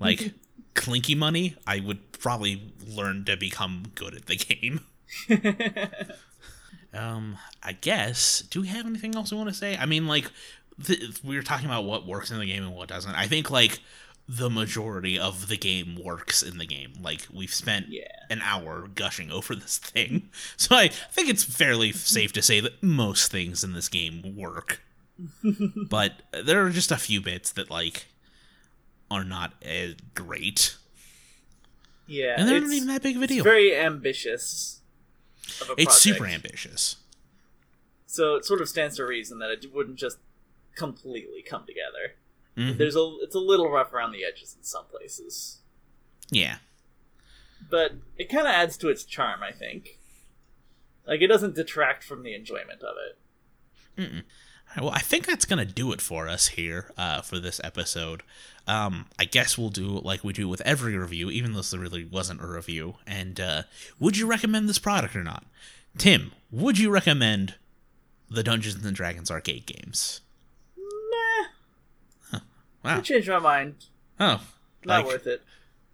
like 0.00 0.32
clinky 0.74 1.14
money 1.14 1.56
i 1.66 1.80
would 1.80 2.12
probably 2.12 2.72
learn 2.86 3.24
to 3.24 3.36
become 3.36 3.84
good 3.94 4.14
at 4.14 4.26
the 4.26 4.36
game. 4.36 4.80
Um 6.94 7.36
i 7.62 7.72
guess 7.72 8.40
do 8.40 8.60
we 8.62 8.68
have 8.68 8.86
anything 8.86 9.14
else 9.16 9.30
we 9.30 9.36
want 9.36 9.50
to 9.50 9.54
say? 9.54 9.76
I 9.76 9.84
mean 9.86 10.06
like 10.06 10.30
th- 10.82 11.22
we 11.22 11.36
were 11.36 11.42
talking 11.42 11.66
about 11.66 11.84
what 11.84 12.06
works 12.06 12.30
in 12.30 12.38
the 12.38 12.46
game 12.46 12.62
and 12.62 12.74
what 12.74 12.88
doesn't. 12.88 13.14
I 13.14 13.26
think 13.26 13.50
like 13.50 13.80
the 14.28 14.50
majority 14.50 15.18
of 15.18 15.48
the 15.48 15.56
game 15.56 15.96
works 16.02 16.42
in 16.42 16.58
the 16.58 16.66
game. 16.66 16.94
Like 17.00 17.26
we've 17.32 17.52
spent 17.54 17.86
an 18.28 18.40
hour 18.42 18.88
gushing 18.94 19.30
over 19.30 19.54
this 19.54 19.78
thing, 19.78 20.28
so 20.56 20.74
I 20.76 20.88
think 20.88 21.28
it's 21.28 21.44
fairly 21.44 21.92
safe 21.92 22.32
to 22.32 22.42
say 22.42 22.60
that 22.60 22.82
most 22.82 23.30
things 23.30 23.62
in 23.64 23.72
this 23.72 23.88
game 23.88 24.36
work. 24.36 24.82
but 25.88 26.22
there 26.44 26.64
are 26.64 26.70
just 26.70 26.90
a 26.90 26.96
few 26.96 27.20
bits 27.20 27.50
that 27.52 27.70
like 27.70 28.06
are 29.10 29.24
not 29.24 29.54
as 29.62 29.94
great. 30.14 30.76
Yeah, 32.08 32.34
And 32.38 32.48
they're 32.48 32.60
not 32.60 32.70
even 32.72 32.88
that 32.88 33.02
big 33.02 33.16
of 33.16 33.22
a 33.22 33.24
it's 33.24 33.32
deal. 33.34 33.44
very 33.44 33.74
ambitious. 33.76 34.80
Of 35.60 35.70
a 35.70 35.74
It's 35.80 35.98
super 36.00 36.26
ambitious. 36.26 36.96
So 38.06 38.36
it 38.36 38.44
sort 38.44 38.60
of 38.60 38.68
stands 38.68 38.96
to 38.96 39.04
reason 39.04 39.38
that 39.40 39.50
it 39.50 39.74
wouldn't 39.74 39.96
just 39.98 40.18
completely 40.76 41.42
come 41.42 41.64
together. 41.66 42.14
Mhm. 42.56 42.78
There's 42.78 42.96
a 42.96 43.16
it's 43.22 43.34
a 43.34 43.38
little 43.40 43.70
rough 43.70 43.92
around 43.92 44.12
the 44.12 44.24
edges 44.24 44.54
in 44.56 44.62
some 44.64 44.86
places, 44.86 45.60
Yeah. 46.30 46.58
but 47.70 47.92
it 48.16 48.28
kind 48.30 48.46
of 48.46 48.52
adds 48.52 48.76
to 48.78 48.88
its 48.88 49.04
charm. 49.04 49.42
I 49.42 49.52
think. 49.52 49.98
Like 51.06 51.20
it 51.20 51.28
doesn't 51.28 51.54
detract 51.54 52.02
from 52.02 52.22
the 52.22 52.34
enjoyment 52.34 52.82
of 52.82 52.96
it. 52.96 54.00
Mm-mm. 54.00 54.22
Right, 54.70 54.82
well, 54.82 54.90
I 54.92 54.98
think 54.98 55.24
that's 55.26 55.44
gonna 55.44 55.64
do 55.64 55.92
it 55.92 56.00
for 56.00 56.28
us 56.28 56.48
here 56.48 56.90
uh, 56.98 57.20
for 57.22 57.38
this 57.38 57.60
episode. 57.62 58.22
Um, 58.66 59.06
I 59.18 59.24
guess 59.24 59.56
we'll 59.56 59.68
do 59.70 59.86
like 59.86 60.24
we 60.24 60.32
do 60.32 60.48
with 60.48 60.60
every 60.62 60.96
review, 60.96 61.30
even 61.30 61.52
though 61.52 61.58
this 61.58 61.72
really 61.74 62.04
wasn't 62.04 62.42
a 62.42 62.46
review. 62.46 62.96
And 63.06 63.38
uh, 63.38 63.62
would 64.00 64.16
you 64.16 64.26
recommend 64.26 64.68
this 64.68 64.80
product 64.80 65.14
or 65.14 65.22
not, 65.22 65.44
Tim? 65.98 66.32
Would 66.50 66.78
you 66.78 66.90
recommend 66.90 67.54
the 68.28 68.42
Dungeons 68.42 68.84
and 68.84 68.96
Dragons 68.96 69.30
arcade 69.30 69.66
games? 69.66 70.20
Wow. 72.86 72.98
I 72.98 73.00
changed 73.00 73.28
my 73.28 73.38
mind. 73.38 73.74
Oh, 74.20 74.40
Not 74.84 74.86
like, 75.04 75.06
worth 75.06 75.26
it. 75.26 75.42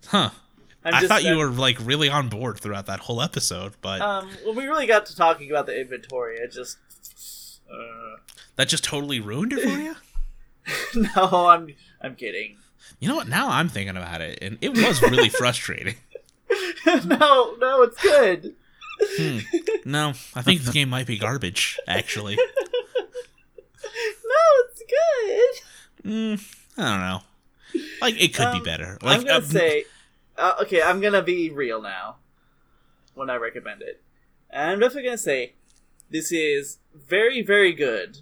huh? 0.07 0.31
I'm 0.85 0.95
I 0.95 1.07
thought 1.07 1.23
you 1.25 1.37
were 1.39 1.49
like 1.51 1.79
really 1.85 2.09
on 2.09 2.29
board 2.29 2.59
throughout 2.61 2.87
that 2.87 3.01
whole 3.01 3.23
episode, 3.23 3.73
but 3.81 4.01
Um, 4.01 4.29
when 4.45 4.57
we 4.57 4.67
really 4.67 4.87
got 4.87 5.07
to 5.07 5.17
talking 5.17 5.51
about 5.51 5.67
the 5.67 5.81
inventory, 5.81 6.37
it 6.39 6.53
just. 6.53 6.79
Uh, 7.73 8.17
that 8.57 8.69
just 8.69 8.85
totally 8.85 9.21
ruined 9.21 9.53
it 9.53 9.63
for 9.63 9.69
you. 9.79 9.97
no, 11.17 11.47
I'm 11.49 11.69
I'm 12.01 12.15
kidding. 12.17 12.57
You 13.01 13.09
know 13.09 13.17
what? 13.17 13.29
Now 13.29 13.49
I'm 13.49 13.69
thinking 13.69 13.97
about 13.97 14.21
it, 14.21 14.39
and 14.43 14.59
it 14.61 14.71
was 14.77 15.01
really 15.03 15.29
frustrating. 15.31 15.95
no, 17.07 17.57
no, 17.59 17.83
it's 17.83 18.01
good. 18.03 18.55
Hmm. 19.01 19.39
No, 19.85 20.13
I 20.35 20.43
think 20.43 20.63
the 20.63 20.71
game 20.73 20.91
might 20.91 21.07
be 21.07 21.19
garbage. 21.19 21.79
Actually, 21.89 22.37
No, 22.37 22.43
it's 24.67 24.83
good. 26.03 26.11
mm, 26.11 26.62
I 26.79 26.83
don't 26.91 27.01
know. 27.01 27.21
Like 28.01 28.21
it 28.21 28.35
could 28.35 28.53
be 28.53 28.59
Um, 28.59 28.63
better. 28.65 28.99
Like 29.03 29.21
I'm 29.21 29.25
gonna 29.27 29.39
uh, 29.39 29.49
say, 29.49 29.85
uh, 30.37 30.55
okay, 30.63 30.83
I'm 30.83 31.01
gonna 31.01 31.23
be 31.23 31.51
real 31.51 31.81
now 31.83 32.17
when 33.15 33.31
I 33.31 33.37
recommend 33.37 33.83
it. 33.83 34.03
And 34.51 34.71
I'm 34.73 34.81
definitely 34.81 35.05
gonna 35.05 35.19
say 35.19 35.55
this 36.11 36.33
is 36.33 36.79
very, 36.95 37.43
very 37.43 37.73
good. 37.73 38.19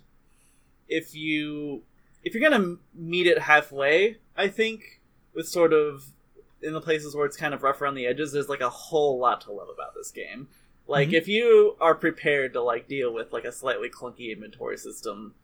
If 0.89 1.15
you 1.15 1.83
if 2.25 2.35
you're 2.35 2.49
gonna 2.51 2.77
meet 2.95 3.27
it 3.27 3.39
halfway, 3.41 4.19
I 4.37 4.49
think 4.49 5.01
with 5.35 5.49
sort 5.49 5.73
of 5.73 6.07
in 6.63 6.73
the 6.75 6.81
places 6.81 7.15
where 7.17 7.25
it's 7.27 7.37
kind 7.37 7.55
of 7.55 7.63
rough 7.63 7.81
around 7.81 7.95
the 7.95 8.07
edges, 8.07 8.33
there's 8.33 8.49
like 8.49 8.61
a 8.61 8.69
whole 8.69 9.19
lot 9.19 9.41
to 9.43 9.53
love 9.53 9.69
about 9.73 9.95
this 9.95 10.11
game. 10.11 10.49
Like 10.87 11.09
Mhm. 11.11 11.15
if 11.15 11.29
you 11.29 11.77
are 11.81 11.95
prepared 11.95 12.53
to 12.55 12.61
like 12.63 12.87
deal 12.89 13.13
with 13.13 13.33
like 13.33 13.45
a 13.45 13.53
slightly 13.53 13.89
clunky 13.89 14.33
inventory 14.33 14.77
system 14.77 15.35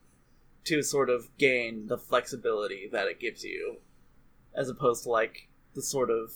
to 0.67 0.83
sort 0.83 1.09
of 1.09 1.29
gain 1.39 1.87
the 1.87 1.99
flexibility 1.99 2.89
that 2.91 3.07
it 3.07 3.21
gives 3.21 3.45
you 3.45 3.77
as 4.55 4.69
opposed 4.69 5.05
to 5.05 5.11
like 5.11 5.49
the 5.75 5.83
sort 5.83 6.11
of 6.11 6.33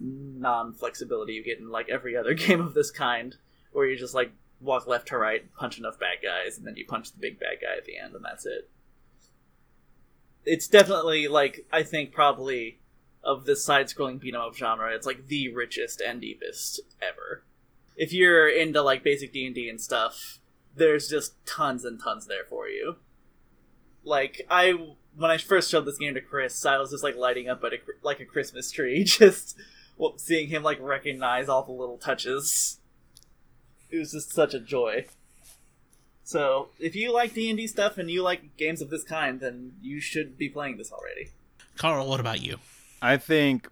non-flexibility 0.00 1.32
you 1.34 1.44
get 1.44 1.58
in 1.58 1.70
like 1.70 1.88
every 1.88 2.16
other 2.16 2.34
game 2.46 2.60
of 2.60 2.74
this 2.74 2.90
kind 2.90 3.36
where 3.72 3.86
you 3.86 3.96
just 3.96 4.14
like 4.14 4.32
walk 4.60 4.86
left 4.86 5.08
to 5.08 5.18
right 5.18 5.52
punch 5.54 5.78
enough 5.78 5.98
bad 5.98 6.18
guys 6.22 6.56
and 6.56 6.66
then 6.66 6.76
you 6.76 6.84
punch 6.86 7.12
the 7.12 7.18
big 7.18 7.38
bad 7.38 7.58
guy 7.60 7.76
at 7.76 7.84
the 7.84 7.96
end 7.96 8.14
and 8.14 8.24
that's 8.24 8.46
it. 8.46 8.68
It's 10.44 10.68
definitely 10.68 11.28
like 11.28 11.66
i 11.72 11.82
think 11.82 12.12
probably 12.12 12.78
of 13.22 13.44
the 13.44 13.56
side-scrolling 13.56 14.20
beat 14.20 14.34
'em 14.34 14.40
up 14.40 14.54
genre 14.54 14.94
it's 14.94 15.06
like 15.06 15.26
the 15.26 15.52
richest 15.52 16.00
and 16.00 16.20
deepest 16.20 16.80
ever. 17.02 17.44
If 17.96 18.12
you're 18.12 18.48
into 18.48 18.80
like 18.80 19.02
basic 19.02 19.32
d&d 19.32 19.68
and 19.68 19.80
stuff 19.80 20.38
there's 20.74 21.08
just 21.08 21.44
tons 21.44 21.84
and 21.84 22.00
tons 22.00 22.26
there 22.26 22.44
for 22.48 22.68
you 22.68 22.96
like 24.04 24.46
i 24.50 24.72
when 25.16 25.30
i 25.30 25.36
first 25.36 25.70
showed 25.70 25.84
this 25.84 25.98
game 25.98 26.14
to 26.14 26.20
chris 26.20 26.64
i 26.64 26.78
was 26.78 26.90
just 26.90 27.04
like 27.04 27.16
lighting 27.16 27.48
up 27.48 27.62
at 27.64 27.72
a, 27.72 27.78
like 28.02 28.20
a 28.20 28.24
christmas 28.24 28.70
tree 28.70 29.04
just 29.04 29.58
well, 29.98 30.16
seeing 30.16 30.48
him 30.48 30.62
like 30.62 30.78
recognize 30.80 31.48
all 31.48 31.64
the 31.64 31.72
little 31.72 31.98
touches. 31.98 32.78
It 33.90 33.98
was 33.98 34.12
just 34.12 34.32
such 34.32 34.54
a 34.54 34.60
joy. 34.60 35.06
So 36.22 36.68
if 36.78 36.94
you 36.94 37.12
like 37.12 37.34
d&d 37.34 37.66
stuff 37.66 37.98
and 37.98 38.10
you 38.10 38.22
like 38.22 38.56
games 38.56 38.80
of 38.80 38.90
this 38.90 39.02
kind 39.02 39.40
then 39.40 39.72
you 39.80 40.00
should 40.00 40.38
be 40.38 40.48
playing 40.48 40.76
this 40.76 40.92
already. 40.92 41.30
Carl, 41.76 42.06
what 42.06 42.20
about 42.20 42.42
you? 42.42 42.58
I 43.00 43.16
think 43.16 43.68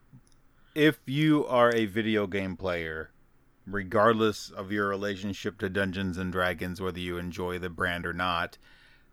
if 0.75 0.99
you 1.07 1.47
are 1.47 1.75
a 1.75 1.87
video 1.87 2.27
game 2.27 2.57
player, 2.57 3.11
regardless 3.67 4.51
of 4.51 4.73
your 4.73 4.89
relationship 4.89 5.59
to 5.59 5.69
Dungeons 5.69 6.17
and 6.17 6.33
Dragons, 6.33 6.81
whether 6.81 6.99
you 6.99 7.19
enjoy 7.19 7.59
the 7.59 7.69
brand 7.69 8.07
or 8.07 8.15
not, 8.15 8.57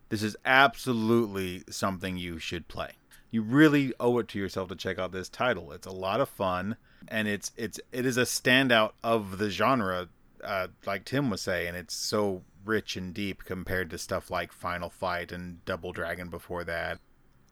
this 0.10 0.24
is 0.24 0.36
absolutely 0.46 1.64
something 1.70 2.18
you 2.18 2.40
should 2.40 2.68
play. 2.68 2.92
You 3.32 3.42
really 3.42 3.94
owe 4.00 4.20
it 4.20 4.28
to 4.30 4.40
yourself 4.40 4.70
to 4.70 4.76
check 4.76 5.00
out 5.00 5.12
this 5.12 5.30
title. 5.30 5.72
It's 5.72 5.88
a 5.88 5.92
lot 5.92 6.22
of 6.22 6.30
fun, 6.30 6.78
and 7.08 7.28
it's 7.28 7.52
it's 7.58 7.80
it 7.92 8.06
is 8.06 8.18
a 8.18 8.24
standout 8.24 8.92
of 9.04 9.40
the 9.40 9.50
genre, 9.50 10.10
uh, 10.44 10.68
like 10.86 11.06
Tim 11.06 11.30
was 11.30 11.42
saying. 11.42 11.76
It's 11.76 11.96
so 11.96 12.44
rich 12.64 12.96
and 12.96 13.14
deep 13.14 13.44
compared 13.44 13.90
to 13.90 13.98
stuff 13.98 14.30
like 14.30 14.52
Final 14.52 14.90
Fight 14.90 15.32
and 15.32 15.64
Double 15.66 15.92
Dragon 15.92 16.30
before 16.30 16.64
that. 16.64 17.00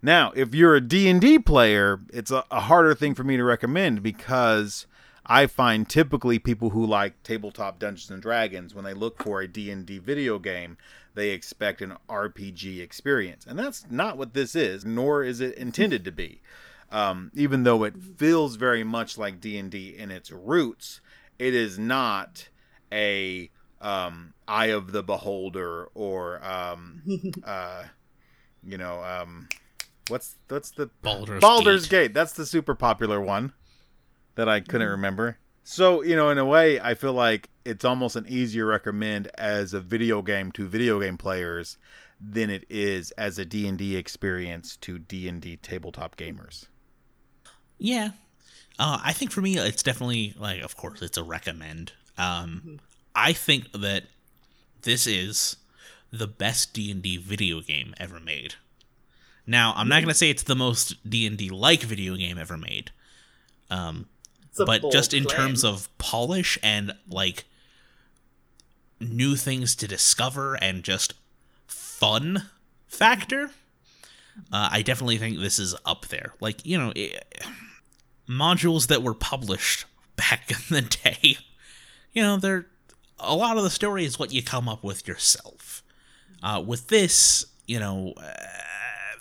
Now, 0.04 0.32
if 0.36 0.56
you're 0.56 0.76
a 0.76 0.82
D&D 0.82 1.40
player, 1.40 2.02
it's 2.12 2.32
a, 2.32 2.44
a 2.50 2.62
harder 2.62 2.96
thing 2.96 3.14
for 3.14 3.24
me 3.24 3.38
to 3.38 3.44
recommend 3.44 4.02
because 4.02 4.88
I 5.26 5.48
find 5.48 5.88
typically 5.88 6.40
people 6.40 6.72
who 6.72 6.86
like 6.86 7.22
tabletop 7.24 7.80
Dungeons 7.80 8.10
and 8.10 8.22
Dragons 8.22 8.74
when 8.74 8.86
they 8.86 8.94
look 8.94 9.24
for 9.24 9.42
a 9.42 9.48
D&D 9.48 10.00
video 10.00 10.40
game, 10.40 10.78
they 11.14 11.30
expect 11.30 11.82
an 11.82 11.96
RPG 12.10 12.82
experience. 12.82 13.46
And 13.46 13.58
that's 13.58 13.86
not 13.90 14.18
what 14.18 14.34
this 14.34 14.56
is, 14.56 14.84
nor 14.84 15.24
is 15.24 15.40
it 15.40 15.56
intended 15.56 16.04
to 16.06 16.12
be. 16.12 16.42
Um, 16.92 17.32
even 17.34 17.64
though 17.64 17.84
it 17.84 17.96
feels 17.98 18.56
very 18.56 18.84
much 18.84 19.18
like 19.18 19.40
D&D 19.40 19.96
in 19.98 20.12
its 20.12 20.32
roots, 20.32 21.02
it 21.40 21.54
is 21.54 21.78
not 21.80 22.50
a 22.92 23.50
um, 23.80 24.34
Eye 24.48 24.68
of 24.68 24.92
the 24.92 25.04
Beholder 25.04 25.86
or 25.94 26.44
um, 26.44 27.04
uh, 27.46 27.84
you 28.64 28.78
know, 28.78 29.04
um, 29.04 29.48
what's 30.10 30.36
what's 30.50 30.72
the 30.72 30.90
Baldur's, 31.02 31.42
Baldur's 31.42 31.88
Gate. 31.88 32.08
Gate. 32.08 32.14
That's 32.14 32.34
the 32.34 32.46
super 32.46 32.76
popular 32.76 33.22
one 33.22 33.54
that 34.42 34.50
I 34.50 34.60
couldn't 34.60 34.90
remember. 34.90 35.38
So, 35.64 36.02
you 36.02 36.16
know, 36.16 36.30
in 36.30 36.40
a 36.40 36.46
way, 36.46 36.80
I 36.80 36.96
feel 36.96 37.14
like 37.14 37.48
it's 37.64 37.86
almost 37.86 38.16
an 38.16 38.26
easier 38.28 38.66
recommend 38.66 39.28
as 39.38 39.76
a 39.76 39.80
video 39.80 40.24
game 40.24 40.52
to 40.54 40.68
video 40.68 41.00
game 41.00 41.16
players 41.16 41.78
than 42.20 42.50
it 42.50 42.66
is 42.68 43.12
as 43.12 43.38
a 43.38 43.46
D&D 43.46 43.96
experience 43.96 44.78
to 44.78 44.98
D&D 44.98 45.58
tabletop 45.58 46.18
gamers. 46.18 46.66
Yeah. 47.78 48.10
Uh, 48.80 49.00
I 49.04 49.14
think 49.14 49.30
for 49.30 49.42
me, 49.42 49.58
it's 49.58 49.84
definitely 49.84 50.34
like, 50.40 50.62
of 50.62 50.76
course, 50.76 51.04
it's 51.04 51.18
a 51.18 51.24
recommend. 51.24 51.94
Um, 52.18 52.80
I 53.14 53.34
think 53.34 53.72
that 53.74 54.06
this 54.82 55.06
is 55.06 55.58
the 56.12 56.28
best 56.28 56.74
D 56.74 56.90
and 56.90 57.04
D 57.04 57.18
video 57.18 57.62
game 57.62 57.94
ever 58.00 58.20
made. 58.20 58.56
Now, 59.46 59.74
I'm 59.76 59.88
not 59.88 60.02
gonna 60.02 60.16
say 60.16 60.32
it's 60.32 60.44
the 60.44 60.56
most 60.56 61.08
D 61.08 61.28
and 61.28 61.38
D 61.38 61.50
like 61.50 61.82
video 61.82 62.16
game 62.16 62.40
ever 62.40 62.58
made, 62.58 62.92
um, 63.72 64.08
It's 64.14 64.21
a 64.21 64.21
but 64.58 64.92
just 64.92 65.14
in 65.14 65.26
claim. 65.26 65.38
terms 65.38 65.64
of 65.64 65.90
polish 65.98 66.58
and 66.62 66.94
like 67.08 67.46
new 69.00 69.36
things 69.36 69.76
to 69.76 69.88
discover 69.88 70.56
and 70.56 70.84
just 70.84 71.14
fun 71.68 72.50
factor, 72.88 73.52
uh, 74.52 74.70
I 74.72 74.82
definitely 74.82 75.18
think 75.18 75.40
this 75.40 75.60
is 75.60 75.76
up 75.86 76.08
there. 76.08 76.34
Like 76.40 76.66
you 76.66 76.78
know, 76.78 76.92
it, 76.96 77.24
modules 78.30 78.88
that 78.88 79.04
were 79.04 79.14
published 79.14 79.86
back 80.16 80.52
in 80.52 80.76
the 80.76 80.82
day, 80.82 81.38
you 82.14 82.22
know, 82.22 82.38
they're 82.38 82.68
a 83.20 83.36
lot 83.36 83.58
of 83.58 83.64
the 83.64 83.70
story 83.70 84.06
is 84.06 84.20
what 84.20 84.34
you 84.34 84.44
come 84.44 84.68
up 84.68 84.84
with 84.84 85.08
yourself. 85.08 85.84
Uh, 86.44 86.62
with 86.66 86.88
this, 86.88 87.46
you 87.68 87.80
know, 87.80 88.14
uh, 88.18 88.34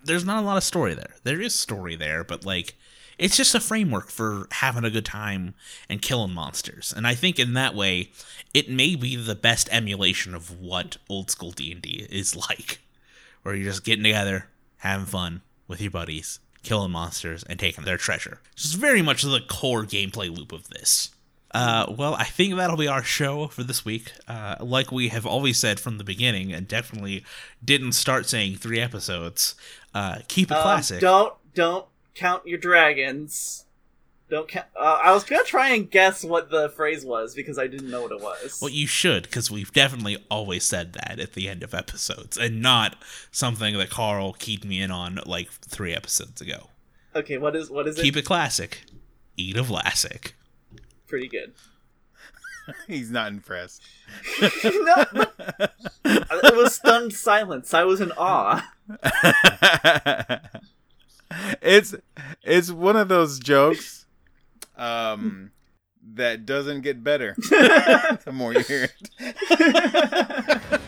there's 0.03 0.24
not 0.24 0.43
a 0.43 0.47
lot 0.47 0.57
of 0.57 0.64
story 0.64 0.95
there. 0.95 1.16
There 1.22 1.41
is 1.41 1.55
story 1.55 1.97
there, 1.97 2.24
but 2.24 2.47
like 2.47 2.76
it's 3.20 3.36
just 3.36 3.54
a 3.54 3.60
framework 3.60 4.08
for 4.10 4.48
having 4.50 4.84
a 4.84 4.90
good 4.90 5.04
time 5.04 5.54
and 5.88 6.02
killing 6.02 6.32
monsters. 6.32 6.92
And 6.96 7.06
I 7.06 7.14
think 7.14 7.38
in 7.38 7.52
that 7.52 7.74
way, 7.74 8.10
it 8.52 8.68
may 8.68 8.96
be 8.96 9.14
the 9.14 9.34
best 9.36 9.68
emulation 9.70 10.34
of 10.34 10.58
what 10.60 10.96
old 11.08 11.30
school 11.30 11.52
D&D 11.52 12.06
is 12.10 12.34
like, 12.34 12.80
where 13.42 13.54
you're 13.54 13.70
just 13.70 13.84
getting 13.84 14.02
together, 14.04 14.46
having 14.78 15.06
fun 15.06 15.42
with 15.68 15.80
your 15.80 15.90
buddies, 15.90 16.40
killing 16.62 16.90
monsters 16.90 17.44
and 17.44 17.58
taking 17.60 17.84
their 17.84 17.96
treasure. 17.98 18.40
Just 18.56 18.76
very 18.76 19.02
much 19.02 19.22
the 19.22 19.40
core 19.48 19.84
gameplay 19.84 20.34
loop 20.34 20.50
of 20.50 20.68
this. 20.70 21.10
Uh, 21.52 21.92
well, 21.98 22.14
I 22.14 22.24
think 22.24 22.54
that'll 22.54 22.76
be 22.76 22.86
our 22.88 23.02
show 23.02 23.48
for 23.48 23.64
this 23.64 23.84
week. 23.84 24.12
Uh, 24.28 24.54
like 24.60 24.92
we 24.92 25.08
have 25.08 25.26
always 25.26 25.58
said 25.58 25.80
from 25.80 25.98
the 25.98 26.04
beginning, 26.04 26.52
and 26.52 26.68
definitely 26.68 27.24
didn't 27.64 27.92
start 27.92 28.28
saying 28.28 28.56
three 28.56 28.78
episodes. 28.80 29.56
Uh, 29.92 30.18
keep 30.28 30.50
it 30.52 30.56
Um, 30.56 30.62
classic. 30.62 31.00
don't 31.00 31.34
don't 31.54 31.84
count 32.14 32.46
your 32.46 32.58
dragons 32.58 33.64
Don't 34.28 34.48
count. 34.48 34.66
uh, 34.78 35.00
I 35.02 35.12
was 35.12 35.24
gonna 35.24 35.44
try 35.44 35.70
and 35.70 35.90
guess 35.90 36.24
what 36.24 36.50
the 36.50 36.68
phrase 36.70 37.04
was 37.04 37.34
because 37.34 37.58
I 37.58 37.66
didn't 37.66 37.90
know 37.90 38.02
what 38.02 38.12
it 38.12 38.20
was. 38.20 38.58
Well, 38.61 38.70
you 38.70 38.86
should, 38.86 39.24
because 39.24 39.50
we've 39.50 39.72
definitely 39.72 40.24
always 40.30 40.64
said 40.64 40.92
that 40.94 41.18
at 41.18 41.32
the 41.34 41.48
end 41.48 41.62
of 41.62 41.74
episodes, 41.74 42.36
and 42.36 42.61
not 42.62 42.96
something 43.30 43.76
that 43.78 43.90
Carl 43.90 44.32
keyed 44.34 44.64
me 44.64 44.80
in 44.80 44.90
on 44.90 45.20
like 45.26 45.50
three 45.50 45.94
episodes 45.94 46.40
ago. 46.40 46.68
Okay, 47.14 47.38
what 47.38 47.56
is 47.56 47.70
what 47.70 47.88
is 47.88 47.98
it? 47.98 48.02
Keep 48.02 48.16
it 48.16 48.24
classic. 48.24 48.82
Eat 49.36 49.56
a 49.56 49.62
Vlasic. 49.62 50.32
Pretty 51.08 51.26
good. 51.28 51.54
He's 52.86 53.11
not 53.11 53.32
impressed. 53.32 53.82
no, 54.64 55.04
but- 55.12 55.74
it 56.04 56.56
was 56.56 56.74
stunned 56.76 57.12
silence. 57.14 57.74
I 57.74 57.82
was 57.84 58.00
in 58.00 58.12
awe. 58.16 58.64
It's 61.62 61.95
it's 62.43 62.70
one 62.70 62.97
of 62.97 63.09
those 63.09 63.39
jokes 63.39 64.07
um 64.76 65.51
that 66.14 66.45
doesn't 66.47 66.81
get 66.81 67.05
better 67.05 67.35
the 68.24 68.33
more 68.33 68.53
you 68.53 68.61
hear 68.61 68.85
it. 68.85 70.81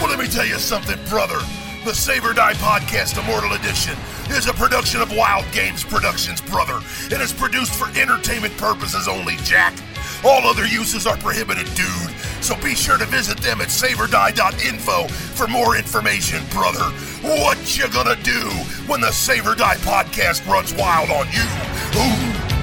Well, 0.00 0.08
let 0.10 0.18
me 0.18 0.28
tell 0.28 0.46
you 0.46 0.58
something, 0.58 0.98
brother. 1.08 1.38
The 1.88 1.94
Save 1.94 2.26
Or 2.26 2.34
Die 2.34 2.52
Podcast 2.52 3.18
Immortal 3.18 3.54
Edition 3.54 3.96
is 4.28 4.46
a 4.46 4.52
production 4.52 5.00
of 5.00 5.10
Wild 5.10 5.50
Games 5.52 5.82
Productions, 5.82 6.38
brother. 6.38 6.80
It 7.06 7.18
is 7.18 7.32
produced 7.32 7.74
for 7.74 7.88
entertainment 7.98 8.54
purposes 8.58 9.08
only, 9.08 9.36
Jack. 9.36 9.74
All 10.22 10.46
other 10.46 10.66
uses 10.66 11.06
are 11.06 11.16
prohibited, 11.16 11.64
dude. 11.74 12.10
So 12.42 12.56
be 12.56 12.74
sure 12.74 12.98
to 12.98 13.06
visit 13.06 13.38
them 13.38 13.62
at 13.62 13.68
saveordie.info 13.68 15.08
for 15.08 15.48
more 15.48 15.78
information, 15.78 16.44
brother. 16.50 16.84
What 17.22 17.78
you 17.78 17.88
gonna 17.88 18.16
do 18.16 18.50
when 18.86 19.00
the 19.00 19.10
Save 19.10 19.46
Or 19.46 19.54
Die 19.54 19.76
Podcast 19.76 20.46
runs 20.46 20.74
wild 20.74 21.08
on 21.08 21.26
you? 21.32 22.48
Ooh. 22.52 22.57